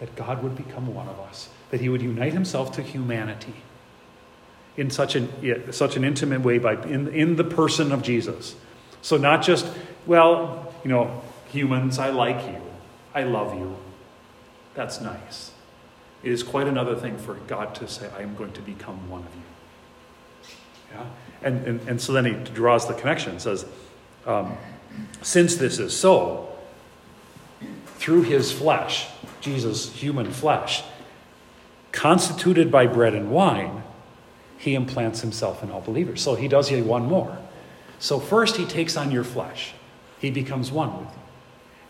That 0.00 0.14
God 0.16 0.42
would 0.42 0.56
become 0.56 0.92
one 0.92 1.08
of 1.08 1.18
us, 1.20 1.48
that 1.70 1.80
he 1.80 1.88
would 1.88 2.02
unite 2.02 2.32
himself 2.32 2.72
to 2.72 2.82
humanity 2.82 3.54
in 4.76 4.90
such 4.90 5.14
an, 5.14 5.72
such 5.72 5.96
an 5.96 6.04
intimate 6.04 6.40
way 6.40 6.58
by, 6.58 6.74
in, 6.82 7.08
in 7.08 7.36
the 7.36 7.44
person 7.44 7.92
of 7.92 8.02
Jesus. 8.02 8.56
So, 9.02 9.16
not 9.16 9.42
just, 9.42 9.66
well, 10.06 10.74
you 10.82 10.90
know, 10.90 11.22
humans, 11.48 11.98
I 11.98 12.10
like 12.10 12.44
you. 12.46 12.60
I 13.14 13.22
love 13.22 13.54
you. 13.54 13.76
That's 14.74 15.00
nice. 15.00 15.52
It 16.24 16.32
is 16.32 16.42
quite 16.42 16.66
another 16.66 16.96
thing 16.96 17.18
for 17.18 17.34
God 17.34 17.74
to 17.76 17.86
say, 17.86 18.08
I 18.16 18.22
am 18.22 18.34
going 18.34 18.52
to 18.52 18.62
become 18.62 19.08
one 19.08 19.22
of 19.22 19.34
you. 19.34 20.52
Yeah? 20.92 21.06
And, 21.42 21.66
and, 21.66 21.88
and 21.88 22.00
so 22.00 22.12
then 22.12 22.24
he 22.24 22.32
draws 22.52 22.88
the 22.88 22.94
connection, 22.94 23.38
says, 23.38 23.66
um, 24.26 24.56
since 25.22 25.56
this 25.56 25.78
is 25.78 25.94
so, 25.94 26.56
through 27.96 28.22
his 28.22 28.50
flesh, 28.50 29.06
Jesus' 29.44 29.92
human 29.92 30.32
flesh, 30.32 30.82
constituted 31.92 32.70
by 32.70 32.86
bread 32.86 33.14
and 33.14 33.30
wine, 33.30 33.82
he 34.58 34.74
implants 34.74 35.20
himself 35.20 35.62
in 35.62 35.70
all 35.70 35.82
believers. 35.82 36.22
So 36.22 36.34
he 36.34 36.48
does 36.48 36.70
you 36.70 36.82
one 36.82 37.04
more. 37.04 37.38
So 37.98 38.18
first 38.18 38.56
he 38.56 38.64
takes 38.64 38.96
on 38.96 39.10
your 39.10 39.24
flesh, 39.24 39.74
he 40.18 40.30
becomes 40.30 40.72
one 40.72 40.98
with 40.98 41.08
you. 41.08 41.22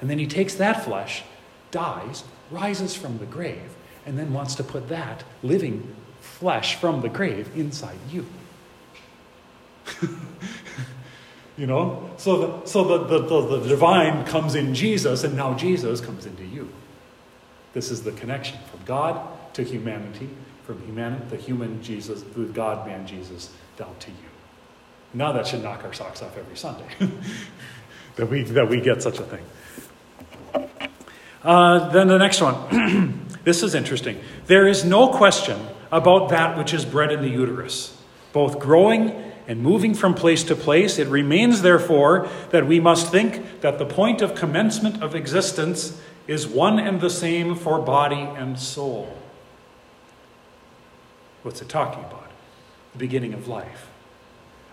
And 0.00 0.10
then 0.10 0.18
he 0.18 0.26
takes 0.26 0.54
that 0.54 0.84
flesh, 0.84 1.22
dies, 1.70 2.24
rises 2.50 2.94
from 2.94 3.18
the 3.18 3.26
grave, 3.26 3.70
and 4.04 4.18
then 4.18 4.32
wants 4.32 4.56
to 4.56 4.64
put 4.64 4.88
that 4.88 5.24
living 5.42 5.94
flesh 6.20 6.74
from 6.74 7.00
the 7.00 7.08
grave 7.08 7.48
inside 7.56 7.98
you. 8.10 8.26
you 11.56 11.66
know? 11.66 12.10
So, 12.16 12.36
the, 12.38 12.66
so 12.66 12.84
the, 12.84 13.04
the, 13.04 13.18
the, 13.26 13.58
the 13.58 13.68
divine 13.68 14.24
comes 14.26 14.54
in 14.54 14.74
Jesus, 14.74 15.24
and 15.24 15.36
now 15.36 15.54
Jesus 15.54 16.00
comes 16.00 16.26
into 16.26 16.44
you. 16.44 16.68
This 17.74 17.90
is 17.90 18.02
the 18.02 18.12
connection 18.12 18.58
from 18.70 18.80
God 18.86 19.20
to 19.54 19.62
humanity, 19.62 20.30
from 20.64 20.80
human, 20.86 21.28
the 21.28 21.36
human 21.36 21.82
Jesus, 21.82 22.22
the 22.22 22.44
God 22.44 22.86
man 22.86 23.06
Jesus, 23.06 23.50
down 23.76 23.94
to 23.98 24.10
you. 24.10 24.16
Now 25.12 25.32
that 25.32 25.46
should 25.46 25.62
knock 25.62 25.84
our 25.84 25.92
socks 25.92 26.22
off 26.22 26.36
every 26.36 26.56
Sunday 26.56 26.86
that, 28.16 28.30
we, 28.30 28.42
that 28.44 28.68
we 28.68 28.80
get 28.80 29.02
such 29.02 29.18
a 29.18 29.24
thing. 29.24 29.44
Uh, 31.42 31.90
then 31.90 32.08
the 32.08 32.18
next 32.18 32.40
one. 32.40 33.28
this 33.44 33.62
is 33.62 33.74
interesting. 33.74 34.18
There 34.46 34.66
is 34.66 34.84
no 34.84 35.08
question 35.08 35.60
about 35.92 36.30
that 36.30 36.56
which 36.56 36.72
is 36.72 36.84
bred 36.84 37.12
in 37.12 37.20
the 37.22 37.28
uterus, 37.28 38.00
both 38.32 38.58
growing 38.58 39.10
and 39.46 39.60
moving 39.60 39.94
from 39.94 40.14
place 40.14 40.42
to 40.44 40.56
place. 40.56 40.98
It 40.98 41.08
remains, 41.08 41.62
therefore, 41.62 42.28
that 42.50 42.66
we 42.66 42.80
must 42.80 43.10
think 43.12 43.60
that 43.60 43.78
the 43.78 43.84
point 43.84 44.22
of 44.22 44.34
commencement 44.34 45.02
of 45.02 45.14
existence 45.14 46.00
is 46.26 46.46
one 46.46 46.78
and 46.78 47.00
the 47.00 47.10
same 47.10 47.54
for 47.54 47.78
body 47.78 48.20
and 48.20 48.58
soul. 48.58 49.16
What's 51.42 51.60
it 51.60 51.68
talking 51.68 52.02
about? 52.04 52.30
The 52.92 52.98
beginning 52.98 53.34
of 53.34 53.48
life. 53.48 53.88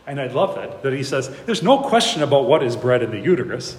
And 0.07 0.19
I 0.19 0.27
love 0.27 0.55
that, 0.55 0.83
that 0.83 0.93
he 0.93 1.03
says, 1.03 1.29
there's 1.45 1.61
no 1.61 1.79
question 1.79 2.23
about 2.23 2.45
what 2.45 2.63
is 2.63 2.75
bred 2.75 3.03
in 3.03 3.11
the 3.11 3.19
uterus. 3.19 3.77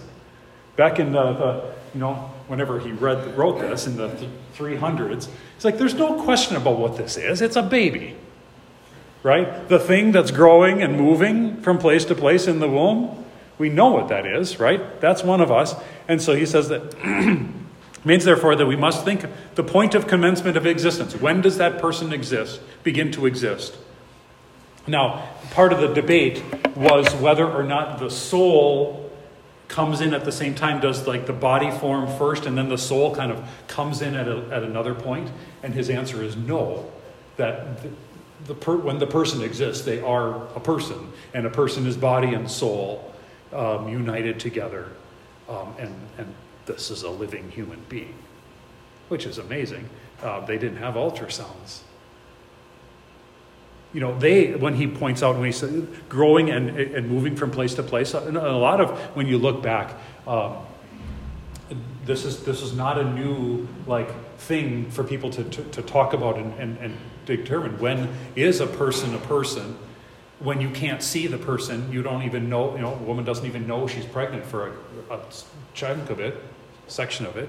Back 0.77 0.99
in 0.99 1.13
the, 1.13 1.33
the 1.33 1.73
you 1.95 2.01
know, 2.01 2.15
whenever 2.47 2.79
he 2.79 2.93
read, 2.93 3.37
wrote 3.37 3.61
this 3.61 3.87
in 3.87 3.97
the 3.97 4.09
300s, 4.57 5.29
he's 5.55 5.65
like, 5.65 5.79
there's 5.79 5.95
no 5.95 6.23
question 6.23 6.57
about 6.57 6.79
what 6.79 6.97
this 6.97 7.17
is. 7.17 7.43
It's 7.43 7.57
a 7.57 7.63
baby, 7.63 8.17
right? 9.23 9.69
The 9.69 9.79
thing 9.79 10.13
that's 10.13 10.31
growing 10.31 10.83
and 10.83 10.97
moving 10.97 11.61
from 11.63 11.79
place 11.79 12.05
to 12.07 12.15
place 12.15 12.47
in 12.47 12.61
the 12.61 12.69
womb. 12.69 13.25
We 13.59 13.69
know 13.69 13.91
what 13.91 14.09
that 14.09 14.27
is, 14.27 14.59
right? 14.59 15.01
That's 15.01 15.23
one 15.23 15.41
of 15.41 15.51
us. 15.51 15.75
And 16.09 16.23
so 16.23 16.35
he 16.35 16.47
says 16.47 16.69
that 16.69 16.95
means 18.05 18.25
therefore 18.25 18.57
that 18.57 18.67
we 18.67 18.77
must 18.77 19.05
think 19.05 19.25
the 19.55 19.62
point 19.62 19.95
of 19.95 20.07
commencement 20.07 20.57
of 20.57 20.67
existence. 20.67 21.15
When 21.15 21.41
does 21.41 21.59
that 21.59 21.81
person 21.81 22.12
exist, 22.12 22.61
begin 22.83 23.12
to 23.12 23.27
exist? 23.27 23.77
Now, 24.87 25.29
part 25.53 25.73
of 25.73 25.81
the 25.81 25.88
debate 25.88 26.43
was 26.75 27.15
whether 27.15 27.49
or 27.49 27.62
not 27.62 28.01
the 28.01 28.11
soul 28.11 29.11
comes 29.69 30.01
in 30.01 30.12
at 30.12 30.25
the 30.25 30.33
same 30.33 30.55
time. 30.55 30.81
Does 30.81 31.07
like 31.07 31.27
the 31.27 31.33
body 31.33 31.71
form 31.71 32.07
first 32.19 32.47
and 32.47 32.59
then 32.59 32.69
the 32.69 32.79
soul 32.79 33.15
kind 33.15 33.31
of 33.31 33.49
comes 33.69 34.03
in 34.03 34.15
at, 34.15 34.27
a, 34.29 34.49
at 34.53 34.62
another 34.65 34.95
point? 34.95 35.31
And 35.62 35.73
his 35.73 35.88
answer 35.88 36.23
is 36.23 36.37
no. 36.37 36.91
That 37.37 37.83
the, 37.83 37.91
the 38.47 38.55
per, 38.55 38.77
when 38.77 38.99
the 38.99 39.07
person 39.07 39.41
exists, 39.43 39.85
they 39.85 40.01
are 40.01 40.47
a 40.57 40.61
person, 40.61 41.12
and 41.33 41.47
a 41.47 41.51
person 41.51 41.87
is 41.87 41.97
body 41.97 42.35
and 42.35 42.51
soul 42.51 43.15
um, 43.53 43.88
united 43.88 44.41
together, 44.41 44.88
um, 45.49 45.75
and, 45.79 45.95
and 46.19 46.35
this 46.66 46.90
is 46.90 47.03
a 47.03 47.11
living 47.11 47.51
human 47.51 47.81
being, 47.88 48.14
which 49.09 49.27
is 49.27 49.38
amazing. 49.38 49.88
Uh, 50.22 50.44
they 50.46 50.59
didn't 50.59 50.79
have 50.79 50.94
ultrasounds. 50.94 51.81
You 53.92 54.01
know, 54.01 54.18
they, 54.18 54.55
when 54.55 54.75
he 54.75 54.87
points 54.87 55.22
out, 55.22 55.37
when 55.37 55.44
he 55.44 55.53
says 55.53 55.87
growing 56.09 56.51
and, 56.51 56.70
and 56.70 57.09
moving 57.11 57.37
from 57.37 57.51
place 57.51 57.75
to 57.75 57.83
place, 57.83 58.14
and 58.14 58.37
a 58.37 58.57
lot 58.57 58.81
of, 58.81 58.98
when 59.14 59.27
you 59.27 59.37
look 59.38 59.62
back, 59.62 59.94
um, 60.27 60.57
this 62.05 62.25
is, 62.25 62.44
this 62.44 62.62
is 62.62 62.72
not 62.72 62.98
a 62.98 63.05
new, 63.05 63.68
like, 63.87 64.09
thing 64.38 64.90
for 64.90 65.05
people 65.05 65.31
to, 65.31 65.44
to, 65.44 65.62
to 65.64 65.83
talk 65.83 66.14
about 66.14 66.37
and, 66.37 66.53
and, 66.59 66.79
and 66.79 66.96
determine 67.27 67.79
when 67.79 68.09
is 68.35 68.61
a 68.61 68.66
person 68.66 69.14
a 69.14 69.18
person 69.18 69.79
when 70.43 70.61
you 70.61 70.71
can't 70.71 71.03
see 71.03 71.27
the 71.27 71.39
person, 71.39 71.91
you 71.93 72.03
don't 72.03 72.23
even 72.23 72.49
know, 72.49 72.75
you 72.75 72.83
know, 72.83 72.95
a 72.95 73.03
woman 73.03 73.25
doesn't 73.25 73.47
even 73.47 73.67
know 73.67 73.87
she's 73.87 74.07
pregnant 74.07 74.45
for 74.45 74.73
a, 75.11 75.15
a 75.15 75.21
chunk 75.75 76.11
of 76.11 76.21
it 76.21 76.37
section 76.93 77.27
of 77.27 77.37
it. 77.37 77.49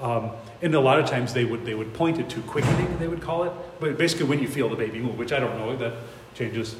Um, 0.00 0.30
and 0.60 0.74
a 0.74 0.80
lot 0.80 0.98
of 0.98 1.08
times 1.08 1.32
they 1.32 1.44
would 1.44 1.64
they 1.64 1.74
would 1.74 1.94
point 1.94 2.18
it 2.18 2.28
to 2.30 2.40
quickening, 2.42 2.98
they 2.98 3.08
would 3.08 3.22
call 3.22 3.44
it. 3.44 3.52
But 3.80 3.96
basically, 3.96 4.26
when 4.26 4.40
you 4.40 4.48
feel 4.48 4.68
the 4.68 4.76
baby 4.76 4.98
move, 4.98 5.18
which 5.18 5.32
I 5.32 5.40
don't 5.40 5.58
know, 5.58 5.76
that 5.76 5.94
changes. 6.34 6.76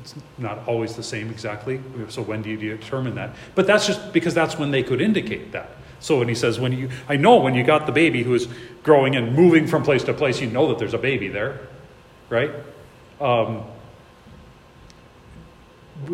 It's 0.00 0.14
not 0.36 0.66
always 0.68 0.94
the 0.94 1.02
same 1.02 1.30
exactly. 1.30 1.80
So 2.08 2.20
when 2.20 2.42
do 2.42 2.50
you 2.50 2.56
determine 2.56 3.14
that? 3.14 3.34
But 3.54 3.66
that's 3.66 3.86
just 3.86 4.12
because 4.12 4.34
that's 4.34 4.58
when 4.58 4.70
they 4.70 4.82
could 4.82 5.00
indicate 5.00 5.52
that. 5.52 5.70
So 6.00 6.18
when 6.18 6.28
he 6.28 6.34
says, 6.34 6.60
when 6.60 6.72
you, 6.72 6.90
I 7.08 7.16
know 7.16 7.36
when 7.38 7.54
you 7.54 7.64
got 7.64 7.86
the 7.86 7.92
baby 7.92 8.22
who 8.22 8.34
is 8.34 8.46
growing 8.82 9.16
and 9.16 9.34
moving 9.34 9.66
from 9.66 9.82
place 9.82 10.04
to 10.04 10.12
place, 10.12 10.38
you 10.38 10.48
know 10.48 10.68
that 10.68 10.78
there's 10.78 10.92
a 10.92 10.98
baby 10.98 11.28
there, 11.28 11.60
right? 12.28 12.50
Um, 13.22 13.64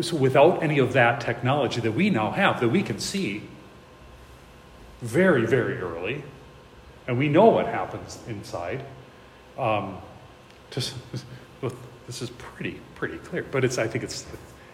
so 0.01 0.15
without 0.15 0.63
any 0.63 0.79
of 0.79 0.93
that 0.93 1.21
technology 1.21 1.81
that 1.81 1.91
we 1.91 2.09
now 2.09 2.31
have, 2.31 2.59
that 2.61 2.69
we 2.69 2.83
can 2.83 2.99
see, 2.99 3.43
very, 5.01 5.45
very 5.45 5.79
early, 5.79 6.23
and 7.07 7.17
we 7.17 7.27
know 7.27 7.45
what 7.45 7.65
happens 7.65 8.19
inside. 8.27 8.85
Um, 9.57 9.97
just, 10.71 10.95
this 12.07 12.21
is 12.21 12.29
pretty, 12.31 12.79
pretty 12.95 13.17
clear. 13.17 13.45
But 13.49 13.63
it's, 13.63 13.77
I 13.77 13.87
think 13.87 14.03
it's, 14.03 14.25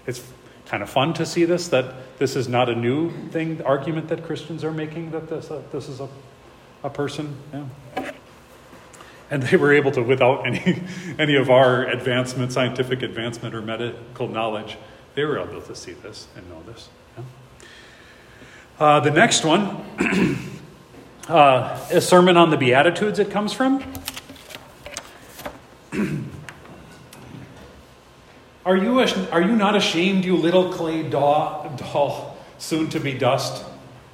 it's 0.06 0.24
kind 0.66 0.84
of 0.84 0.90
fun 0.90 1.14
to 1.16 1.26
see 1.26 1.46
this, 1.46 1.68
that 1.70 2.18
this 2.20 2.36
is 2.36 2.48
not 2.48 2.70
a 2.70 2.76
new 2.76 3.12
thing, 3.30 3.62
argument 3.64 4.08
that 4.10 4.24
Christians 4.24 4.64
are 4.64 4.72
making, 4.72 5.12
that 5.12 5.28
this, 5.30 5.50
uh, 5.50 5.62
this 5.72 5.90
is 5.90 6.00
a, 6.00 6.08
a 6.84 6.90
person. 6.90 7.36
Yeah. 7.52 8.12
And 9.32 9.44
they 9.44 9.58
were 9.58 9.74
able 9.74 9.92
to, 9.92 10.02
without 10.02 10.48
any, 10.48 10.82
any 11.20 11.36
of 11.36 11.50
our 11.50 11.86
advancement, 11.86 12.52
scientific 12.52 13.02
advancement 13.02 13.54
or 13.54 13.62
medical 13.62 14.28
knowledge, 14.28 14.78
they 15.16 15.24
were 15.24 15.40
able 15.40 15.62
to 15.62 15.76
see 15.76 15.94
this 15.94 16.28
and 16.36 16.48
know 16.50 16.62
this. 16.66 16.90
Uh, 18.80 19.00
the 19.02 19.12
next 19.12 19.44
one, 19.44 19.86
uh, 21.28 21.78
a 21.92 22.00
sermon 22.00 22.38
on 22.38 22.50
the 22.50 22.56
Beatitudes, 22.56 23.20
it 23.20 23.30
comes 23.30 23.52
from. 23.52 23.84
are, 28.66 28.78
you, 28.78 29.02
are 29.02 29.42
you 29.42 29.54
not 29.58 29.76
ashamed, 29.76 30.24
you 30.24 30.38
little 30.38 30.72
clay 30.72 31.04
doll, 31.04 31.70
doll, 31.76 32.38
soon 32.58 32.90
to 32.92 33.02
be 33.02 33.12
dust, 33.14 33.66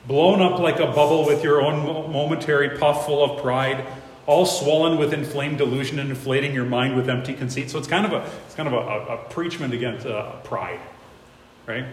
blown 0.08 0.41
up 0.41 0.60
like 0.60 0.79
a 0.79 0.88
bubble 0.88 1.27
with 1.27 1.43
your 1.43 1.62
own 1.62 2.12
momentary 2.12 2.75
puff 2.79 3.05
full 3.05 3.23
of 3.23 3.43
pride? 3.43 3.86
All 4.28 4.46
swollen 4.46 4.98
with 4.98 5.14
inflamed 5.14 5.58
delusion 5.58 6.00
and 6.00 6.10
inflating 6.10 6.54
your 6.54 6.66
mind 6.66 6.96
with 6.96 7.10
empty 7.10 7.34
conceit. 7.34 7.70
So 7.70 7.78
it's 7.78 7.88
kind 7.88 8.06
of 8.06 8.14
a, 8.14 8.26
it's 8.46 8.56
kind 8.56 8.68
of 8.68 8.74
a, 8.74 8.78
a, 8.78 9.16
a 9.16 9.18
preachment 9.30 9.74
against 9.74 10.06
uh, 10.06 10.32
pride, 10.38 10.80
right? 11.66 11.86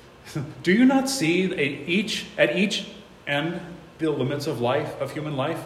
Do 0.62 0.72
you 0.72 0.84
not 0.84 1.08
see 1.08 1.52
a, 1.52 1.84
each, 1.86 2.26
at 2.38 2.56
each 2.56 2.86
end 3.26 3.60
the 3.98 4.10
limits 4.10 4.46
of 4.46 4.60
life, 4.60 5.00
of 5.00 5.12
human 5.12 5.36
life? 5.36 5.64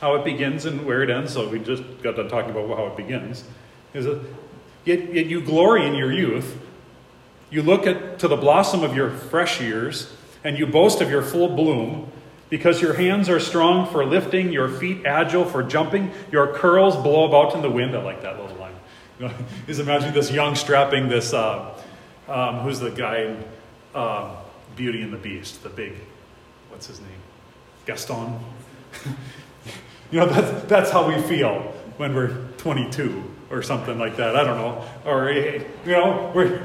How 0.00 0.14
it 0.16 0.24
begins 0.24 0.64
and 0.64 0.86
where 0.86 1.02
it 1.02 1.10
ends. 1.10 1.32
So 1.32 1.48
we 1.48 1.58
just 1.58 1.82
got 2.02 2.16
done 2.16 2.28
talking 2.28 2.50
about 2.50 2.68
how 2.76 2.86
it 2.86 2.96
begins. 2.96 3.44
Is 3.92 4.06
it, 4.06 4.18
yet, 4.84 5.14
yet 5.14 5.26
you 5.26 5.40
glory 5.40 5.86
in 5.86 5.94
your 5.94 6.12
youth. 6.12 6.58
You 7.50 7.62
look 7.62 7.86
at, 7.86 8.18
to 8.20 8.28
the 8.28 8.36
blossom 8.36 8.82
of 8.82 8.96
your 8.96 9.10
fresh 9.10 9.60
years, 9.60 10.12
and 10.42 10.58
you 10.58 10.66
boast 10.66 11.00
of 11.00 11.10
your 11.10 11.22
full 11.22 11.48
bloom, 11.48 12.10
because 12.50 12.80
your 12.80 12.94
hands 12.94 13.28
are 13.28 13.40
strong 13.40 13.90
for 13.90 14.04
lifting, 14.04 14.52
your 14.52 14.68
feet 14.68 15.06
agile 15.06 15.44
for 15.44 15.62
jumping, 15.62 16.12
your 16.30 16.54
curls 16.54 16.96
blow 16.96 17.24
about 17.26 17.54
in 17.54 17.62
the 17.62 17.70
wind. 17.70 17.96
I 17.96 18.02
like 18.02 18.22
that 18.22 18.40
little 18.40 18.56
line. 18.56 18.72
You 19.20 19.28
know, 19.28 19.34
imagine 19.68 20.12
this 20.12 20.32
young 20.32 20.56
strapping 20.56 21.08
this. 21.08 21.32
Uh, 21.32 21.72
um, 22.28 22.58
who's 22.60 22.80
the 22.80 22.90
guy? 22.90 23.36
uh, 23.94 24.34
Beauty 24.76 25.02
and 25.02 25.12
the 25.12 25.16
Beast, 25.16 25.62
the 25.62 25.68
big, 25.68 25.94
what's 26.68 26.86
his 26.86 27.00
name? 27.00 27.10
Gaston. 27.86 28.38
you 30.10 30.20
know, 30.20 30.26
that's, 30.26 30.64
that's 30.64 30.90
how 30.90 31.08
we 31.08 31.20
feel 31.22 31.60
when 31.96 32.14
we're 32.14 32.48
22 32.58 33.22
or 33.50 33.62
something 33.62 33.98
like 33.98 34.16
that. 34.16 34.36
I 34.36 34.44
don't 34.44 34.58
know. 34.58 34.84
Or, 35.04 35.30
you 35.30 35.64
know, 35.86 36.32
we're. 36.34 36.60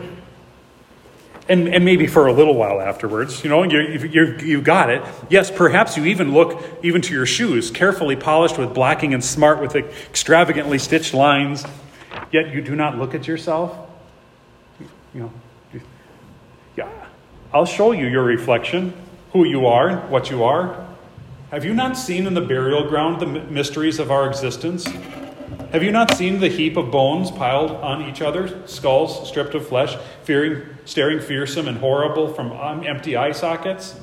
And, 1.50 1.68
and 1.68 1.84
maybe 1.84 2.06
for 2.06 2.28
a 2.28 2.34
little 2.34 2.54
while 2.54 2.80
afterwards, 2.80 3.44
you 3.44 3.50
know, 3.50 3.64
you 3.64 3.80
you 3.80 4.38
you 4.38 4.62
got 4.62 4.90
it. 4.92 5.04
Yes, 5.30 5.50
perhaps 5.50 5.98
you 5.98 6.06
even 6.06 6.32
look 6.32 6.64
even 6.84 7.02
to 7.02 7.14
your 7.14 7.26
shoes, 7.26 7.72
carefully 7.72 8.16
polished 8.16 8.58
with 8.58 8.74
blacking 8.74 9.14
and 9.16 9.24
smart 9.24 9.60
with 9.60 9.76
extravagantly 9.76 10.78
stitched 10.78 11.14
lines, 11.14 11.66
yet 12.32 12.54
you 12.54 12.62
do 12.62 12.76
not 12.76 12.98
look 12.98 13.16
at 13.16 13.28
yourself. 13.28 13.76
You 15.14 15.22
know, 15.22 15.34
yeah, 16.78 16.88
I'll 17.52 17.66
show 17.66 17.92
you 17.92 18.06
your 18.06 18.24
reflection, 18.24 18.94
who 19.34 19.44
you 19.44 19.66
are, 19.66 19.98
what 20.08 20.30
you 20.30 20.44
are. 20.44 20.88
Have 21.50 21.66
you 21.66 21.74
not 21.74 21.98
seen 21.98 22.28
in 22.28 22.36
the 22.36 22.42
burial 22.42 22.88
ground 22.88 23.20
the 23.20 23.26
mysteries 23.26 23.98
of 23.98 24.12
our 24.12 24.28
existence? 24.28 24.88
Have 25.72 25.84
you 25.84 25.92
not 25.92 26.16
seen 26.16 26.40
the 26.40 26.48
heap 26.48 26.78
of 26.78 26.90
bones 26.90 27.30
piled 27.30 27.70
on 27.70 28.10
each 28.10 28.22
other, 28.22 28.68
skulls 28.68 29.28
stripped 29.28 29.54
of 29.54 29.68
flesh, 29.68 29.96
fearing, 30.24 30.64
staring 30.86 31.20
fearsome 31.20 31.68
and 31.68 31.78
horrible 31.78 32.34
from 32.34 32.52
um, 32.54 32.84
empty 32.84 33.16
eye 33.16 33.34
sockets? 33.34 34.00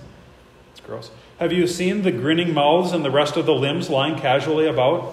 It's 0.70 0.80
gross. 0.80 1.10
Have 1.38 1.52
you 1.52 1.66
seen 1.66 2.02
the 2.02 2.12
grinning 2.12 2.54
mouths 2.54 2.92
and 2.92 3.04
the 3.04 3.10
rest 3.10 3.36
of 3.36 3.46
the 3.46 3.54
limbs 3.54 3.90
lying 3.90 4.16
casually 4.16 4.68
about? 4.68 5.12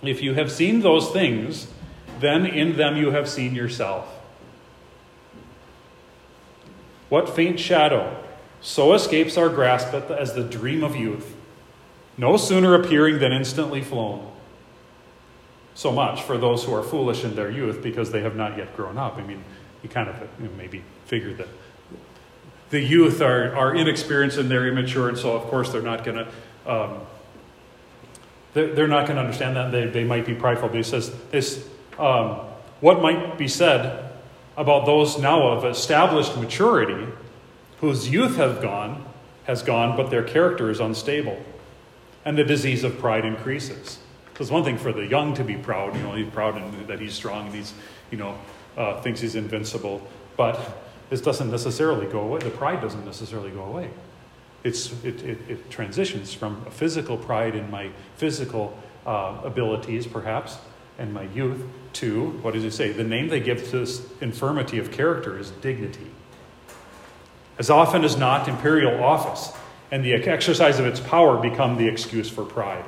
If 0.00 0.22
you 0.22 0.34
have 0.34 0.52
seen 0.52 0.80
those 0.80 1.10
things, 1.10 1.66
then 2.20 2.46
in 2.46 2.76
them 2.76 2.96
you 2.96 3.10
have 3.10 3.28
seen 3.28 3.56
yourself. 3.56 4.06
What 7.08 7.28
faint 7.28 7.58
shadow 7.58 8.22
so 8.60 8.94
escapes 8.94 9.36
our 9.36 9.48
grasp 9.48 9.92
as 9.92 10.34
the 10.34 10.44
dream 10.44 10.84
of 10.84 10.94
youth, 10.94 11.34
no 12.16 12.36
sooner 12.36 12.74
appearing 12.74 13.18
than 13.18 13.32
instantly 13.32 13.82
flown? 13.82 14.30
So 15.74 15.90
much 15.92 16.22
for 16.22 16.38
those 16.38 16.64
who 16.64 16.74
are 16.74 16.82
foolish 16.82 17.24
in 17.24 17.34
their 17.34 17.50
youth 17.50 17.82
because 17.82 18.10
they 18.12 18.22
have 18.22 18.36
not 18.36 18.56
yet 18.56 18.76
grown 18.76 18.96
up. 18.96 19.16
I 19.16 19.22
mean, 19.22 19.42
you 19.82 19.88
kind 19.88 20.08
of 20.08 20.16
you 20.40 20.46
know, 20.46 20.54
maybe 20.56 20.82
figure 21.06 21.34
that 21.34 21.48
the 22.70 22.80
youth 22.80 23.20
are, 23.20 23.54
are 23.54 23.74
inexperienced 23.74 24.38
and 24.38 24.50
they're 24.50 24.66
immature, 24.66 25.08
and 25.08 25.18
so 25.18 25.36
of 25.36 25.42
course 25.44 25.70
they're 25.70 25.82
not 25.82 26.04
going 26.04 26.24
to. 26.24 26.72
Um, 26.72 27.00
they're, 28.52 28.72
they're 28.74 28.88
not 28.88 29.06
going 29.06 29.16
to 29.16 29.22
understand 29.22 29.56
that. 29.56 29.72
They, 29.72 29.86
they 29.86 30.04
might 30.04 30.24
be 30.24 30.34
prideful. 30.34 30.68
But 30.68 30.76
he 30.76 30.82
says 30.82 31.14
this 31.30 31.68
um, 31.98 32.40
what 32.80 33.00
might 33.00 33.36
be 33.38 33.48
said 33.48 34.12
about 34.56 34.86
those 34.86 35.18
now 35.18 35.48
of 35.48 35.64
established 35.64 36.36
maturity 36.36 37.06
whose 37.80 38.08
youth 38.08 38.36
have 38.36 38.62
gone, 38.62 39.04
has 39.44 39.62
gone, 39.62 39.96
but 39.96 40.10
their 40.10 40.22
character 40.22 40.70
is 40.70 40.80
unstable, 40.80 41.42
and 42.24 42.38
the 42.38 42.44
disease 42.44 42.84
of 42.84 42.98
pride 42.98 43.24
increases. 43.24 43.98
Because 44.34 44.50
one 44.50 44.64
thing 44.64 44.76
for 44.76 44.92
the 44.92 45.06
young 45.06 45.32
to 45.34 45.44
be 45.44 45.54
proud, 45.54 45.94
you 45.94 46.02
know, 46.02 46.12
he's 46.14 46.28
proud 46.28 46.56
and 46.56 46.88
that 46.88 46.98
he's 46.98 47.14
strong 47.14 47.46
and 47.46 47.54
he's, 47.54 47.72
you 48.10 48.18
know, 48.18 48.36
uh, 48.76 49.00
thinks 49.00 49.20
he's 49.20 49.36
invincible. 49.36 50.04
But 50.36 50.58
this 51.08 51.20
doesn't 51.20 51.52
necessarily 51.52 52.06
go 52.06 52.22
away. 52.22 52.40
The 52.40 52.50
pride 52.50 52.80
doesn't 52.80 53.04
necessarily 53.04 53.52
go 53.52 53.62
away. 53.62 53.90
It's, 54.64 54.92
it, 55.04 55.22
it, 55.22 55.38
it 55.48 55.70
transitions 55.70 56.34
from 56.34 56.64
a 56.66 56.70
physical 56.72 57.16
pride 57.16 57.54
in 57.54 57.70
my 57.70 57.90
physical 58.16 58.76
uh, 59.06 59.40
abilities, 59.44 60.04
perhaps, 60.08 60.58
and 60.98 61.14
my 61.14 61.22
youth, 61.22 61.62
to, 61.92 62.30
what 62.42 62.54
does 62.54 62.64
he 62.64 62.70
say? 62.70 62.90
The 62.90 63.04
name 63.04 63.28
they 63.28 63.38
give 63.38 63.70
to 63.70 63.78
this 63.78 64.04
infirmity 64.20 64.78
of 64.78 64.90
character 64.90 65.38
is 65.38 65.52
dignity. 65.52 66.10
As 67.56 67.70
often 67.70 68.02
as 68.02 68.16
not, 68.16 68.48
imperial 68.48 69.04
office 69.04 69.52
and 69.92 70.04
the 70.04 70.12
exercise 70.12 70.80
of 70.80 70.86
its 70.86 70.98
power 70.98 71.40
become 71.40 71.76
the 71.76 71.86
excuse 71.86 72.28
for 72.28 72.44
pride. 72.44 72.84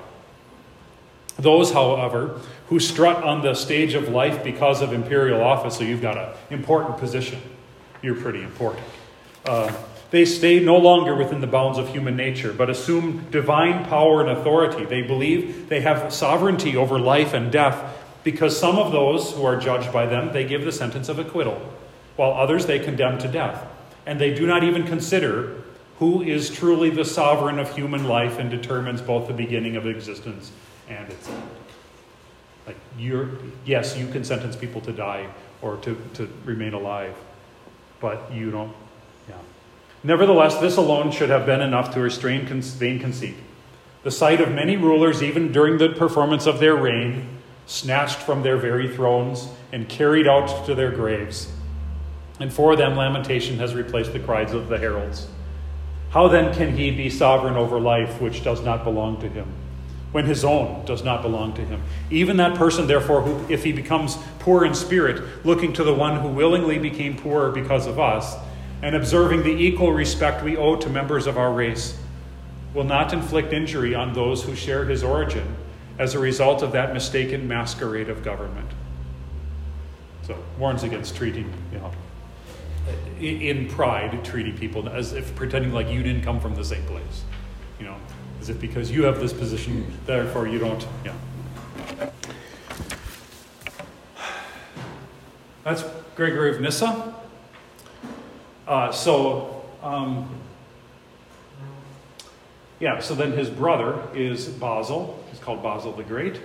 Those, 1.38 1.72
however, 1.72 2.40
who 2.68 2.81
strut 2.81 3.22
on 3.22 3.42
the 3.42 3.55
stage 3.55 3.94
of 3.94 4.09
life 4.09 4.42
because 4.42 4.81
of 4.81 4.92
imperial 4.92 5.42
office, 5.42 5.77
so 5.77 5.85
you've 5.85 6.03
got 6.03 6.16
an 6.16 6.35
important 6.51 6.99
position, 6.99 7.40
you're 8.03 8.14
pretty 8.14 8.42
important. 8.42 8.87
Uh, 9.44 9.72
they 10.11 10.25
stay 10.25 10.61
no 10.61 10.77
longer 10.77 11.14
within 11.14 11.40
the 11.40 11.46
bounds 11.46 11.79
of 11.79 11.88
human 11.88 12.16
nature, 12.16 12.53
but 12.53 12.70
assume 12.70 13.27
divine 13.31 13.85
power 13.87 14.22
and 14.22 14.31
authority. 14.31 14.85
They 14.85 15.03
believe 15.03 15.68
they 15.68 15.81
have 15.81 16.12
sovereignty 16.12 16.77
over 16.77 16.99
life 16.99 17.35
and 17.35 17.53
death 17.53 18.03
because 18.25 18.59
some 18.59 18.77
of 18.77 18.92
those 18.92 19.33
who 19.33 19.44
are 19.44 19.57
judged 19.57 19.92
by 19.92 20.07
them, 20.07 20.33
they 20.33 20.44
give 20.44 20.64
the 20.64 20.72
sentence 20.72 21.09
of 21.09 21.18
acquittal, 21.18 21.61
while 22.16 22.33
others 22.33 22.66
they 22.66 22.79
condemn 22.79 23.18
to 23.18 23.29
death. 23.29 23.66
And 24.07 24.20
they 24.20 24.33
do 24.33 24.46
not 24.46 24.64
even 24.64 24.87
consider 24.87 25.62
who 25.99 26.22
is 26.22 26.51
truly 26.51 26.90
the 26.90 27.05
sovereign 27.05 27.59
of 27.59 27.75
human 27.75 28.07
life 28.07 28.38
and 28.38 28.51
determines 28.51 29.03
both 29.03 29.27
the 29.27 29.35
beginning 29.35 29.77
of 29.77 29.87
existence 29.87 30.53
and 30.88 31.11
its. 31.11 31.29
Like 32.66 32.77
you're 32.99 33.31
yes, 33.64 33.96
you 33.96 34.09
can 34.09 34.25
sentence 34.25 34.57
people 34.57 34.81
to 34.83 34.92
die 34.92 35.29
or 35.62 35.77
to, 35.79 35.96
to 36.14 36.29
remain 36.44 36.75
alive, 36.75 37.14
but 38.01 38.33
you 38.33 38.51
don't 38.51 38.75
yeah. 39.29 39.37
Nevertheless, 40.03 40.59
this 40.59 40.77
alone 40.77 41.11
should 41.11 41.31
have 41.31 41.46
been 41.46 41.61
enough 41.61 41.94
to 41.94 42.01
restrain 42.01 42.46
vain 42.46 42.99
conceit. 42.99 43.37
The 44.03 44.11
sight 44.11 44.40
of 44.40 44.53
many 44.53 44.77
rulers, 44.77 45.22
even 45.22 45.51
during 45.53 45.79
the 45.79 45.88
performance 45.88 46.46
of 46.46 46.61
their 46.61 46.77
reign, 46.77 47.27
snatched 47.66 48.18
from 48.18 48.42
their 48.42 48.57
very 48.57 48.94
thrones 48.94 49.49
and 49.72 49.88
carried 49.88 50.29
out 50.29 50.66
to 50.66 50.75
their 50.75 50.92
graves. 50.92 51.53
And 52.38 52.53
for 52.53 52.77
them, 52.77 52.96
lamentation 52.96 53.59
has 53.59 53.75
replaced 53.75 54.12
the 54.12 54.20
cries 54.20 54.53
of 54.53 54.68
the 54.68 54.79
heralds. 54.79 55.29
How 56.11 56.29
then 56.29 56.55
can 56.55 56.77
he 56.77 56.90
be 56.90 57.11
sovereign 57.11 57.57
over 57.57 57.81
life 57.81 58.20
which 58.20 58.44
does 58.44 58.62
not 58.62 58.85
belong 58.85 59.20
to 59.22 59.29
him? 59.29 59.49
When 60.16 60.24
his 60.24 60.46
own 60.46 60.83
does 60.87 61.05
not 61.05 61.20
belong 61.20 61.52
to 61.52 61.61
him. 61.61 61.83
Even 62.09 62.38
that 62.38 62.57
person, 62.57 62.87
therefore, 62.87 63.20
who, 63.20 63.52
if 63.52 63.62
he 63.62 63.70
becomes 63.70 64.16
poor 64.38 64.64
in 64.64 64.72
spirit, 64.72 65.44
looking 65.44 65.74
to 65.74 65.85
the 65.85 65.92
one 65.92 66.18
who 66.18 66.29
willingly 66.29 66.79
became 66.79 67.18
poor 67.18 67.50
because 67.50 67.87
of 67.87 67.98
us, 68.00 68.35
and 68.81 68.96
observing 68.96 69.42
the 69.42 69.50
equal 69.50 69.92
respect 69.92 70.42
we 70.42 70.57
owe 70.57 70.74
to 70.74 70.88
members 70.88 71.26
of 71.26 71.37
our 71.37 71.52
race, 71.52 71.98
will 72.72 72.83
not 72.83 73.12
inflict 73.12 73.52
injury 73.52 73.94
on 73.94 74.14
those 74.14 74.42
who 74.42 74.55
share 74.57 74.87
his 74.87 75.05
origin 75.05 75.55
as 75.98 76.14
a 76.14 76.18
result 76.18 76.62
of 76.62 76.72
that 76.72 76.94
mistaken 76.94 77.46
masquerade 77.46 78.09
of 78.09 78.24
government. 78.24 78.70
So, 80.22 80.42
warns 80.59 80.83
against 80.83 81.14
treating, 81.14 81.52
you 81.70 81.79
know, 81.79 81.92
in 83.20 83.68
pride, 83.68 84.24
treating 84.24 84.57
people 84.57 84.88
as 84.88 85.12
if 85.12 85.35
pretending 85.37 85.74
like 85.74 85.90
you 85.90 86.02
didn't 86.02 86.22
come 86.22 86.40
from 86.40 86.55
the 86.55 86.64
same 86.64 86.87
place. 86.87 87.24
You 87.79 87.85
know, 87.85 87.96
is 88.47 88.51
it 88.51 88.61
because 88.61 88.93
you 88.93 89.03
have 89.03 89.19
this 89.19 89.33
position, 89.33 89.85
therefore 90.07 90.47
you 90.47 90.61
don't? 90.61 90.87
Yeah. 91.05 91.17
That's 95.65 95.83
Gregory 96.15 96.55
of 96.55 96.61
Nyssa. 96.61 97.13
Uh, 98.69 98.93
so, 98.93 99.65
um, 99.83 100.29
yeah, 102.79 103.01
so 103.01 103.17
then 103.17 103.33
his 103.33 103.51
brother 103.51 104.01
is 104.15 104.47
Basil. 104.47 105.21
He's 105.33 105.41
called 105.41 105.61
Basil 105.61 105.91
the 105.91 106.05
Great. 106.05 106.41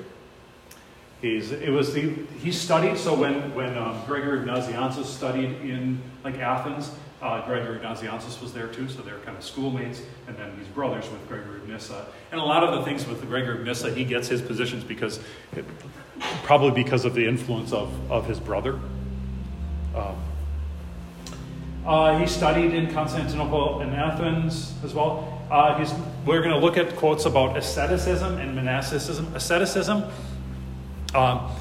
He's, 1.22 1.52
it 1.52 1.70
was 1.70 1.94
the, 1.94 2.16
he 2.42 2.52
studied, 2.52 2.98
so 2.98 3.14
when, 3.14 3.54
when 3.54 3.78
um, 3.78 4.02
Gregory 4.08 4.40
of 4.40 4.46
Nazianzus 4.46 5.06
studied 5.06 5.52
in 5.62 6.02
like 6.24 6.40
Athens, 6.40 6.90
uh, 7.22 7.46
Gregory 7.46 7.80
Nazianzus 7.80 8.42
was 8.42 8.52
there 8.52 8.68
too, 8.68 8.90
so 8.90 9.02
they're 9.02 9.20
kind 9.20 9.38
of 9.38 9.44
schoolmates, 9.44 10.02
and 10.28 10.36
then 10.38 10.52
he's 10.58 10.68
brothers 10.68 11.10
with 11.10 11.28
Gregory 11.28 11.58
of 11.58 11.70
Nyssa. 11.70 12.08
And 12.32 12.42
a 12.42 12.44
lot 12.44 12.64
of 12.64 12.80
the 12.80 12.84
things 12.84 13.06
with 13.06 13.22
Gregory 13.28 13.60
of 13.60 13.66
Nyssa, 13.66 13.94
he 13.94 14.04
gets 14.04 14.28
his 14.28 14.42
positions 14.42 14.84
because, 14.84 15.20
it, 15.56 15.66
probably 16.44 16.84
because 16.84 17.06
of 17.06 17.14
the 17.14 17.28
influence 17.28 17.74
of, 17.74 18.12
of 18.12 18.26
his 18.26 18.40
brother. 18.40 18.80
Um, 19.96 20.16
uh, 21.86 22.18
he 22.18 22.28
studied 22.28 22.74
in 22.74 22.92
Constantinople 22.94 23.82
and 23.82 23.94
Athens 23.94 24.74
as 24.84 24.94
well. 24.94 25.42
Uh, 25.52 25.86
we're 26.26 26.42
going 26.42 26.54
to 26.54 26.60
look 26.60 26.78
at 26.78 26.96
quotes 26.96 27.26
about 27.26 27.58
asceticism 27.58 28.38
and 28.38 28.56
monasticism. 28.56 29.34
Asceticism 29.36 30.04
um, 31.14 31.52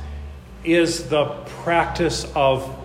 is 0.63 1.09
the 1.09 1.25
practice 1.63 2.31
of 2.35 2.77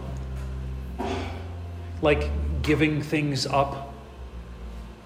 like 2.01 2.29
giving 2.65 3.01
things 3.01 3.45
up, 3.45 3.93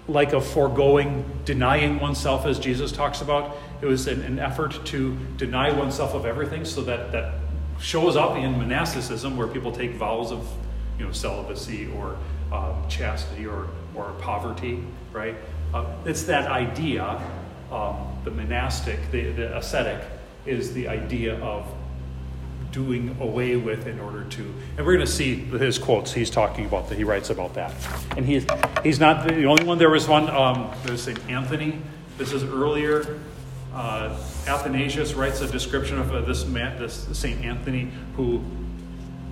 like 0.08 0.32
a 0.32 0.40
foregoing, 0.40 1.24
denying 1.44 2.00
oneself, 2.00 2.46
as 2.46 2.58
Jesus 2.58 2.90
talks 2.90 3.20
about. 3.20 3.56
It 3.82 3.86
was 3.86 4.08
an, 4.08 4.22
an 4.22 4.38
effort 4.38 4.84
to 4.86 5.16
deny 5.36 5.70
oneself 5.72 6.14
of 6.14 6.26
everything, 6.26 6.64
so 6.64 6.82
that 6.82 7.12
that 7.12 7.34
shows 7.80 8.16
up 8.16 8.36
in 8.36 8.58
monasticism, 8.58 9.36
where 9.36 9.46
people 9.46 9.72
take 9.72 9.92
vows 9.92 10.32
of, 10.32 10.46
you 10.98 11.04
know, 11.04 11.12
celibacy 11.12 11.88
or 11.96 12.16
um, 12.52 12.88
chastity 12.88 13.46
or 13.46 13.68
or 13.94 14.12
poverty, 14.20 14.82
right? 15.12 15.34
Uh, 15.72 15.84
it's 16.04 16.24
that 16.24 16.50
idea, 16.50 17.20
um, 17.70 17.96
the 18.24 18.30
monastic, 18.30 18.98
the, 19.10 19.30
the 19.32 19.56
ascetic, 19.56 20.02
is 20.46 20.72
the 20.74 20.88
idea 20.88 21.38
of 21.40 21.66
doing 22.72 23.16
away 23.20 23.56
with 23.56 23.86
in 23.86 23.98
order 23.98 24.24
to 24.24 24.42
and 24.76 24.86
we're 24.86 24.94
going 24.94 25.06
to 25.06 25.12
see 25.12 25.34
his 25.34 25.78
quotes 25.78 26.12
he's 26.12 26.30
talking 26.30 26.66
about 26.66 26.88
that 26.88 26.96
he 26.98 27.04
writes 27.04 27.30
about 27.30 27.54
that. 27.54 27.74
And 28.16 28.24
he's 28.26 28.46
he's 28.82 29.00
not 29.00 29.26
the 29.26 29.44
only 29.44 29.64
one 29.64 29.78
there 29.78 29.90
was 29.90 30.08
one 30.08 30.28
um, 30.30 30.70
there's 30.84 31.02
st 31.02 31.18
anthony 31.28 31.80
this 32.18 32.32
is 32.32 32.44
earlier. 32.44 33.18
Uh, 33.72 34.16
athanasius 34.46 35.14
writes 35.14 35.40
a 35.40 35.46
description 35.50 35.98
of 35.98 36.12
uh, 36.12 36.20
this 36.22 36.44
man 36.44 36.78
this 36.78 37.06
st 37.12 37.44
anthony 37.44 37.90
who 38.16 38.42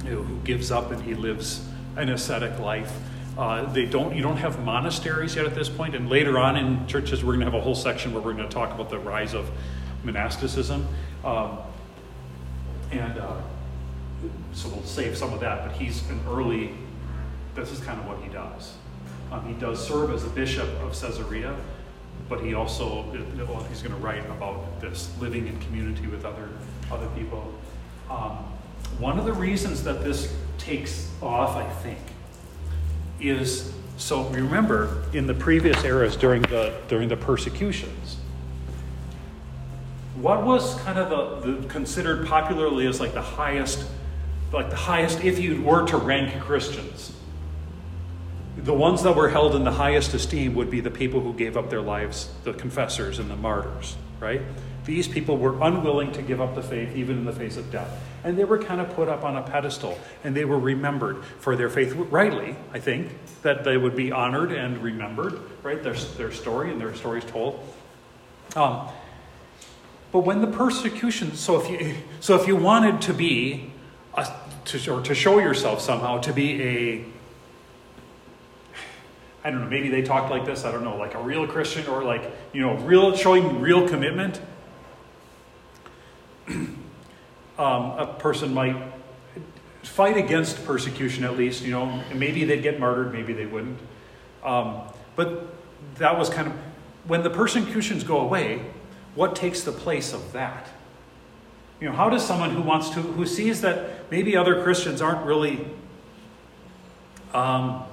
you 0.04 0.10
know, 0.10 0.22
who 0.22 0.38
gives 0.40 0.70
up 0.70 0.90
and 0.90 1.02
he 1.02 1.14
lives 1.14 1.66
an 1.96 2.08
ascetic 2.08 2.58
life. 2.58 2.92
Uh, 3.36 3.70
they 3.72 3.84
don't. 3.84 4.16
You 4.16 4.22
don't 4.22 4.36
have 4.36 4.64
monasteries 4.64 5.36
yet 5.36 5.46
at 5.46 5.54
this 5.54 5.68
point, 5.68 5.94
and 5.94 6.08
later 6.08 6.38
on 6.38 6.56
in 6.56 6.86
churches, 6.88 7.22
we're 7.22 7.34
going 7.34 7.40
to 7.40 7.46
have 7.46 7.54
a 7.54 7.60
whole 7.60 7.74
section 7.74 8.12
where 8.12 8.22
we're 8.22 8.32
going 8.32 8.48
to 8.48 8.54
talk 8.54 8.74
about 8.74 8.90
the 8.90 8.98
rise 8.98 9.34
of 9.34 9.48
monasticism, 10.02 10.88
um, 11.24 11.58
and 12.90 13.18
uh, 13.18 13.40
so 14.52 14.68
we'll 14.68 14.82
save 14.84 15.16
some 15.16 15.32
of 15.32 15.40
that. 15.40 15.66
But 15.66 15.76
he's 15.76 16.08
an 16.10 16.20
early. 16.28 16.74
This 17.54 17.70
is 17.70 17.80
kind 17.80 17.98
of 17.98 18.06
what 18.06 18.22
he 18.22 18.28
does. 18.28 18.74
Um, 19.32 19.46
he 19.46 19.54
does 19.60 19.86
serve 19.86 20.10
as 20.10 20.24
a 20.24 20.30
bishop 20.30 20.68
of 20.82 20.98
Caesarea, 20.98 21.56
but 22.28 22.40
he 22.40 22.54
also 22.54 23.02
he's 23.68 23.82
going 23.82 23.94
to 23.94 24.00
write 24.00 24.24
about 24.26 24.80
this 24.80 25.10
living 25.20 25.46
in 25.46 25.58
community 25.60 26.06
with 26.06 26.24
other 26.24 26.48
other 26.90 27.08
people. 27.16 27.52
Um, 28.10 28.44
one 28.98 29.18
of 29.18 29.24
the 29.24 29.32
reasons 29.32 29.84
that 29.84 30.02
this 30.02 30.34
takes 30.56 31.10
off, 31.20 31.56
I 31.56 31.68
think, 31.82 31.98
is 33.20 33.72
so 33.96 34.28
remember 34.28 35.04
in 35.12 35.26
the 35.26 35.34
previous 35.34 35.82
eras 35.84 36.16
during 36.16 36.42
the 36.42 36.74
during 36.88 37.08
the 37.08 37.16
persecutions, 37.16 38.17
what 40.20 40.44
was 40.44 40.74
kind 40.80 40.98
of 40.98 41.42
the, 41.42 41.52
the 41.52 41.68
considered 41.68 42.26
popularly 42.26 42.86
as 42.86 43.00
like 43.00 43.14
the 43.14 43.22
highest, 43.22 43.84
like 44.52 44.70
the 44.70 44.76
highest 44.76 45.22
if 45.24 45.38
you 45.38 45.62
were 45.62 45.86
to 45.86 45.96
rank 45.96 46.40
Christians. 46.42 47.14
The 48.56 48.74
ones 48.74 49.04
that 49.04 49.14
were 49.14 49.28
held 49.28 49.54
in 49.54 49.62
the 49.62 49.72
highest 49.72 50.14
esteem 50.14 50.54
would 50.56 50.70
be 50.70 50.80
the 50.80 50.90
people 50.90 51.20
who 51.20 51.32
gave 51.32 51.56
up 51.56 51.70
their 51.70 51.80
lives, 51.80 52.28
the 52.42 52.52
confessors 52.52 53.20
and 53.20 53.30
the 53.30 53.36
martyrs, 53.36 53.96
right? 54.18 54.42
These 54.84 55.06
people 55.06 55.36
were 55.36 55.62
unwilling 55.62 56.12
to 56.12 56.22
give 56.22 56.40
up 56.40 56.54
the 56.54 56.62
faith 56.62 56.96
even 56.96 57.18
in 57.18 57.24
the 57.24 57.32
face 57.32 57.56
of 57.56 57.70
death. 57.70 58.02
And 58.24 58.36
they 58.36 58.44
were 58.44 58.58
kind 58.58 58.80
of 58.80 58.94
put 58.94 59.08
up 59.08 59.22
on 59.22 59.36
a 59.36 59.42
pedestal 59.42 59.98
and 60.24 60.34
they 60.34 60.44
were 60.44 60.58
remembered 60.58 61.22
for 61.38 61.54
their 61.54 61.68
faith. 61.68 61.92
Rightly, 61.94 62.56
I 62.72 62.80
think, 62.80 63.12
that 63.42 63.62
they 63.62 63.76
would 63.76 63.94
be 63.94 64.10
honored 64.10 64.50
and 64.50 64.82
remembered, 64.82 65.38
right? 65.62 65.80
Their, 65.82 65.94
their 65.94 66.32
story 66.32 66.72
and 66.72 66.80
their 66.80 66.94
stories 66.94 67.24
told. 67.24 67.62
Um, 68.56 68.88
but 70.10 70.20
when 70.20 70.40
the 70.40 70.46
persecution, 70.46 71.34
so 71.34 71.60
if 71.60 71.70
you, 71.70 71.94
so 72.20 72.34
if 72.34 72.46
you 72.46 72.56
wanted 72.56 73.02
to 73.02 73.14
be, 73.14 73.70
a, 74.14 74.26
to, 74.66 74.92
or 74.92 75.02
to 75.02 75.14
show 75.14 75.38
yourself 75.38 75.80
somehow 75.80 76.18
to 76.18 76.32
be 76.32 76.62
a, 76.62 77.04
I 79.44 79.50
don't 79.50 79.60
know, 79.60 79.68
maybe 79.68 79.88
they 79.88 80.02
talked 80.02 80.30
like 80.30 80.46
this, 80.46 80.64
I 80.64 80.72
don't 80.72 80.84
know, 80.84 80.96
like 80.96 81.14
a 81.14 81.22
real 81.22 81.46
Christian 81.46 81.86
or 81.86 82.02
like, 82.02 82.22
you 82.52 82.60
know, 82.60 82.76
real, 82.78 83.16
showing 83.16 83.60
real 83.60 83.86
commitment, 83.86 84.40
um, 86.48 86.78
a 87.58 88.16
person 88.18 88.54
might 88.54 88.76
fight 89.82 90.16
against 90.16 90.64
persecution 90.64 91.24
at 91.24 91.36
least, 91.36 91.62
you 91.64 91.70
know, 91.70 92.02
maybe 92.14 92.44
they'd 92.44 92.62
get 92.62 92.80
martyred, 92.80 93.12
maybe 93.12 93.32
they 93.32 93.46
wouldn't. 93.46 93.78
Um, 94.42 94.82
but 95.16 95.54
that 95.96 96.18
was 96.18 96.30
kind 96.30 96.48
of, 96.48 96.54
when 97.06 97.22
the 97.22 97.30
persecutions 97.30 98.04
go 98.04 98.20
away, 98.20 98.62
what 99.14 99.34
takes 99.34 99.62
the 99.62 99.72
place 99.72 100.12
of 100.12 100.32
that? 100.32 100.68
You 101.80 101.88
know, 101.88 101.94
how 101.94 102.10
does 102.10 102.26
someone 102.26 102.50
who 102.50 102.62
wants 102.62 102.90
to, 102.90 103.00
who 103.00 103.24
sees 103.26 103.60
that 103.60 104.10
maybe 104.10 104.36
other 104.36 104.62
Christians 104.62 105.00
aren't 105.00 105.24
really, 105.24 105.64
um, 107.32 107.84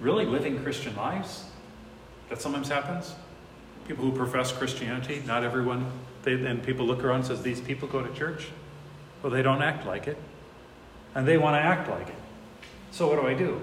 really 0.00 0.24
living 0.24 0.62
Christian 0.62 0.96
lives? 0.96 1.44
That 2.30 2.40
sometimes 2.40 2.68
happens. 2.68 3.14
People 3.86 4.04
who 4.04 4.12
profess 4.16 4.50
Christianity, 4.50 5.22
not 5.26 5.44
everyone, 5.44 5.90
they, 6.22 6.32
and 6.32 6.62
people 6.62 6.86
look 6.86 7.04
around 7.04 7.16
and 7.16 7.26
says, 7.26 7.42
these 7.42 7.60
people 7.60 7.86
go 7.86 8.02
to 8.02 8.12
church? 8.14 8.48
Well, 9.22 9.32
they 9.32 9.42
don't 9.42 9.62
act 9.62 9.86
like 9.86 10.08
it. 10.08 10.16
And 11.14 11.26
they 11.26 11.38
want 11.38 11.54
to 11.54 11.60
act 11.60 11.88
like 11.88 12.08
it. 12.08 12.14
So 12.90 13.08
what 13.08 13.20
do 13.20 13.26
I 13.26 13.34
do? 13.34 13.60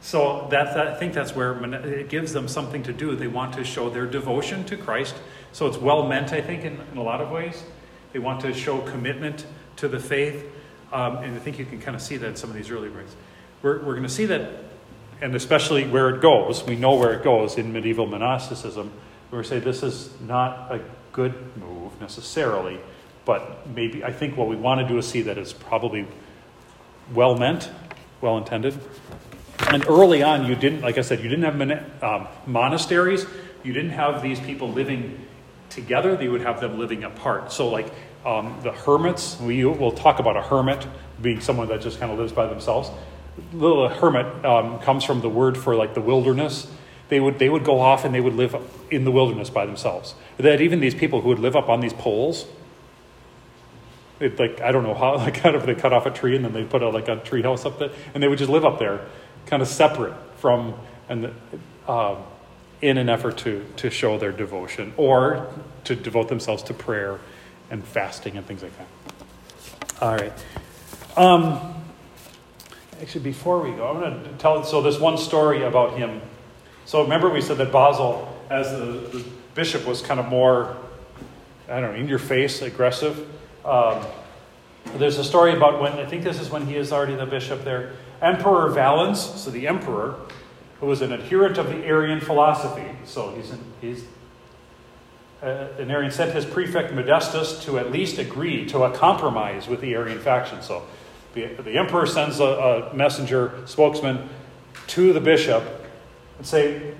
So 0.00 0.46
that, 0.50 0.76
I 0.76 0.94
think 0.94 1.14
that's 1.14 1.34
where 1.34 1.62
it 1.86 2.08
gives 2.08 2.32
them 2.32 2.46
something 2.46 2.82
to 2.82 2.92
do. 2.92 3.16
They 3.16 3.26
want 3.26 3.54
to 3.54 3.64
show 3.64 3.88
their 3.90 4.06
devotion 4.06 4.64
to 4.64 4.76
Christ. 4.76 5.14
So 5.54 5.66
it's 5.66 5.78
well 5.78 6.06
meant, 6.06 6.34
I 6.34 6.42
think, 6.42 6.64
in, 6.64 6.78
in 6.92 6.98
a 6.98 7.02
lot 7.02 7.22
of 7.22 7.30
ways. 7.30 7.64
They 8.12 8.18
want 8.18 8.42
to 8.42 8.52
show 8.52 8.82
commitment 8.82 9.46
to 9.76 9.88
the 9.88 9.98
faith. 9.98 10.44
Um, 10.92 11.16
and 11.16 11.34
I 11.34 11.38
think 11.38 11.58
you 11.58 11.64
can 11.64 11.80
kind 11.80 11.96
of 11.96 12.02
see 12.02 12.18
that 12.18 12.26
in 12.26 12.36
some 12.36 12.50
of 12.50 12.56
these 12.56 12.70
early 12.70 12.88
writings. 12.88 13.16
We're, 13.62 13.78
we're 13.78 13.94
going 13.94 14.02
to 14.02 14.10
see 14.10 14.26
that, 14.26 14.50
and 15.22 15.34
especially 15.34 15.86
where 15.86 16.10
it 16.10 16.20
goes. 16.20 16.62
We 16.62 16.76
know 16.76 16.96
where 16.96 17.14
it 17.14 17.24
goes 17.24 17.56
in 17.56 17.72
medieval 17.72 18.06
monasticism. 18.06 18.92
Where 19.30 19.40
we 19.40 19.48
say 19.48 19.60
this 19.60 19.82
is 19.82 20.10
not 20.20 20.70
a 20.70 20.82
good 21.12 21.34
move 21.56 21.98
necessarily 22.02 22.78
but 23.24 23.66
maybe, 23.68 24.04
I 24.04 24.12
think 24.12 24.36
what 24.36 24.48
we 24.48 24.56
want 24.56 24.80
to 24.80 24.88
do 24.88 24.98
is 24.98 25.08
see 25.08 25.22
that 25.22 25.38
it's 25.38 25.52
probably 25.52 26.06
well 27.12 27.36
meant, 27.36 27.70
well 28.20 28.36
intended. 28.36 28.78
And 29.68 29.86
early 29.88 30.22
on, 30.22 30.46
you 30.46 30.54
didn't, 30.54 30.82
like 30.82 30.98
I 30.98 31.02
said, 31.02 31.20
you 31.20 31.28
didn't 31.28 31.44
have 31.44 32.02
um, 32.02 32.28
monasteries. 32.46 33.26
You 33.62 33.72
didn't 33.72 33.92
have 33.92 34.22
these 34.22 34.38
people 34.40 34.70
living 34.70 35.26
together. 35.74 36.16
they 36.16 36.28
would 36.28 36.40
have 36.40 36.60
them 36.60 36.78
living 36.78 37.04
apart. 37.04 37.52
So, 37.52 37.68
like 37.68 37.92
um, 38.24 38.58
the 38.62 38.72
hermits, 38.72 39.38
we 39.40 39.64
will 39.64 39.92
talk 39.92 40.18
about 40.18 40.36
a 40.36 40.42
hermit 40.42 40.86
being 41.20 41.40
someone 41.40 41.68
that 41.68 41.80
just 41.80 42.00
kind 42.00 42.10
of 42.10 42.18
lives 42.18 42.32
by 42.32 42.46
themselves. 42.46 42.90
Little 43.52 43.88
hermit 43.88 44.44
um, 44.44 44.78
comes 44.80 45.04
from 45.04 45.20
the 45.20 45.28
word 45.28 45.58
for 45.58 45.74
like 45.74 45.94
the 45.94 46.00
wilderness. 46.00 46.70
They 47.08 47.20
would 47.20 47.38
they 47.38 47.48
would 47.48 47.64
go 47.64 47.80
off 47.80 48.04
and 48.04 48.14
they 48.14 48.20
would 48.20 48.34
live 48.34 48.56
in 48.90 49.04
the 49.04 49.10
wilderness 49.10 49.50
by 49.50 49.66
themselves. 49.66 50.14
That 50.38 50.60
even 50.60 50.80
these 50.80 50.94
people 50.94 51.20
who 51.20 51.28
would 51.28 51.38
live 51.38 51.56
up 51.56 51.68
on 51.68 51.80
these 51.80 51.92
poles 51.92 52.46
it, 54.20 54.38
like 54.38 54.60
I 54.60 54.72
don't 54.72 54.82
know 54.82 54.94
how 54.94 55.16
like 55.18 55.34
kind 55.34 55.56
of 55.56 55.66
they 55.66 55.74
cut 55.74 55.92
off 55.92 56.06
a 56.06 56.10
tree 56.10 56.36
and 56.36 56.44
then 56.44 56.52
they 56.52 56.64
put 56.64 56.82
a, 56.82 56.88
like 56.88 57.08
a 57.08 57.16
tree 57.16 57.42
house 57.42 57.64
up 57.64 57.78
there 57.78 57.90
and 58.12 58.22
they 58.22 58.28
would 58.28 58.38
just 58.38 58.50
live 58.50 58.64
up 58.64 58.78
there, 58.78 59.06
kind 59.46 59.62
of 59.62 59.68
separate 59.68 60.14
from 60.38 60.74
and 61.08 61.32
uh, 61.86 62.16
in 62.84 62.98
an 62.98 63.08
effort 63.08 63.38
to 63.38 63.64
to 63.76 63.88
show 63.88 64.18
their 64.18 64.32
devotion 64.32 64.92
or 64.96 65.48
to 65.84 65.94
devote 65.94 66.28
themselves 66.28 66.62
to 66.64 66.74
prayer 66.74 67.18
and 67.70 67.82
fasting 67.84 68.36
and 68.36 68.46
things 68.46 68.62
like 68.62 68.72
that. 68.76 70.02
All 70.02 70.16
right. 70.16 70.32
Um, 71.16 71.82
actually, 73.00 73.24
before 73.24 73.60
we 73.60 73.70
go, 73.70 73.88
I'm 73.88 74.00
going 74.00 74.22
to 74.22 74.38
tell 74.38 74.62
so 74.64 74.82
this 74.82 75.00
one 75.00 75.16
story 75.16 75.62
about 75.62 75.96
him. 75.96 76.20
So 76.84 77.02
remember, 77.02 77.30
we 77.30 77.40
said 77.40 77.56
that 77.56 77.72
Basil, 77.72 78.28
as 78.50 78.70
the, 78.70 79.18
the 79.18 79.24
bishop, 79.54 79.86
was 79.86 80.02
kind 80.02 80.20
of 80.20 80.28
more 80.28 80.76
I 81.68 81.80
don't 81.80 81.94
know 81.94 81.98
in 81.98 82.08
your 82.08 82.18
face, 82.18 82.60
aggressive. 82.60 83.26
Um, 83.64 84.04
there's 84.96 85.16
a 85.18 85.24
story 85.24 85.56
about 85.56 85.80
when, 85.80 85.92
I 85.92 86.04
think 86.04 86.22
this 86.22 86.38
is 86.38 86.50
when 86.50 86.66
he 86.66 86.76
is 86.76 86.92
already 86.92 87.14
the 87.14 87.24
bishop 87.24 87.64
there. 87.64 87.92
Emperor 88.20 88.68
Valens, 88.68 89.18
so 89.18 89.50
the 89.50 89.66
emperor, 89.66 90.16
who 90.84 90.90
was 90.90 91.00
an 91.00 91.12
adherent 91.12 91.56
of 91.56 91.68
the 91.68 91.82
Arian 91.86 92.20
philosophy, 92.20 92.84
so 93.06 93.34
he's, 93.34 93.50
an, 93.50 93.60
he's 93.80 94.04
uh, 95.42 95.68
an 95.78 95.90
Arian, 95.90 96.12
sent 96.12 96.34
his 96.34 96.44
prefect 96.44 96.92
Modestus 96.92 97.64
to 97.64 97.78
at 97.78 97.90
least 97.90 98.18
agree 98.18 98.66
to 98.66 98.82
a 98.82 98.94
compromise 98.94 99.66
with 99.66 99.80
the 99.80 99.94
Arian 99.94 100.18
faction. 100.18 100.60
So 100.60 100.82
the, 101.32 101.46
the 101.54 101.78
emperor 101.78 102.04
sends 102.04 102.38
a, 102.38 102.44
a 102.44 102.94
messenger, 102.94 103.62
spokesman, 103.64 104.28
to 104.88 105.14
the 105.14 105.20
bishop 105.20 105.64
and 106.36 106.46
say, 106.46 106.92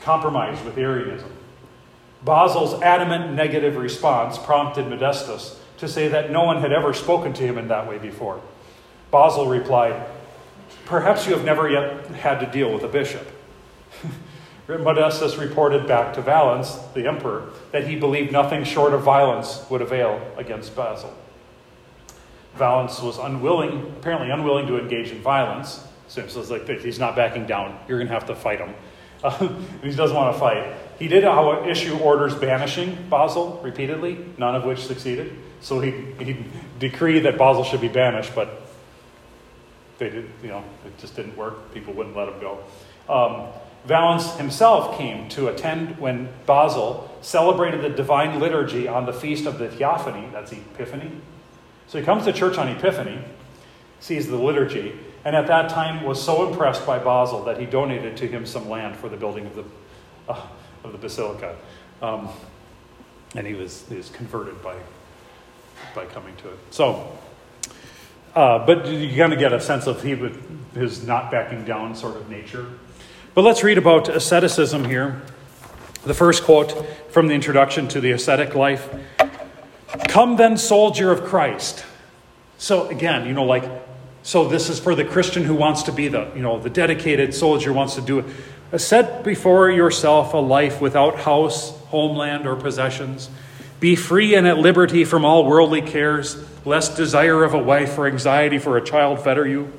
compromise 0.00 0.64
with 0.64 0.78
Arianism. 0.78 1.30
Basil's 2.24 2.80
adamant 2.80 3.34
negative 3.34 3.76
response 3.76 4.38
prompted 4.38 4.86
Modestus 4.86 5.60
to 5.76 5.86
say 5.86 6.08
that 6.08 6.30
no 6.30 6.44
one 6.44 6.62
had 6.62 6.72
ever 6.72 6.94
spoken 6.94 7.34
to 7.34 7.42
him 7.42 7.58
in 7.58 7.68
that 7.68 7.86
way 7.86 7.98
before. 7.98 8.40
Basil 9.10 9.46
replied, 9.46 10.06
Perhaps 10.90 11.24
you 11.28 11.36
have 11.36 11.44
never 11.44 11.70
yet 11.70 12.04
had 12.08 12.40
to 12.40 12.46
deal 12.46 12.74
with 12.74 12.82
a 12.82 12.88
bishop. 12.88 13.24
Modestus 14.68 15.36
reported 15.36 15.86
back 15.86 16.14
to 16.14 16.20
Valens, 16.20 16.76
the 16.94 17.06
emperor, 17.06 17.50
that 17.70 17.86
he 17.86 17.94
believed 17.94 18.32
nothing 18.32 18.64
short 18.64 18.92
of 18.92 19.02
violence 19.02 19.64
would 19.70 19.82
avail 19.82 20.20
against 20.36 20.74
Basil. 20.74 21.16
Valens 22.56 23.00
was 23.00 23.18
unwilling, 23.18 23.82
apparently 24.00 24.30
unwilling 24.30 24.66
to 24.66 24.80
engage 24.80 25.12
in 25.12 25.20
violence. 25.20 25.86
So 26.08 26.22
it's 26.22 26.50
like 26.50 26.68
he's 26.68 26.98
not 26.98 27.14
backing 27.14 27.46
down. 27.46 27.78
You're 27.86 27.98
going 27.98 28.08
to 28.08 28.14
have 28.14 28.26
to 28.26 28.34
fight 28.34 28.58
him. 28.58 28.74
Uh, 29.22 29.48
he 29.82 29.90
doesn't 29.90 30.16
want 30.16 30.34
to 30.34 30.40
fight. 30.40 30.74
He 30.98 31.06
did 31.06 31.24
issue 31.68 31.98
orders 31.98 32.34
banishing 32.34 32.96
Basil 33.10 33.60
repeatedly, 33.62 34.18
none 34.38 34.54
of 34.54 34.64
which 34.64 34.86
succeeded. 34.86 35.36
So 35.60 35.78
he, 35.78 35.90
he 36.18 36.42
decreed 36.78 37.24
that 37.24 37.36
Basil 37.36 37.62
should 37.62 37.82
be 37.82 37.88
banished, 37.88 38.34
but 38.34 38.69
they 40.00 40.10
did, 40.10 40.28
you 40.42 40.48
know, 40.48 40.64
it 40.84 40.98
just 40.98 41.14
didn't 41.14 41.36
work. 41.36 41.72
People 41.72 41.94
wouldn't 41.94 42.16
let 42.16 42.28
him 42.28 42.40
go. 42.40 42.58
Um, 43.08 43.46
Valens 43.84 44.34
himself 44.34 44.98
came 44.98 45.28
to 45.28 45.48
attend 45.48 45.98
when 45.98 46.28
Basil 46.44 47.08
celebrated 47.22 47.82
the 47.82 47.90
divine 47.90 48.40
liturgy 48.40 48.88
on 48.88 49.06
the 49.06 49.12
feast 49.12 49.46
of 49.46 49.58
the 49.58 49.68
Theophany, 49.68 50.28
that's 50.32 50.52
Epiphany. 50.52 51.12
So 51.86 51.98
he 51.98 52.04
comes 52.04 52.24
to 52.24 52.32
church 52.32 52.58
on 52.58 52.68
Epiphany, 52.68 53.22
sees 54.00 54.26
the 54.26 54.36
liturgy, 54.36 54.98
and 55.24 55.36
at 55.36 55.46
that 55.46 55.70
time 55.70 56.02
was 56.02 56.22
so 56.22 56.48
impressed 56.48 56.84
by 56.84 56.98
Basil 56.98 57.44
that 57.44 57.60
he 57.60 57.66
donated 57.66 58.16
to 58.18 58.26
him 58.26 58.44
some 58.44 58.68
land 58.68 58.96
for 58.96 59.08
the 59.08 59.16
building 59.16 59.46
of 59.46 59.54
the, 59.54 59.64
uh, 60.28 60.46
of 60.82 60.92
the 60.92 60.98
basilica. 60.98 61.56
Um, 62.02 62.28
and 63.36 63.46
he 63.46 63.54
was, 63.54 63.86
he 63.88 63.96
was 63.96 64.10
converted 64.10 64.60
by 64.62 64.76
by 65.94 66.06
coming 66.06 66.36
to 66.36 66.48
it. 66.48 66.58
So, 66.70 67.18
uh, 68.34 68.64
but 68.64 68.86
you 68.86 69.16
kind 69.16 69.32
of 69.32 69.38
get 69.38 69.52
a 69.52 69.60
sense 69.60 69.86
of 69.86 70.02
he 70.02 70.14
would 70.14 70.38
his 70.74 71.04
not 71.06 71.30
backing 71.30 71.64
down 71.64 71.94
sort 71.94 72.16
of 72.16 72.28
nature. 72.28 72.66
But 73.34 73.42
let's 73.42 73.62
read 73.62 73.78
about 73.78 74.08
asceticism 74.08 74.84
here. 74.84 75.22
The 76.04 76.14
first 76.14 76.44
quote 76.44 76.86
from 77.10 77.28
the 77.28 77.34
introduction 77.34 77.88
to 77.88 78.00
the 78.00 78.12
ascetic 78.12 78.54
life 78.54 78.88
Come 80.08 80.36
then, 80.36 80.56
soldier 80.56 81.10
of 81.10 81.24
Christ. 81.24 81.84
So 82.58 82.88
again, 82.88 83.26
you 83.26 83.32
know, 83.32 83.44
like, 83.44 83.64
so 84.22 84.46
this 84.46 84.68
is 84.68 84.78
for 84.78 84.94
the 84.94 85.04
Christian 85.04 85.44
who 85.44 85.54
wants 85.54 85.82
to 85.84 85.92
be 85.92 86.08
the, 86.08 86.30
you 86.34 86.42
know, 86.42 86.60
the 86.60 86.70
dedicated 86.70 87.34
soldier 87.34 87.72
wants 87.72 87.94
to 87.96 88.00
do 88.00 88.20
it. 88.20 88.80
Set 88.80 89.24
before 89.24 89.70
yourself 89.70 90.32
a 90.34 90.36
life 90.36 90.80
without 90.80 91.16
house, 91.16 91.76
homeland, 91.86 92.46
or 92.46 92.54
possessions. 92.54 93.30
Be 93.80 93.96
free 93.96 94.34
and 94.34 94.46
at 94.46 94.58
liberty 94.58 95.04
from 95.06 95.24
all 95.24 95.46
worldly 95.46 95.80
cares, 95.80 96.36
lest 96.66 96.96
desire 96.96 97.42
of 97.42 97.54
a 97.54 97.58
wife 97.58 97.98
or 97.98 98.06
anxiety 98.06 98.58
for 98.58 98.76
a 98.76 98.84
child 98.84 99.24
fetter 99.24 99.46
you. 99.48 99.72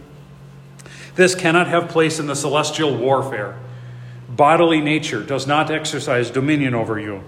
This 1.15 1.35
cannot 1.35 1.67
have 1.67 1.89
place 1.89 2.19
in 2.19 2.25
the 2.25 2.35
celestial 2.35 2.97
warfare. 2.97 3.59
Bodily 4.27 4.81
nature 4.81 5.21
does 5.21 5.45
not 5.45 5.69
exercise 5.69 6.31
dominion 6.31 6.73
over 6.73 6.99
you. 6.99 7.23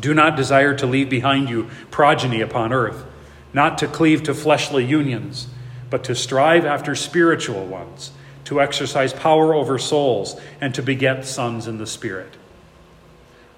Do 0.00 0.14
not 0.14 0.36
desire 0.36 0.74
to 0.76 0.86
leave 0.86 1.10
behind 1.10 1.50
you 1.50 1.68
progeny 1.90 2.40
upon 2.40 2.72
earth, 2.72 3.04
not 3.52 3.76
to 3.78 3.86
cleave 3.86 4.22
to 4.22 4.34
fleshly 4.34 4.84
unions, 4.84 5.48
but 5.90 6.04
to 6.04 6.14
strive 6.14 6.64
after 6.64 6.94
spiritual 6.94 7.66
ones, 7.66 8.12
to 8.44 8.62
exercise 8.62 9.12
power 9.12 9.52
over 9.52 9.78
souls, 9.78 10.40
and 10.58 10.74
to 10.74 10.82
beget 10.82 11.26
sons 11.26 11.66
in 11.66 11.76
the 11.76 11.86
Spirit. 11.86 12.36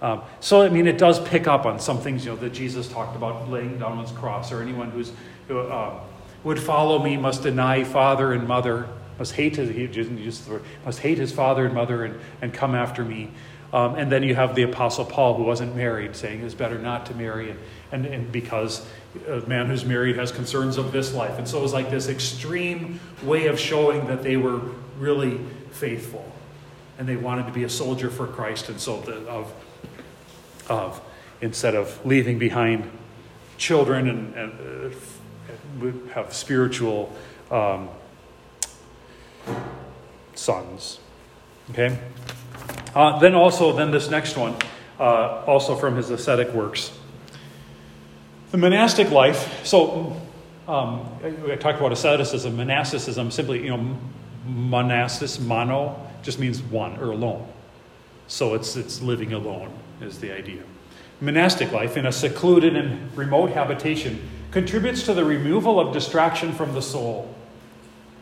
Um, 0.05 0.21
so, 0.41 0.61
I 0.61 0.69
mean, 0.69 0.87
it 0.87 0.99
does 0.99 1.19
pick 1.19 1.49
up 1.49 1.65
on 1.65 1.81
some 1.81 1.99
things, 1.99 2.27
you 2.27 2.33
know, 2.33 2.37
that 2.37 2.53
Jesus 2.53 2.89
talked 2.89 3.17
about 3.17 3.49
laying 3.49 3.79
down 3.79 3.99
his 4.01 4.11
cross, 4.11 4.53
or 4.53 4.61
anyone 4.61 4.91
who's, 4.91 5.11
who 5.49 5.61
uh, 5.61 5.99
would 6.45 6.61
follow 6.61 7.03
me 7.03 7.17
must 7.17 7.43
deny 7.43 7.85
father 7.85 8.35
and 8.35 8.47
mother, 8.47 8.87
must 9.19 9.33
hate 9.33 9.57
his, 9.57 9.71
he 9.71 9.87
just, 9.87 10.11
must 10.85 10.99
hate 10.99 11.17
his 11.17 11.33
father 11.33 11.65
and 11.65 11.75
mother 11.75 12.05
and, 12.05 12.21
and 12.43 12.53
come 12.53 12.75
after 12.75 13.03
me. 13.03 13.31
Um, 13.73 13.95
and 13.95 14.13
then 14.13 14.23
you 14.23 14.35
have 14.35 14.55
the 14.55 14.65
Apostle 14.65 15.07
Paul, 15.07 15.37
who 15.37 15.43
wasn't 15.43 15.75
married, 15.75 16.15
saying 16.15 16.43
it's 16.43 16.53
better 16.53 16.79
not 16.79 17.07
to 17.07 17.15
marry, 17.15 17.49
and, 17.49 17.59
and, 17.91 18.05
and 18.05 18.31
because 18.31 18.87
a 19.27 19.41
man 19.47 19.69
who's 19.69 19.87
married 19.87 20.17
has 20.17 20.31
concerns 20.31 20.77
of 20.77 20.93
this 20.93 21.15
life. 21.15 21.39
And 21.39 21.49
so 21.49 21.61
it 21.61 21.63
was 21.63 21.73
like 21.73 21.91
this 21.91 22.09
extreme 22.09 23.01
way 23.23 23.47
of 23.47 23.59
showing 23.59 24.07
that 24.09 24.23
they 24.23 24.37
were 24.37 24.61
really 24.99 25.41
faithful. 25.71 26.31
And 26.99 27.09
they 27.09 27.17
wanted 27.17 27.47
to 27.47 27.53
be 27.53 27.65
a 27.65 27.71
soldier 27.71 28.11
for 28.11 28.27
Christ, 28.27 28.69
and 28.69 28.79
so 28.79 29.01
the, 29.01 29.27
of, 29.27 29.51
of 30.69 31.01
instead 31.41 31.75
of 31.75 32.05
leaving 32.07 32.39
behind 32.39 32.91
children 33.59 34.09
and, 34.09 34.35
and 34.35 34.93
uh, 35.83 36.15
have 36.15 36.33
spiritual 36.33 37.13
um, 37.51 37.89
sons. 40.35 40.99
Okay? 41.71 41.99
Uh, 42.95 43.19
then 43.19 43.35
also, 43.35 43.73
then 43.73 43.91
this 43.91 44.09
next 44.09 44.37
one, 44.37 44.55
uh, 44.99 45.45
also 45.47 45.75
from 45.75 45.97
his 45.97 46.11
ascetic 46.11 46.49
works. 46.53 46.93
The 48.51 48.59
monastic 48.59 49.11
life, 49.11 49.67
so 49.67 50.21
um, 50.69 51.09
I 51.23 51.57
talked 51.57 51.79
about 51.79 51.93
asceticism, 51.93 52.57
monasticism, 52.57 53.31
simply, 53.31 53.65
you 53.65 53.77
know, 53.77 53.99
monastis, 54.47 55.41
mono, 55.41 56.01
just 56.23 56.39
means 56.39 56.63
one 56.63 56.97
or 56.99 57.11
alone. 57.11 57.47
So 58.27 58.55
it's, 58.55 58.77
it's 58.77 59.03
living 59.03 59.33
alone, 59.33 59.73
is 60.01 60.19
the 60.19 60.33
idea. 60.33 60.63
Monastic 61.21 61.73
life 61.73 61.97
in 61.97 62.07
a 62.07 62.13
secluded 62.13 62.77
and 62.77 63.17
remote 63.17 63.51
habitation 63.51 64.29
contributes 64.51 65.05
to 65.05 65.15
the 65.15 65.25
removal 65.25 65.79
of 65.79 65.93
distraction 65.93 66.53
from 66.53 66.75
the 66.75 66.83
soul. 66.83 67.35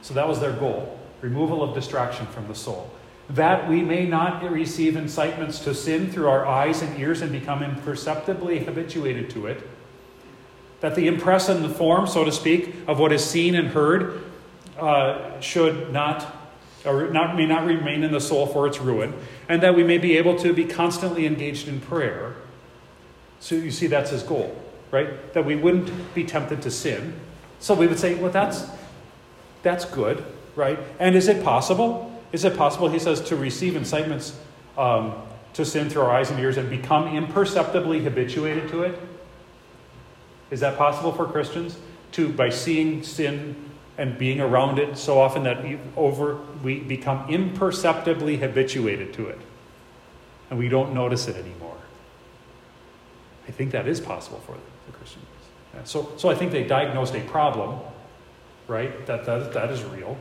So 0.02 0.14
that 0.14 0.26
was 0.26 0.40
their 0.40 0.52
goal 0.52 0.98
removal 1.20 1.62
of 1.62 1.72
distraction 1.72 2.26
from 2.26 2.48
the 2.48 2.54
soul 2.54 2.90
that 3.30 3.68
we 3.68 3.82
may 3.82 4.06
not 4.06 4.42
receive 4.50 4.96
incitements 4.96 5.60
to 5.60 5.74
sin 5.74 6.10
through 6.10 6.28
our 6.28 6.46
eyes 6.46 6.82
and 6.82 6.98
ears 6.98 7.22
and 7.22 7.32
become 7.32 7.62
imperceptibly 7.62 8.58
habituated 8.64 9.30
to 9.30 9.46
it. 9.46 9.68
That 10.80 10.94
the 10.94 11.06
impress 11.06 11.48
and 11.48 11.64
the 11.64 11.68
form, 11.68 12.06
so 12.06 12.24
to 12.24 12.32
speak, 12.32 12.74
of 12.86 12.98
what 12.98 13.12
is 13.12 13.24
seen 13.24 13.54
and 13.54 13.68
heard 13.68 14.22
uh, 14.78 15.40
should 15.40 15.92
not, 15.92 16.41
or 16.84 17.10
not, 17.10 17.36
may 17.36 17.46
not 17.46 17.64
remain 17.64 18.02
in 18.02 18.12
the 18.12 18.20
soul 18.20 18.46
for 18.46 18.66
its 18.66 18.80
ruin, 18.80 19.14
and 19.48 19.62
that 19.62 19.74
we 19.74 19.84
may 19.84 19.98
be 19.98 20.16
able 20.16 20.36
to 20.38 20.52
be 20.52 20.64
constantly 20.64 21.26
engaged 21.26 21.68
in 21.68 21.80
prayer. 21.80 22.34
So 23.40 23.54
you 23.54 23.70
see, 23.70 23.86
that's 23.86 24.10
his 24.10 24.22
goal, 24.22 24.56
right? 24.90 25.32
That 25.34 25.44
we 25.44 25.56
wouldn't 25.56 26.14
be 26.14 26.24
tempted 26.24 26.62
to 26.62 26.70
sin. 26.70 27.14
So 27.60 27.74
we 27.74 27.86
would 27.86 27.98
say, 27.98 28.14
well, 28.14 28.30
that's, 28.30 28.66
that's 29.62 29.84
good, 29.84 30.24
right? 30.56 30.78
And 30.98 31.14
is 31.14 31.28
it 31.28 31.44
possible? 31.44 32.20
Is 32.32 32.44
it 32.44 32.56
possible, 32.56 32.88
he 32.88 32.98
says, 32.98 33.20
to 33.22 33.36
receive 33.36 33.76
incitements 33.76 34.38
um, 34.76 35.14
to 35.54 35.64
sin 35.64 35.90
through 35.90 36.02
our 36.02 36.10
eyes 36.10 36.30
and 36.30 36.40
ears 36.40 36.56
and 36.56 36.68
become 36.70 37.14
imperceptibly 37.14 38.02
habituated 38.02 38.68
to 38.70 38.82
it? 38.82 38.98
Is 40.50 40.60
that 40.60 40.76
possible 40.76 41.12
for 41.12 41.26
Christians? 41.26 41.78
To, 42.12 42.30
by 42.30 42.50
seeing 42.50 43.02
sin 43.02 43.70
and 43.98 44.18
being 44.18 44.40
around 44.40 44.78
it 44.78 44.96
so 44.96 45.20
often 45.20 45.42
that 45.44 45.62
we, 45.62 45.78
over, 45.96 46.38
we 46.62 46.80
become 46.80 47.28
imperceptibly 47.28 48.38
habituated 48.38 49.12
to 49.14 49.26
it 49.26 49.38
and 50.50 50.58
we 50.58 50.68
don't 50.68 50.92
notice 50.92 51.28
it 51.28 51.36
anymore. 51.36 51.76
I 53.48 53.52
think 53.52 53.70
that 53.72 53.88
is 53.88 54.00
possible 54.00 54.40
for 54.40 54.52
the 54.86 54.92
Christians. 54.92 55.24
So, 55.84 56.12
so 56.16 56.28
I 56.28 56.34
think 56.34 56.52
they 56.52 56.64
diagnosed 56.64 57.14
a 57.14 57.20
problem, 57.20 57.80
right? 58.68 59.06
That, 59.06 59.24
that, 59.24 59.52
that 59.54 59.70
is 59.70 59.82
real. 59.82 60.18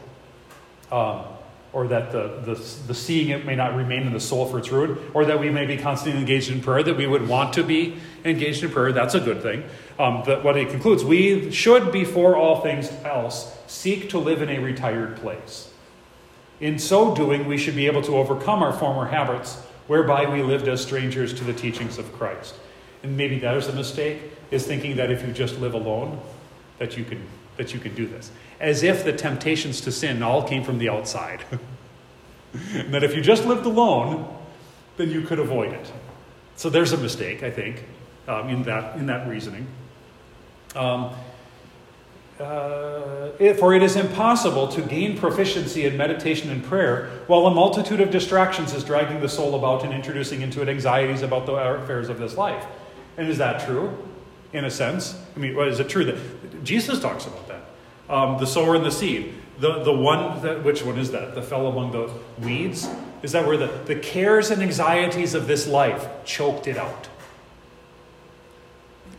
Um, 0.92 1.26
or 1.74 1.88
that 1.88 2.12
the, 2.12 2.42
the, 2.44 2.56
the 2.88 2.94
seeing 2.94 3.30
it 3.30 3.46
may 3.46 3.56
not 3.56 3.76
remain 3.76 4.02
in 4.02 4.14
the 4.14 4.20
soul 4.20 4.46
for 4.46 4.60
its 4.60 4.72
ruin, 4.72 4.98
or 5.14 5.24
that 5.26 5.40
we 5.40 5.50
may 5.50 5.66
be 5.66 5.78
constantly 5.78 6.20
engaged 6.20 6.52
in 6.52 6.62
prayer, 6.62 6.84
that 6.84 6.98
we 6.98 7.08
would 7.08 7.28
want 7.28 7.54
to 7.54 7.64
be 7.64 7.98
engaged 8.26 8.64
in 8.64 8.70
prayer. 8.70 8.92
That's 8.92 9.16
a 9.16 9.22
good 9.22 9.42
thing. 9.42 9.64
Um, 9.98 10.24
but 10.26 10.44
what 10.44 10.58
it 10.58 10.70
concludes, 10.70 11.04
we 11.04 11.52
should, 11.52 11.92
before 11.92 12.36
all 12.36 12.62
things 12.62 12.92
else, 13.06 13.58
seek 13.72 14.10
to 14.10 14.20
live 14.20 14.42
in 14.42 14.50
a 14.50 14.60
retired 14.60 15.18
place. 15.18 15.72
In 16.60 16.78
so 16.78 17.16
doing, 17.16 17.48
we 17.48 17.58
should 17.58 17.76
be 17.76 17.88
able 17.88 18.02
to 18.04 18.18
overcome 18.18 18.62
our 18.62 18.74
former 18.74 19.08
habits, 19.08 19.56
whereby 19.88 20.30
we 20.30 20.44
lived 20.44 20.68
as 20.68 20.82
strangers 20.82 21.34
to 21.34 21.44
the 21.44 21.54
teachings 21.54 21.98
of 21.98 22.12
Christ. 22.14 22.56
And 23.04 23.18
maybe 23.18 23.40
that 23.40 23.58
is 23.58 23.68
a 23.68 23.74
mistake, 23.74 24.22
is 24.52 24.66
thinking 24.68 24.96
that 24.98 25.10
if 25.10 25.26
you 25.26 25.34
just 25.34 25.60
live 25.60 25.74
alone, 25.74 26.20
that 26.78 26.98
you 26.98 27.04
can 27.04 27.26
that 27.58 27.74
you 27.74 27.80
can 27.80 27.94
do 27.94 28.08
this 28.08 28.32
as 28.62 28.84
if 28.84 29.04
the 29.04 29.12
temptations 29.12 29.82
to 29.82 29.92
sin 29.92 30.22
all 30.22 30.44
came 30.44 30.64
from 30.64 30.78
the 30.78 30.88
outside. 30.88 31.44
and 32.74 32.94
that 32.94 33.04
if 33.04 33.16
you 33.16 33.22
just 33.22 33.44
lived 33.46 33.66
alone, 33.66 34.28
then 34.98 35.10
you 35.10 35.24
could 35.24 35.40
avoid 35.40 35.74
it. 35.74 35.92
So 36.56 36.70
there's 36.70 36.92
a 36.92 36.98
mistake, 36.98 37.42
I 37.42 37.50
think, 37.50 37.84
um, 38.28 38.50
in, 38.50 38.64
that, 38.64 38.96
in 38.98 39.08
that 39.08 39.28
reasoning. 39.28 39.66
Um, 40.76 41.12
uh, 42.40 43.54
for 43.56 43.74
it 43.74 43.84
is 43.84 43.96
impossible 43.96 44.68
to 44.70 44.82
gain 44.82 45.18
proficiency 45.18 45.86
in 45.86 45.98
meditation 45.98 46.50
and 46.50 46.64
prayer 46.64 47.10
while 47.28 47.46
a 47.46 47.54
multitude 47.54 48.02
of 48.02 48.10
distractions 48.10 48.74
is 48.74 48.84
dragging 48.84 49.20
the 49.20 49.30
soul 49.30 49.56
about 49.56 49.84
and 49.84 49.94
introducing 49.94 50.42
into 50.42 50.62
it 50.62 50.70
anxieties 50.70 51.22
about 51.22 51.46
the 51.46 51.54
affairs 51.54 52.10
of 52.10 52.20
this 52.20 52.36
life. 52.38 52.66
And 53.18 53.28
is 53.28 53.38
that 53.38 53.66
true, 53.66 53.96
in 54.54 54.66
a 54.66 54.72
sense? 54.72 55.20
I 55.36 55.40
mean, 55.40 55.58
is 55.60 55.80
it 55.80 55.90
true 55.90 56.06
that 56.06 56.64
Jesus 56.64 57.00
talks 57.00 57.26
about 57.26 57.48
that? 57.48 57.62
um, 58.12 58.38
the 58.38 58.46
sower 58.46 58.76
and 58.76 58.86
the 58.86 58.92
seed. 58.92 59.34
The, 59.60 59.84
the 59.84 59.94
one 59.94 60.42
that, 60.42 60.64
which 60.64 60.84
one 60.84 61.00
is 61.00 61.12
that? 61.12 61.34
The 61.34 61.42
fell 61.42 61.68
among 61.68 61.92
the 61.92 62.12
weeds? 62.40 62.88
Is 63.24 63.32
that 63.32 63.48
where 63.48 63.58
the, 63.58 63.68
the 63.86 63.96
cares 63.96 64.52
and 64.52 64.62
anxieties 64.62 65.34
of 65.34 65.48
this 65.48 65.68
life 65.68 66.08
choked 66.26 66.68
it 66.68 66.78
out? 66.78 67.08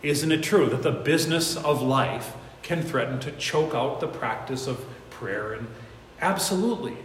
Isn't 0.02 0.30
it 0.30 0.42
true 0.42 0.68
that 0.68 0.82
the 0.82 0.90
business 0.90 1.56
of 1.56 1.80
life 1.80 2.34
can 2.72 2.82
threaten 2.82 3.20
to 3.20 3.30
choke 3.32 3.74
out 3.74 4.00
the 4.00 4.06
practice 4.06 4.66
of 4.66 4.82
prayer? 5.10 5.52
And 5.52 5.66
absolutely, 6.22 6.96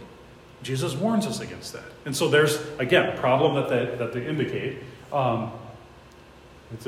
Jesus 0.62 0.94
warns 0.94 1.26
us 1.26 1.40
against 1.40 1.74
that. 1.74 1.84
And 2.06 2.16
so 2.16 2.28
there's, 2.28 2.58
again, 2.78 3.14
a 3.14 3.16
problem 3.18 3.54
that 3.56 3.68
they, 3.68 3.96
that 3.96 4.14
they 4.14 4.26
indicate. 4.26 4.78
Um, 5.12 5.52
it's 6.72 6.86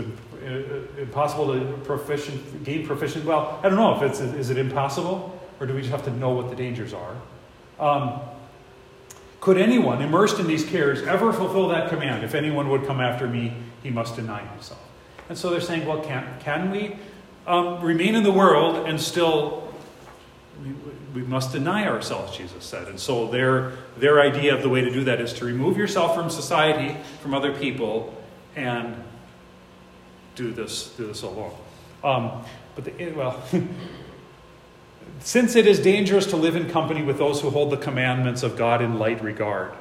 impossible 0.98 1.52
to 1.52 1.78
proficient, 1.84 2.64
gain 2.64 2.86
proficient. 2.86 3.24
Well, 3.24 3.60
I 3.62 3.68
don't 3.68 3.76
know 3.76 3.96
if 3.96 4.02
it's 4.02 4.20
is 4.20 4.50
it 4.50 4.58
impossible 4.58 5.38
or 5.58 5.66
do 5.66 5.74
we 5.74 5.80
just 5.80 5.92
have 5.92 6.04
to 6.04 6.10
know 6.10 6.30
what 6.30 6.48
the 6.50 6.56
dangers 6.56 6.94
are? 6.94 7.16
Um, 7.78 8.20
could 9.40 9.56
anyone 9.56 10.02
immersed 10.02 10.38
in 10.38 10.46
these 10.46 10.64
cares 10.64 11.02
ever 11.02 11.32
fulfill 11.32 11.68
that 11.68 11.88
command? 11.88 12.24
If 12.24 12.34
anyone 12.34 12.68
would 12.68 12.86
come 12.86 13.00
after 13.00 13.26
me, 13.26 13.54
he 13.82 13.90
must 13.90 14.16
deny 14.16 14.46
himself. 14.46 14.80
And 15.30 15.38
so 15.38 15.48
they're 15.50 15.60
saying, 15.60 15.86
well, 15.86 16.02
can, 16.02 16.26
can 16.40 16.70
we 16.70 16.96
um, 17.50 17.80
remain 17.82 18.14
in 18.14 18.22
the 18.22 18.30
world 18.30 18.86
and 18.88 19.00
still, 19.00 19.72
we, 20.62 21.20
we 21.20 21.26
must 21.26 21.50
deny 21.50 21.86
ourselves, 21.86 22.36
Jesus 22.36 22.64
said. 22.64 22.86
And 22.86 22.98
so 22.98 23.26
their, 23.26 23.72
their 23.98 24.20
idea 24.20 24.54
of 24.54 24.62
the 24.62 24.68
way 24.68 24.82
to 24.82 24.90
do 24.90 25.02
that 25.04 25.20
is 25.20 25.32
to 25.34 25.44
remove 25.44 25.76
yourself 25.76 26.14
from 26.14 26.30
society, 26.30 26.96
from 27.20 27.34
other 27.34 27.52
people, 27.52 28.14
and 28.54 28.94
do 30.36 30.52
this 30.52 30.94
do 30.96 31.08
this 31.08 31.22
alone. 31.22 31.52
Um, 32.04 32.44
but 32.76 32.84
the, 32.84 33.12
well, 33.12 33.42
since 35.18 35.56
it 35.56 35.66
is 35.66 35.80
dangerous 35.80 36.26
to 36.26 36.36
live 36.36 36.54
in 36.54 36.70
company 36.70 37.02
with 37.02 37.18
those 37.18 37.40
who 37.40 37.50
hold 37.50 37.70
the 37.70 37.76
commandments 37.76 38.44
of 38.44 38.56
God 38.56 38.80
in 38.80 38.98
light 38.98 39.22
regard. 39.22 39.72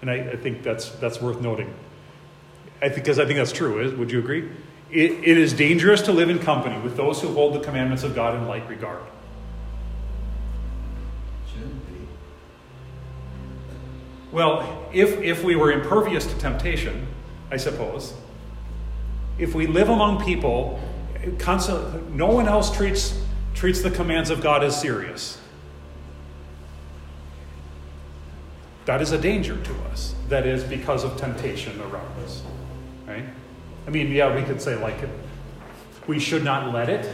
And 0.00 0.10
I, 0.10 0.14
I 0.14 0.36
think 0.36 0.62
that's, 0.62 0.88
that's 0.92 1.20
worth 1.20 1.40
noting. 1.42 1.72
I 2.80 2.88
think, 2.88 2.96
because 2.96 3.18
I 3.18 3.26
think 3.26 3.36
that's 3.36 3.52
true. 3.52 3.96
Would 3.96 4.10
you 4.10 4.18
agree? 4.18 4.50
It, 4.92 5.10
it 5.24 5.38
is 5.38 5.54
dangerous 5.54 6.02
to 6.02 6.12
live 6.12 6.28
in 6.28 6.38
company 6.38 6.78
with 6.80 6.96
those 6.96 7.20
who 7.22 7.32
hold 7.32 7.54
the 7.54 7.60
commandments 7.60 8.02
of 8.02 8.14
God 8.14 8.34
in 8.34 8.46
light 8.46 8.68
regard. 8.68 9.02
Well, 14.30 14.88
if, 14.92 15.18
if 15.20 15.44
we 15.44 15.56
were 15.56 15.72
impervious 15.72 16.26
to 16.26 16.38
temptation, 16.38 17.06
I 17.50 17.58
suppose, 17.58 18.14
if 19.38 19.54
we 19.54 19.66
live 19.66 19.90
among 19.90 20.24
people, 20.24 20.80
no 22.10 22.26
one 22.26 22.48
else 22.48 22.74
treats, 22.74 23.18
treats 23.54 23.82
the 23.82 23.90
commands 23.90 24.30
of 24.30 24.40
God 24.40 24.64
as 24.64 24.78
serious. 24.80 25.38
That 28.86 29.00
is 29.02 29.12
a 29.12 29.18
danger 29.18 29.56
to 29.62 29.74
us. 29.90 30.14
That 30.28 30.46
is 30.46 30.64
because 30.64 31.04
of 31.04 31.16
temptation 31.16 31.78
around 31.82 32.18
us. 32.24 32.42
Right? 33.06 33.24
I 33.86 33.90
mean, 33.90 34.10
yeah, 34.12 34.34
we 34.34 34.42
could 34.42 34.60
say, 34.60 34.76
like, 34.76 34.98
we 36.06 36.18
should 36.18 36.44
not 36.44 36.72
let 36.72 36.88
it. 36.88 37.10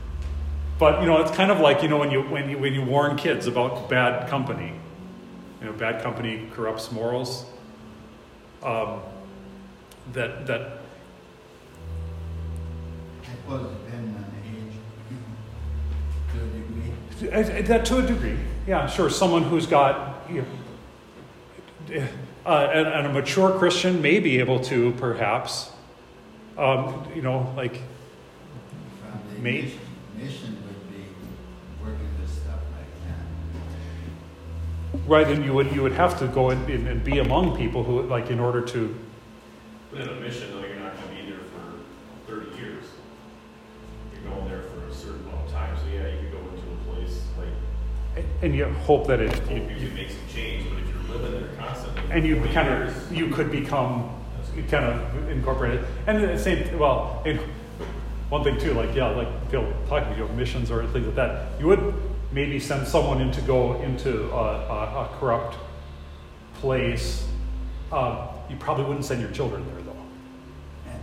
but, 0.78 1.00
you 1.00 1.06
know, 1.06 1.20
it's 1.20 1.30
kind 1.32 1.50
of 1.50 1.60
like, 1.60 1.82
you 1.82 1.88
know, 1.88 1.98
when 1.98 2.10
you, 2.10 2.22
when 2.22 2.48
you, 2.48 2.58
when 2.58 2.74
you 2.74 2.82
warn 2.82 3.16
kids 3.16 3.46
about 3.46 3.88
bad 3.88 4.28
company. 4.28 4.72
You 5.60 5.66
know, 5.66 5.72
bad 5.72 6.02
company 6.02 6.48
corrupts 6.52 6.90
morals. 6.90 7.44
Um, 8.62 9.00
that, 10.12 10.46
that 10.46 10.80
suppose 13.50 13.76
depending 13.84 14.14
on 14.16 14.24
the 14.32 14.40
age, 14.48 14.74
to 17.20 17.28
a 17.28 17.42
degree. 17.42 17.62
That 17.62 17.84
to 17.86 17.98
a 17.98 18.02
degree, 18.02 18.38
yeah, 18.66 18.86
sure. 18.86 19.10
Someone 19.10 19.42
who's 19.42 19.66
got, 19.66 20.24
you 20.30 20.44
know, 21.90 22.06
uh, 22.46 22.70
and, 22.72 22.86
and, 22.86 23.06
a 23.06 23.12
mature 23.12 23.58
Christian 23.58 24.00
may 24.00 24.20
be 24.20 24.38
able 24.38 24.60
to 24.60 24.92
perhaps, 24.92 25.69
um, 26.58 27.06
you 27.14 27.22
know, 27.22 27.52
like, 27.56 27.80
may, 29.38 29.62
mission, 29.62 29.78
mission 30.16 30.56
would 30.66 30.90
be 30.90 31.04
working 31.82 32.08
this 32.20 32.30
stuff 32.30 32.60
like 32.72 32.90
that. 34.92 35.08
Right, 35.08 35.28
and 35.28 35.44
you 35.44 35.54
would 35.54 35.72
you 35.72 35.82
would 35.82 35.92
have 35.92 36.18
to 36.18 36.26
go 36.28 36.50
and, 36.50 36.68
and 36.68 37.04
be 37.04 37.18
among 37.18 37.56
people 37.56 37.82
who 37.82 38.02
like 38.02 38.30
in 38.30 38.40
order 38.40 38.60
to. 38.62 38.96
But 39.90 40.02
in 40.02 40.08
a 40.08 40.14
mission, 40.20 40.52
though, 40.52 40.66
you're 40.66 40.76
not 40.76 40.94
going 40.96 41.16
to 41.16 41.22
be 41.22 41.30
there 41.30 41.40
for 41.40 42.30
thirty 42.30 42.56
years 42.60 42.84
you're 44.12 44.32
going 44.32 44.48
there 44.48 44.62
for 44.62 44.86
a 44.86 44.94
certain 44.94 45.20
amount 45.26 45.46
of 45.46 45.52
time. 45.52 45.76
So 45.76 45.84
yeah, 45.92 46.08
you 46.08 46.18
could 46.20 46.32
go 46.32 46.38
into 46.38 46.62
a 46.62 46.94
place 46.94 47.22
like. 47.38 48.24
And 48.42 48.54
you 48.54 48.66
hope 48.66 49.06
that 49.06 49.20
it. 49.20 49.50
You, 49.50 49.56
you 49.56 49.86
can 49.88 49.94
make 49.94 50.10
some 50.10 50.18
change, 50.32 50.68
but 50.68 50.78
if 50.78 50.88
you're 50.88 51.18
living 51.18 51.40
there 51.40 51.50
constantly. 51.56 52.02
And 52.10 52.26
you 52.26 52.42
kind 52.52 52.68
of 52.68 53.12
you 53.12 53.28
could 53.28 53.50
become 53.50 54.19
kind 54.68 54.84
of 54.84 55.28
incorporated. 55.28 55.84
And 56.06 56.22
the 56.22 56.38
same 56.38 56.78
well, 56.78 57.24
one 58.28 58.44
thing 58.44 58.58
too, 58.58 58.74
like 58.74 58.94
yeah, 58.94 59.08
like 59.08 59.50
Phil 59.50 59.66
talking 59.88 60.12
about 60.14 60.34
missions 60.34 60.70
or 60.70 60.86
things 60.86 61.06
like 61.06 61.16
that. 61.16 61.60
You 61.60 61.66
would 61.66 61.94
maybe 62.32 62.60
send 62.60 62.86
someone 62.86 63.20
in 63.20 63.32
to 63.32 63.40
go 63.42 63.80
into 63.82 64.30
a, 64.30 64.36
a, 64.36 65.04
a 65.04 65.10
corrupt 65.18 65.56
place. 66.54 67.26
Uh, 67.90 68.28
you 68.48 68.56
probably 68.56 68.84
wouldn't 68.84 69.04
send 69.04 69.20
your 69.20 69.30
children 69.32 69.66
there 69.66 69.82
though. 69.82 69.96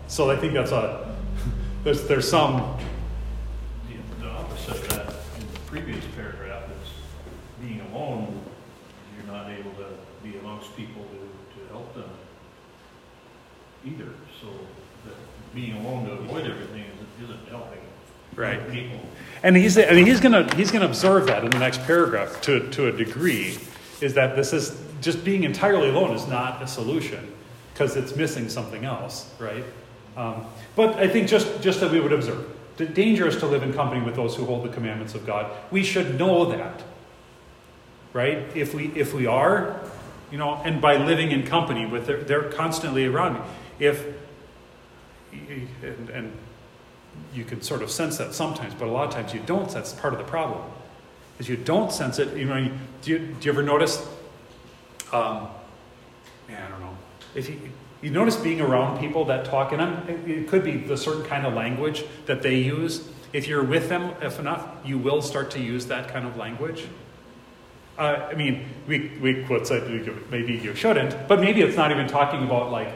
So 0.08 0.32
I 0.32 0.38
think 0.38 0.54
that's 0.54 0.72
a 0.72 1.16
there's 1.84 2.08
there's 2.08 2.30
some 2.30 2.78
The 4.22 4.30
opposite 4.30 4.72
of 4.72 4.90
that 4.90 5.14
in 5.40 5.54
the 5.54 5.60
previous 5.66 6.04
paragraph, 6.16 6.64
is 6.64 7.66
being 7.68 7.82
alone, 7.92 8.42
you're 9.16 9.34
not 9.34 9.50
able 9.50 9.72
to 9.72 9.88
be 10.24 10.38
amongst 10.38 10.76
people 10.78 11.04
them 11.04 11.37
either. 13.88 14.12
So 14.42 14.48
that 15.06 15.16
being 15.56 15.74
alone 15.78 16.06
to 16.06 16.12
avoid 16.14 16.46
everything 16.46 16.86
isn't 17.24 17.48
helping 17.50 17.80
right. 18.36 18.70
people. 18.72 19.00
And 19.44 19.56
he's, 19.56 19.78
I 19.78 19.92
mean, 19.92 20.06
he's 20.06 20.20
going 20.20 20.48
to 20.48 20.56
he's 20.56 20.72
to 20.72 20.86
observe 20.86 21.28
that 21.28 21.44
in 21.44 21.52
the 21.52 21.60
next 21.60 21.82
paragraph 21.84 22.42
to, 22.42 22.70
to 22.72 22.88
a 22.88 22.92
degree, 22.92 23.58
is 24.02 24.14
that 24.14 24.36
this 24.36 24.54
is 24.54 24.80
just 25.02 25.24
being 25.24 25.44
entirely 25.44 25.90
alone 25.90 26.16
is 26.16 26.28
not 26.28 26.62
a 26.62 26.68
solution 26.68 27.32
because 27.74 27.96
it's 27.96 28.16
missing 28.16 28.50
something 28.50 28.86
else, 28.86 29.32
right? 29.40 29.64
Um, 30.16 30.46
but 30.76 30.96
I 30.96 31.08
think 31.08 31.28
just, 31.28 31.62
just 31.62 31.80
that 31.82 31.92
we 31.92 32.00
would 32.00 32.12
observe 32.12 32.46
dangerous 32.94 33.36
to 33.38 33.48
live 33.48 33.64
in 33.64 33.74
company 33.74 34.02
with 34.04 34.16
those 34.16 34.36
who 34.36 34.46
hold 34.46 34.64
the 34.64 34.70
commandments 34.70 35.16
of 35.16 35.26
God. 35.26 35.52
We 35.72 35.84
should 35.84 36.18
know 36.18 36.46
that. 36.46 36.84
Right? 38.14 38.38
If 38.56 38.74
we 38.74 38.88
if 38.96 39.14
we 39.14 39.28
are, 39.28 39.80
you 40.32 40.38
know, 40.38 40.56
and 40.64 40.82
by 40.82 40.98
living 40.98 41.32
in 41.32 41.46
company 41.46 41.86
with 41.86 42.08
they're, 42.08 42.24
they're 42.24 42.50
constantly 42.50 43.06
around 43.06 43.36
me. 43.36 43.40
If 43.80 44.06
and, 45.32 46.10
and 46.10 46.32
you 47.34 47.44
can 47.44 47.62
sort 47.62 47.82
of 47.82 47.92
sense 47.92 48.18
that 48.18 48.34
sometimes, 48.34 48.74
but 48.74 48.88
a 48.88 48.92
lot 48.92 49.08
of 49.08 49.14
times 49.14 49.34
you 49.34 49.42
don't. 49.46 49.70
That's 49.70 49.94
part 49.94 50.14
of 50.14 50.20
the 50.20 50.26
problem. 50.26 50.62
Is 51.40 51.48
you 51.48 51.58
don't 51.58 51.92
sense 51.92 52.20
it. 52.20 52.36
You 52.36 52.46
know, 52.46 52.72
do 53.02 53.12
you, 53.12 53.20
do 53.20 53.46
you 53.46 53.52
ever 53.52 53.64
notice? 53.64 54.00
Um, 55.12 55.48
yeah, 56.50 56.66
I 56.66 56.70
don't 56.70 56.80
know. 56.80 56.98
If 57.36 57.50
you 57.50 57.60
you 58.02 58.12
notice 58.12 58.36
being 58.36 58.62
around 58.62 59.00
people 59.00 59.26
that 59.26 59.46
talk, 59.46 59.72
and 59.72 59.82
it 60.10 60.48
could 60.48 60.64
be 60.64 60.78
the 60.78 60.98
certain 60.98 61.24
kind 61.24 61.46
of 61.46 61.54
language 61.54 62.06
that 62.28 62.42
they 62.42 62.56
use. 62.56 63.08
If 63.34 63.48
you're 63.48 63.64
with 63.64 63.90
them, 63.90 64.14
if 64.22 64.40
enough, 64.40 64.68
you 64.86 64.98
will 64.98 65.22
start 65.22 65.52
to 65.52 65.60
use 65.60 65.88
that 65.88 66.08
kind 66.08 66.26
of 66.26 66.38
language. 66.38 66.88
Uh, 67.98 68.28
I 68.32 68.36
mean, 68.36 68.66
we, 68.88 69.12
we 69.20 69.44
quote 69.46 69.66
said 69.66 69.90
maybe 70.30 70.54
you 70.54 70.76
shouldn't, 70.76 71.28
but 71.28 71.40
maybe 71.40 71.62
it's 71.62 71.76
not 71.76 71.92
even 71.92 72.08
talking 72.08 72.44
about 72.44 72.72
like 72.72 72.90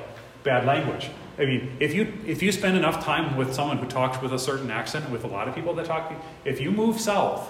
bad 0.44 0.66
language. 0.66 1.10
I 1.38 1.46
mean, 1.46 1.78
if 1.80 1.94
you 1.94 2.14
if 2.26 2.44
you 2.44 2.52
spend 2.52 2.78
enough 2.78 3.04
time 3.04 3.36
with 3.36 3.54
someone 3.54 3.78
who 3.78 3.88
talks 3.88 4.22
with 4.22 4.34
a 4.34 4.40
certain 4.40 4.70
accent, 4.70 5.10
with 5.10 5.24
a 5.24 5.28
lot 5.28 5.48
of 5.48 5.56
people 5.56 5.74
that 5.76 5.86
talk, 5.86 6.14
if 6.46 6.60
you 6.60 6.72
move 6.72 7.00
south 7.00 7.50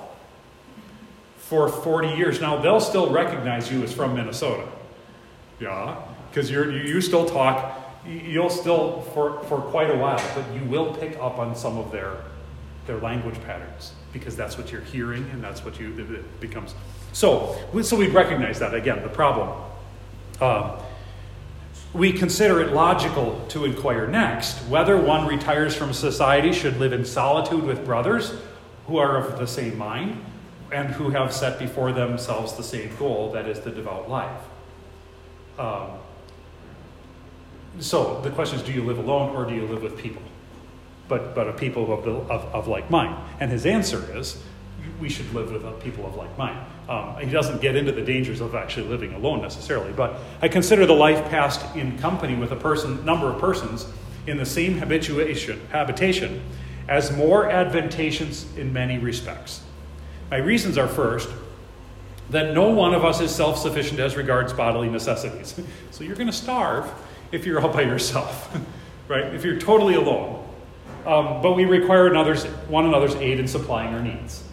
for 1.38 1.68
40 1.68 2.10
years, 2.10 2.39
now 2.39 2.62
they'll 2.62 2.80
still 2.80 3.12
recognize 3.12 3.72
you 3.72 3.84
as 3.84 3.92
from 3.92 4.16
Minnesota. 4.16 4.68
Yeah, 5.60 6.02
because 6.30 6.50
you 6.50 6.72
you 6.72 7.02
still 7.02 7.26
talk, 7.26 7.78
you'll 8.08 8.50
still 8.50 9.02
for, 9.14 9.44
for 9.44 9.60
quite 9.60 9.89
a 9.89 9.98
while, 9.98 10.24
but 10.36 10.46
you 10.54 10.64
will 10.70 10.94
pick 10.94 11.18
up 11.18 11.39
on 11.39 11.56
some 11.56 11.78
of 11.78 11.92
their 11.92 12.16
their 12.88 12.98
language 12.98 13.39
patterns 13.44 13.94
because 14.14 14.36
that's 14.36 14.58
what 14.58 14.72
you're 14.72 14.82
hearing 14.82 15.30
and 15.34 15.44
that's 15.44 15.64
what 15.64 15.80
you 15.80 15.94
it 16.00 16.39
becomes. 16.39 16.74
So 17.14 17.58
so 17.82 17.96
we 17.98 18.08
recognize 18.08 18.60
that 18.60 18.74
again 18.74 19.02
the 19.04 19.10
problem. 19.10 19.50
Um, 20.39 20.72
we 21.94 22.14
consider 22.14 22.62
it 22.62 22.74
logical 22.74 23.46
to 23.50 23.66
inquire 23.66 24.08
next 24.08 24.60
whether 24.68 24.98
one 24.98 25.28
retires 25.28 25.76
from 25.76 25.92
society 25.94 26.54
should 26.54 26.78
live 26.78 26.94
in 26.94 27.04
solitude 27.04 27.64
with 27.64 27.86
brothers 27.86 28.34
who 28.88 28.98
are 28.98 29.18
of 29.18 29.38
the 29.38 29.48
same 29.48 29.78
mind 29.78 30.24
and 30.72 30.89
who 30.89 31.10
have 31.10 31.34
set 31.34 31.60
before 31.60 31.92
themselves 31.92 32.54
the 32.54 32.64
same 32.64 32.96
goal 32.96 33.32
that 33.34 33.46
is 33.46 33.60
the 33.60 33.72
devout 33.72 34.10
life. 34.10 34.42
Um, 35.60 35.89
so 37.80 38.22
the 38.22 38.30
question 38.30 38.60
is 38.60 38.66
do 38.66 38.72
you 38.72 38.84
live 38.84 38.98
alone 38.98 39.36
or 39.36 39.46
do 39.46 39.54
you 39.54 39.66
live 39.66 39.82
with 39.82 39.98
people? 39.98 40.22
But, 41.10 41.36
but 41.36 41.50
a 41.50 41.54
people 41.54 41.92
of, 41.92 42.08
of, 42.08 42.46
of 42.56 42.68
like 42.68 42.89
mind. 42.89 43.18
And 43.42 43.52
his 43.52 43.66
answer 43.66 44.18
is 44.18 44.42
we 45.02 45.10
should 45.10 45.34
live 45.34 45.52
with 45.52 45.84
people 45.84 46.06
of 46.06 46.16
like 46.16 46.38
mind. 46.38 46.58
Um, 46.92 47.16
he 47.22 47.32
doesn't 47.32 47.62
get 47.62 47.78
into 47.78 47.94
the 47.94 48.02
dangers 48.02 48.42
of 48.42 48.54
actually 48.54 48.89
living 48.89 49.14
alone 49.14 49.42
necessarily, 49.42 49.94
but 49.94 50.20
I 50.42 50.50
consider 50.50 50.86
the 50.86 50.92
life 50.92 51.24
passed 51.30 51.74
in 51.74 51.98
company 51.98 52.36
with 52.36 52.52
a 52.52 52.56
person, 52.58 53.06
number 53.06 53.28
of 53.28 53.39
persons 53.39 53.88
in 54.28 54.36
the 54.36 54.46
same 54.46 54.78
habituation, 54.78 55.62
habitation 55.72 56.42
as 56.89 57.16
more 57.16 57.50
advantageous 57.50 58.46
in 58.58 58.74
many 58.74 58.98
respects. 58.98 59.62
My 60.30 60.38
reasons 60.38 60.78
are 60.78 60.89
first, 60.89 61.30
that 62.30 62.54
no 62.54 62.68
one 62.68 62.94
of 62.94 63.06
us 63.06 63.22
is 63.22 63.34
self 63.34 63.58
sufficient 63.58 64.02
as 64.02 64.18
regards 64.18 64.52
bodily 64.52 64.89
necessities. 64.89 65.58
So 65.92 66.04
you're 66.04 66.16
going 66.16 66.28
to 66.28 66.34
starve 66.34 66.92
if 67.32 67.46
you're 67.46 67.62
all 67.62 67.72
by 67.72 67.84
yourself, 67.84 68.54
right? 69.08 69.34
If 69.34 69.46
you're 69.46 69.60
totally 69.60 69.96
alone. 69.96 70.46
Um, 71.06 71.42
but 71.42 71.54
we 71.54 71.64
require 71.64 72.08
another's, 72.08 72.44
one 72.68 72.86
another's 72.86 73.16
aid 73.16 73.39
in 73.39 73.48
supplying 73.48 73.94
our 73.94 74.02
needs, 74.02 74.44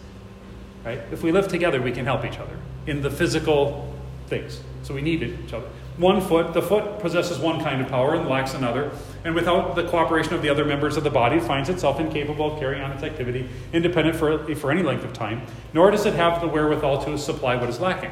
right? 0.83 0.99
If 1.11 1.23
we 1.23 1.31
live 1.31 1.47
together, 1.47 1.81
we 1.81 1.91
can 1.91 2.05
help 2.05 2.25
each 2.25 2.37
other 2.37 2.57
in 2.87 3.01
the 3.01 3.09
physical 3.09 3.93
things. 4.27 4.61
So 4.83 4.93
we 4.93 5.01
need 5.01 5.23
each 5.23 5.53
other. 5.53 5.67
One 5.97 6.21
foot, 6.21 6.53
the 6.53 6.61
foot 6.61 6.99
possesses 6.99 7.39
one 7.39 7.61
kind 7.61 7.81
of 7.81 7.89
power 7.89 8.15
and 8.15 8.29
lacks 8.29 8.53
another, 8.53 8.91
and 9.25 9.35
without 9.35 9.75
the 9.75 9.83
cooperation 9.83 10.33
of 10.33 10.41
the 10.41 10.47
other 10.47 10.63
members 10.63 10.95
of 10.95 11.03
the 11.03 11.09
body, 11.09 11.37
it 11.37 11.43
finds 11.43 11.67
itself 11.67 11.99
incapable 11.99 12.53
of 12.53 12.59
carrying 12.59 12.81
on 12.81 12.91
its 12.91 13.03
activity 13.03 13.49
independent 13.73 14.15
for, 14.15 14.55
for 14.55 14.71
any 14.71 14.81
length 14.81 15.03
of 15.03 15.11
time, 15.11 15.41
nor 15.73 15.91
does 15.91 16.05
it 16.05 16.13
have 16.13 16.39
the 16.39 16.47
wherewithal 16.47 17.03
to 17.03 17.17
supply 17.17 17.57
what 17.57 17.69
is 17.69 17.81
lacking. 17.81 18.11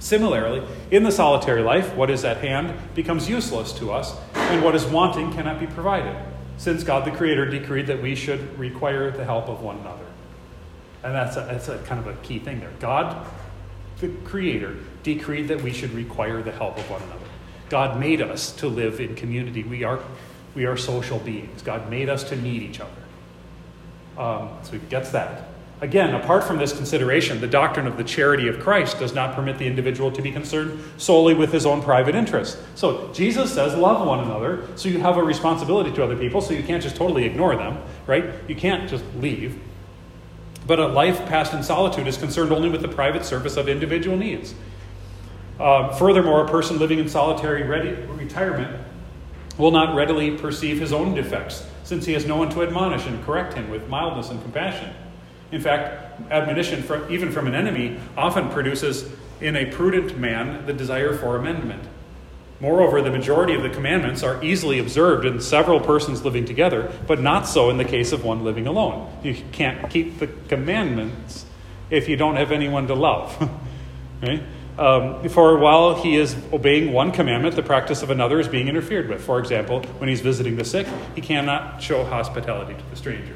Similarly, 0.00 0.66
in 0.90 1.04
the 1.04 1.12
solitary 1.12 1.62
life, 1.62 1.94
what 1.94 2.10
is 2.10 2.24
at 2.24 2.38
hand 2.38 2.74
becomes 2.96 3.28
useless 3.28 3.72
to 3.74 3.92
us, 3.92 4.16
and 4.34 4.64
what 4.64 4.74
is 4.74 4.84
wanting 4.84 5.32
cannot 5.32 5.60
be 5.60 5.66
provided, 5.68 6.16
since 6.56 6.82
God 6.82 7.04
the 7.04 7.12
Creator 7.12 7.50
decreed 7.50 7.86
that 7.86 8.02
we 8.02 8.16
should 8.16 8.58
require 8.58 9.12
the 9.12 9.24
help 9.24 9.48
of 9.48 9.62
one 9.62 9.78
another. 9.78 10.05
And 11.06 11.14
that's 11.14 11.36
a, 11.36 11.42
that's 11.42 11.68
a 11.68 11.78
kind 11.84 12.00
of 12.00 12.08
a 12.08 12.14
key 12.22 12.40
thing 12.40 12.58
there. 12.58 12.72
God, 12.80 13.24
the 14.00 14.08
Creator, 14.24 14.74
decreed 15.04 15.46
that 15.48 15.62
we 15.62 15.72
should 15.72 15.92
require 15.92 16.42
the 16.42 16.50
help 16.50 16.76
of 16.76 16.90
one 16.90 17.00
another. 17.00 17.26
God 17.68 18.00
made 18.00 18.20
us 18.20 18.50
to 18.56 18.66
live 18.66 18.98
in 18.98 19.14
community. 19.14 19.62
We 19.62 19.84
are, 19.84 20.00
we 20.56 20.66
are 20.66 20.76
social 20.76 21.20
beings. 21.20 21.62
God 21.62 21.88
made 21.88 22.08
us 22.08 22.24
to 22.24 22.36
need 22.36 22.60
each 22.60 22.80
other. 22.80 22.90
Um, 24.18 24.50
so 24.64 24.72
he 24.72 24.78
gets 24.78 25.12
that. 25.12 25.44
Again, 25.80 26.12
apart 26.12 26.42
from 26.42 26.58
this 26.58 26.72
consideration, 26.72 27.40
the 27.40 27.46
doctrine 27.46 27.86
of 27.86 27.96
the 27.96 28.04
charity 28.04 28.48
of 28.48 28.58
Christ 28.58 28.98
does 28.98 29.14
not 29.14 29.36
permit 29.36 29.58
the 29.58 29.66
individual 29.66 30.10
to 30.10 30.20
be 30.20 30.32
concerned 30.32 30.82
solely 30.96 31.34
with 31.34 31.52
his 31.52 31.66
own 31.66 31.82
private 31.82 32.16
interests. 32.16 32.60
So 32.74 33.12
Jesus 33.12 33.54
says, 33.54 33.76
love 33.76 34.04
one 34.04 34.24
another, 34.24 34.66
so 34.74 34.88
you 34.88 34.98
have 34.98 35.18
a 35.18 35.22
responsibility 35.22 35.92
to 35.92 36.02
other 36.02 36.16
people, 36.16 36.40
so 36.40 36.52
you 36.52 36.64
can't 36.64 36.82
just 36.82 36.96
totally 36.96 37.26
ignore 37.26 37.54
them, 37.54 37.78
right? 38.08 38.24
You 38.48 38.56
can't 38.56 38.90
just 38.90 39.04
leave. 39.20 39.60
But 40.66 40.80
a 40.80 40.86
life 40.86 41.24
passed 41.26 41.54
in 41.54 41.62
solitude 41.62 42.06
is 42.06 42.16
concerned 42.16 42.52
only 42.52 42.68
with 42.68 42.82
the 42.82 42.88
private 42.88 43.24
service 43.24 43.56
of 43.56 43.68
individual 43.68 44.16
needs. 44.16 44.54
Uh, 45.60 45.92
furthermore, 45.94 46.44
a 46.44 46.48
person 46.48 46.78
living 46.78 46.98
in 46.98 47.08
solitary 47.08 47.62
ready, 47.62 47.90
retirement 48.12 48.84
will 49.56 49.70
not 49.70 49.94
readily 49.94 50.36
perceive 50.36 50.78
his 50.78 50.92
own 50.92 51.14
defects, 51.14 51.66
since 51.84 52.04
he 52.04 52.12
has 52.12 52.26
no 52.26 52.36
one 52.36 52.50
to 52.50 52.62
admonish 52.62 53.06
and 53.06 53.24
correct 53.24 53.54
him 53.54 53.70
with 53.70 53.88
mildness 53.88 54.30
and 54.30 54.42
compassion. 54.42 54.92
In 55.52 55.60
fact, 55.60 56.20
admonition, 56.30 56.82
from, 56.82 57.10
even 57.10 57.30
from 57.30 57.46
an 57.46 57.54
enemy, 57.54 57.98
often 58.16 58.50
produces 58.50 59.10
in 59.40 59.56
a 59.56 59.66
prudent 59.66 60.18
man 60.18 60.66
the 60.66 60.72
desire 60.72 61.16
for 61.16 61.36
amendment. 61.36 61.82
Moreover, 62.58 63.02
the 63.02 63.10
majority 63.10 63.54
of 63.54 63.62
the 63.62 63.68
commandments 63.68 64.22
are 64.22 64.42
easily 64.42 64.78
observed 64.78 65.26
in 65.26 65.40
several 65.40 65.78
persons 65.78 66.24
living 66.24 66.46
together, 66.46 66.90
but 67.06 67.20
not 67.20 67.46
so 67.46 67.68
in 67.68 67.76
the 67.76 67.84
case 67.84 68.12
of 68.12 68.24
one 68.24 68.44
living 68.44 68.66
alone. 68.66 69.10
You 69.22 69.36
can't 69.52 69.90
keep 69.90 70.18
the 70.18 70.26
commandments 70.26 71.44
if 71.90 72.08
you 72.08 72.16
don't 72.16 72.36
have 72.36 72.52
anyone 72.52 72.86
to 72.86 72.94
love. 72.94 73.50
right? 74.22 74.42
Um, 74.78 75.26
for 75.28 75.58
while 75.58 75.94
he 76.02 76.16
is 76.16 76.36
obeying 76.52 76.92
one 76.92 77.12
commandment, 77.12 77.56
the 77.56 77.62
practice 77.62 78.02
of 78.02 78.10
another 78.10 78.40
is 78.40 78.48
being 78.48 78.68
interfered 78.68 79.08
with. 79.08 79.22
For 79.22 79.38
example, 79.38 79.82
when 79.98 80.08
he's 80.08 80.20
visiting 80.20 80.56
the 80.56 80.64
sick, 80.64 80.86
he 81.14 81.20
cannot 81.20 81.82
show 81.82 82.04
hospitality 82.04 82.74
to 82.74 82.90
the 82.90 82.96
stranger. 82.96 83.34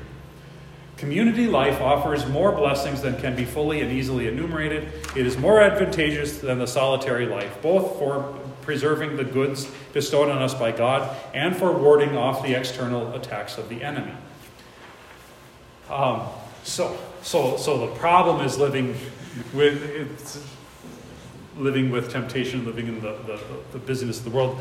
Community 0.99 1.47
life 1.47 1.81
offers 1.81 2.27
more 2.27 2.53
blessings 2.53 3.01
than 3.01 3.19
can 3.19 3.35
be 3.35 3.47
fully 3.47 3.81
and 3.81 3.91
easily 3.91 4.29
enumerated. 4.29 4.93
It 5.17 5.27
is 5.27 5.39
more 5.39 5.63
advantageous 5.63 6.39
than 6.39 6.59
the 6.59 6.67
solitary 6.67 7.25
life, 7.25 7.63
both 7.63 7.99
for 7.99 8.39
preserving 8.63 9.17
the 9.17 9.25
goods 9.25 9.71
bestowed 9.93 10.29
on 10.29 10.43
us 10.43 10.55
by 10.55 10.73
God 10.73 11.17
and 11.35 11.57
for 11.57 11.73
warding 11.73 12.17
off 12.17 12.43
the 12.43 12.55
external 12.55 13.15
attacks 13.15 13.59
of 13.59 13.69
the 13.69 13.83
enemy. 13.83 14.13
Um, 15.89 16.23
so, 16.63 16.99
so, 17.23 17.57
so 17.57 17.87
the 17.87 17.95
problem 17.95 18.45
is 18.45 18.59
living 18.59 18.97
with 19.55 20.57
living 21.57 21.91
with 21.91 22.11
temptation, 22.11 22.65
living 22.65 22.87
in 22.87 23.01
the, 23.01 23.13
the, 23.27 23.41
the 23.73 23.79
busyness 23.79 24.19
of 24.19 24.25
the 24.25 24.31
world, 24.31 24.59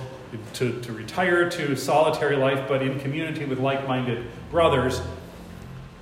to, 0.53 0.79
to 0.81 0.91
retire 0.91 1.49
to 1.49 1.75
solitary 1.75 2.35
life, 2.35 2.67
but 2.67 2.81
in 2.81 2.99
community 2.99 3.45
with 3.45 3.59
like 3.59 3.87
minded 3.87 4.25
brothers. 4.51 5.01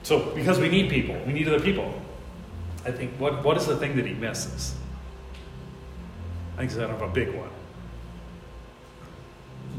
So, 0.03 0.31
because 0.35 0.59
we 0.59 0.69
need 0.69 0.89
people, 0.89 1.19
we 1.25 1.33
need 1.33 1.47
other 1.47 1.59
people. 1.59 1.93
I 2.85 2.91
think, 2.91 3.11
what, 3.19 3.43
what 3.43 3.57
is 3.57 3.65
the 3.65 3.77
thing 3.77 3.95
that 3.97 4.05
he 4.05 4.13
misses? 4.13 4.75
I 6.53 6.57
think 6.59 6.71
it's 6.71 6.79
kind 6.79 6.91
of 6.91 7.01
a 7.01 7.09
big 7.09 7.35
one. 7.35 7.49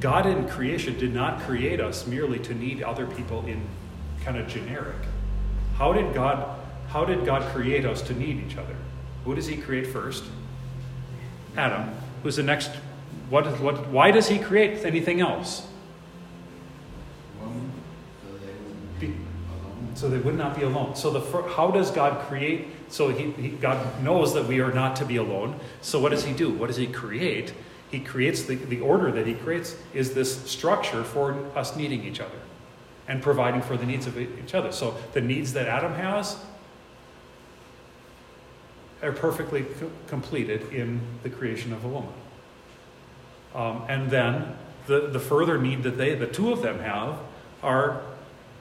God 0.01 0.26
in 0.26 0.49
creation 0.49 0.99
did 0.99 1.12
not 1.12 1.41
create 1.41 1.80
us 1.80 2.07
merely 2.07 2.39
to 2.41 2.55
need 2.55 2.82
other 2.82 3.07
people 3.07 3.45
in 3.47 3.61
kind 4.24 4.36
of 4.36 4.47
generic. 4.47 4.97
How 5.76 5.93
did 5.93 6.14
God 6.14 6.57
how 6.89 7.05
did 7.05 7.26
God 7.26 7.43
create 7.53 7.84
us 7.84 8.01
to 8.03 8.14
need 8.14 8.43
each 8.47 8.57
other? 8.57 8.74
Who 9.24 9.34
does 9.34 9.47
he 9.47 9.57
create 9.57 9.86
first? 9.86 10.24
Adam, 11.57 11.91
who's 12.22 12.36
the 12.36 12.43
next. 12.43 12.70
What, 13.28 13.61
what, 13.61 13.89
why 13.89 14.11
does 14.11 14.28
he 14.28 14.39
create 14.39 14.84
anything 14.86 15.20
else? 15.20 15.66
so 19.99 20.09
they 20.09 20.18
would 20.18 20.36
not 20.36 20.55
be 20.57 20.62
alone. 20.62 20.95
So 20.95 21.11
the 21.11 21.20
how 21.49 21.72
does 21.72 21.91
God 21.91 22.24
create? 22.28 22.68
So 22.89 23.09
he, 23.09 23.32
he, 23.32 23.49
God 23.49 24.01
knows 24.01 24.32
that 24.34 24.47
we 24.47 24.61
are 24.61 24.70
not 24.70 24.95
to 24.97 25.05
be 25.05 25.16
alone. 25.16 25.59
So 25.82 25.99
what 25.99 26.11
does 26.11 26.24
He 26.24 26.32
do? 26.32 26.51
What 26.51 26.68
does 26.68 26.76
He 26.76 26.86
create? 26.86 27.53
He 27.91 28.01
creates 28.01 28.43
the, 28.45 28.57
the 28.57 28.80
order 28.80 29.11
that 29.12 29.26
He 29.26 29.34
creates 29.34 29.76
is 29.95 30.14
this 30.14 30.43
structure 30.51 31.05
for 31.05 31.32
us 31.57 31.76
needing 31.76 32.05
each 32.05 32.20
other 32.20 32.39
and 33.07 33.22
providing 33.22 33.62
for 33.62 33.76
the 33.76 33.86
needs 33.86 34.07
of 34.07 34.18
each 34.18 34.55
other. 34.55 34.70
So 34.70 34.95
the 35.14 35.22
needs 35.22 35.55
that 35.55 35.66
Adam 35.66 35.95
has, 35.95 36.39
are 39.03 39.12
perfectly 39.12 39.62
co- 39.62 39.91
completed 40.09 40.72
in 40.72 41.01
the 41.22 41.30
creation 41.30 41.72
of 41.72 41.84
a 41.84 41.89
woman. 41.89 42.12
Um, 43.55 43.84
and 43.89 44.11
then 44.11 44.57
the, 44.86 45.09
the 45.09 45.20
further 45.20 45.59
need 45.59 45.82
that 45.84 45.97
they, 45.97 46.14
the 46.14 46.26
two 46.26 46.53
of 46.53 46.62
them 46.62 46.80
have, 46.80 47.18
are 47.62 48.03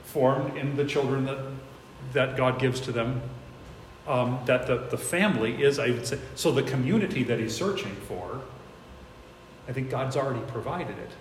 formed 0.06 0.56
in 0.58 0.78
the 0.78 0.86
children 0.86 1.26
that, 1.26 1.40
that 2.14 2.38
God 2.38 2.60
gives 2.60 2.80
to 2.82 2.92
them. 2.92 3.22
Um, 4.08 4.40
that 4.46 4.68
the, 4.68 4.78
the 4.90 4.98
family 4.98 5.62
is, 5.62 5.80
I 5.80 5.88
would 5.88 6.08
say, 6.08 6.18
so 6.36 6.54
the 6.54 6.64
community 6.64 7.24
that 7.24 7.40
he's 7.40 7.54
searching 7.54 7.94
for, 8.08 8.40
I 9.68 9.74
think 9.74 9.90
God's 9.90 10.16
already 10.16 10.42
provided 10.52 10.98
it 10.98 11.12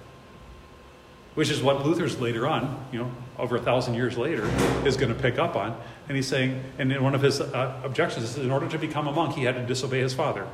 which 1.36 1.50
is 1.50 1.62
what 1.62 1.84
Luther's 1.84 2.18
later 2.18 2.48
on, 2.48 2.82
you 2.90 2.98
know, 2.98 3.12
over 3.38 3.56
a 3.56 3.60
thousand 3.60 3.92
years 3.92 4.16
later, 4.16 4.46
is 4.86 4.96
going 4.96 5.14
to 5.14 5.20
pick 5.20 5.38
up 5.38 5.54
on. 5.54 5.78
And 6.08 6.16
he's 6.16 6.26
saying, 6.26 6.64
and 6.78 6.90
in 6.90 7.04
one 7.04 7.14
of 7.14 7.20
his 7.20 7.42
uh, 7.42 7.78
objections 7.84 8.24
is 8.24 8.38
in 8.38 8.50
order 8.50 8.66
to 8.66 8.78
become 8.78 9.06
a 9.06 9.12
monk, 9.12 9.34
he 9.34 9.44
had 9.44 9.54
to 9.54 9.66
disobey 9.66 10.00
his 10.00 10.14
father. 10.14 10.48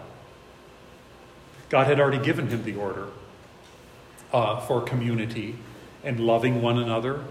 God 1.69 1.87
had 1.87 2.01
already 2.01 2.19
given 2.19 2.49
him 2.49 2.65
the 2.65 2.75
order 2.75 3.07
uh, 4.33 4.59
for 4.61 4.81
community 4.81 5.55
and 6.03 6.19
loving 6.19 6.61
one 6.61 6.79
another 6.79 7.23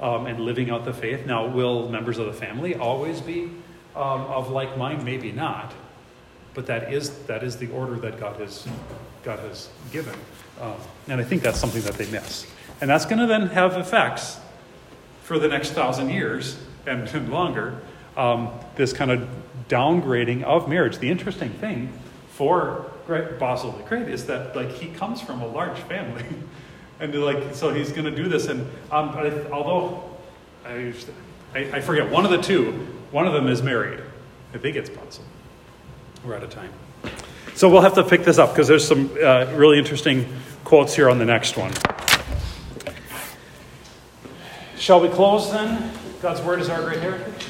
um, 0.00 0.26
and 0.26 0.40
living 0.40 0.70
out 0.70 0.86
the 0.86 0.94
faith. 0.94 1.26
Now, 1.26 1.46
will 1.46 1.90
members 1.90 2.16
of 2.16 2.24
the 2.24 2.32
family 2.32 2.74
always 2.74 3.20
be 3.20 3.50
um, 3.94 4.22
of 4.22 4.48
like 4.48 4.78
mind? 4.78 5.04
Maybe 5.04 5.30
not. 5.30 5.74
But 6.54 6.64
that 6.68 6.90
is, 6.90 7.10
that 7.26 7.44
is 7.44 7.58
the 7.58 7.68
order 7.68 7.96
that 7.96 8.18
God 8.18 8.40
has, 8.40 8.66
God 9.22 9.38
has 9.40 9.68
given. 9.92 10.14
Um, 10.60 10.74
and 11.08 11.20
I 11.20 11.24
think 11.24 11.42
that's 11.42 11.58
something 11.58 11.82
that 11.82 11.94
they 11.94 12.10
miss. 12.10 12.46
And 12.80 12.90
that's 12.90 13.04
going 13.04 13.18
to 13.18 13.26
then 13.26 13.48
have 13.48 13.76
effects 13.76 14.38
for 15.22 15.38
the 15.38 15.48
next 15.48 15.70
thousand 15.70 16.10
years 16.10 16.58
and 16.86 17.30
longer. 17.30 17.80
Um, 18.16 18.50
this 18.76 18.92
kind 18.92 19.10
of 19.10 19.28
downgrading 19.68 20.42
of 20.42 20.68
marriage. 20.68 20.98
The 20.98 21.10
interesting 21.10 21.50
thing 21.50 21.92
for 22.30 22.90
Basil 23.06 23.72
the 23.72 23.82
Great 23.84 24.08
is 24.08 24.26
that 24.26 24.54
like 24.56 24.70
he 24.70 24.88
comes 24.88 25.20
from 25.20 25.40
a 25.40 25.46
large 25.46 25.78
family, 25.80 26.24
and 27.00 27.14
like 27.14 27.54
so 27.54 27.72
he's 27.72 27.92
going 27.92 28.04
to 28.04 28.14
do 28.14 28.28
this. 28.28 28.46
And 28.46 28.62
um, 28.90 29.10
I, 29.10 29.30
although 29.50 30.16
I, 30.64 30.92
I, 31.54 31.58
I 31.58 31.80
forget 31.80 32.10
one 32.10 32.24
of 32.24 32.30
the 32.30 32.42
two, 32.42 32.72
one 33.10 33.26
of 33.26 33.32
them 33.32 33.48
is 33.48 33.62
married. 33.62 34.00
I 34.54 34.58
think 34.58 34.76
it's 34.76 34.90
Basil. 34.90 35.24
We're 36.24 36.36
out 36.36 36.42
of 36.42 36.50
time. 36.50 36.72
So 37.58 37.68
we'll 37.68 37.80
have 37.82 37.94
to 37.94 38.04
pick 38.04 38.22
this 38.22 38.38
up 38.38 38.50
because 38.50 38.68
there's 38.68 38.86
some 38.86 39.10
uh, 39.20 39.46
really 39.56 39.80
interesting 39.80 40.32
quotes 40.62 40.94
here 40.94 41.10
on 41.10 41.18
the 41.18 41.24
next 41.24 41.56
one. 41.56 41.72
Shall 44.76 45.00
we 45.00 45.08
close 45.08 45.50
then? 45.50 45.90
God's 46.22 46.40
word 46.42 46.60
is 46.60 46.68
our 46.68 46.80
great 46.82 47.00
heritage. 47.00 47.47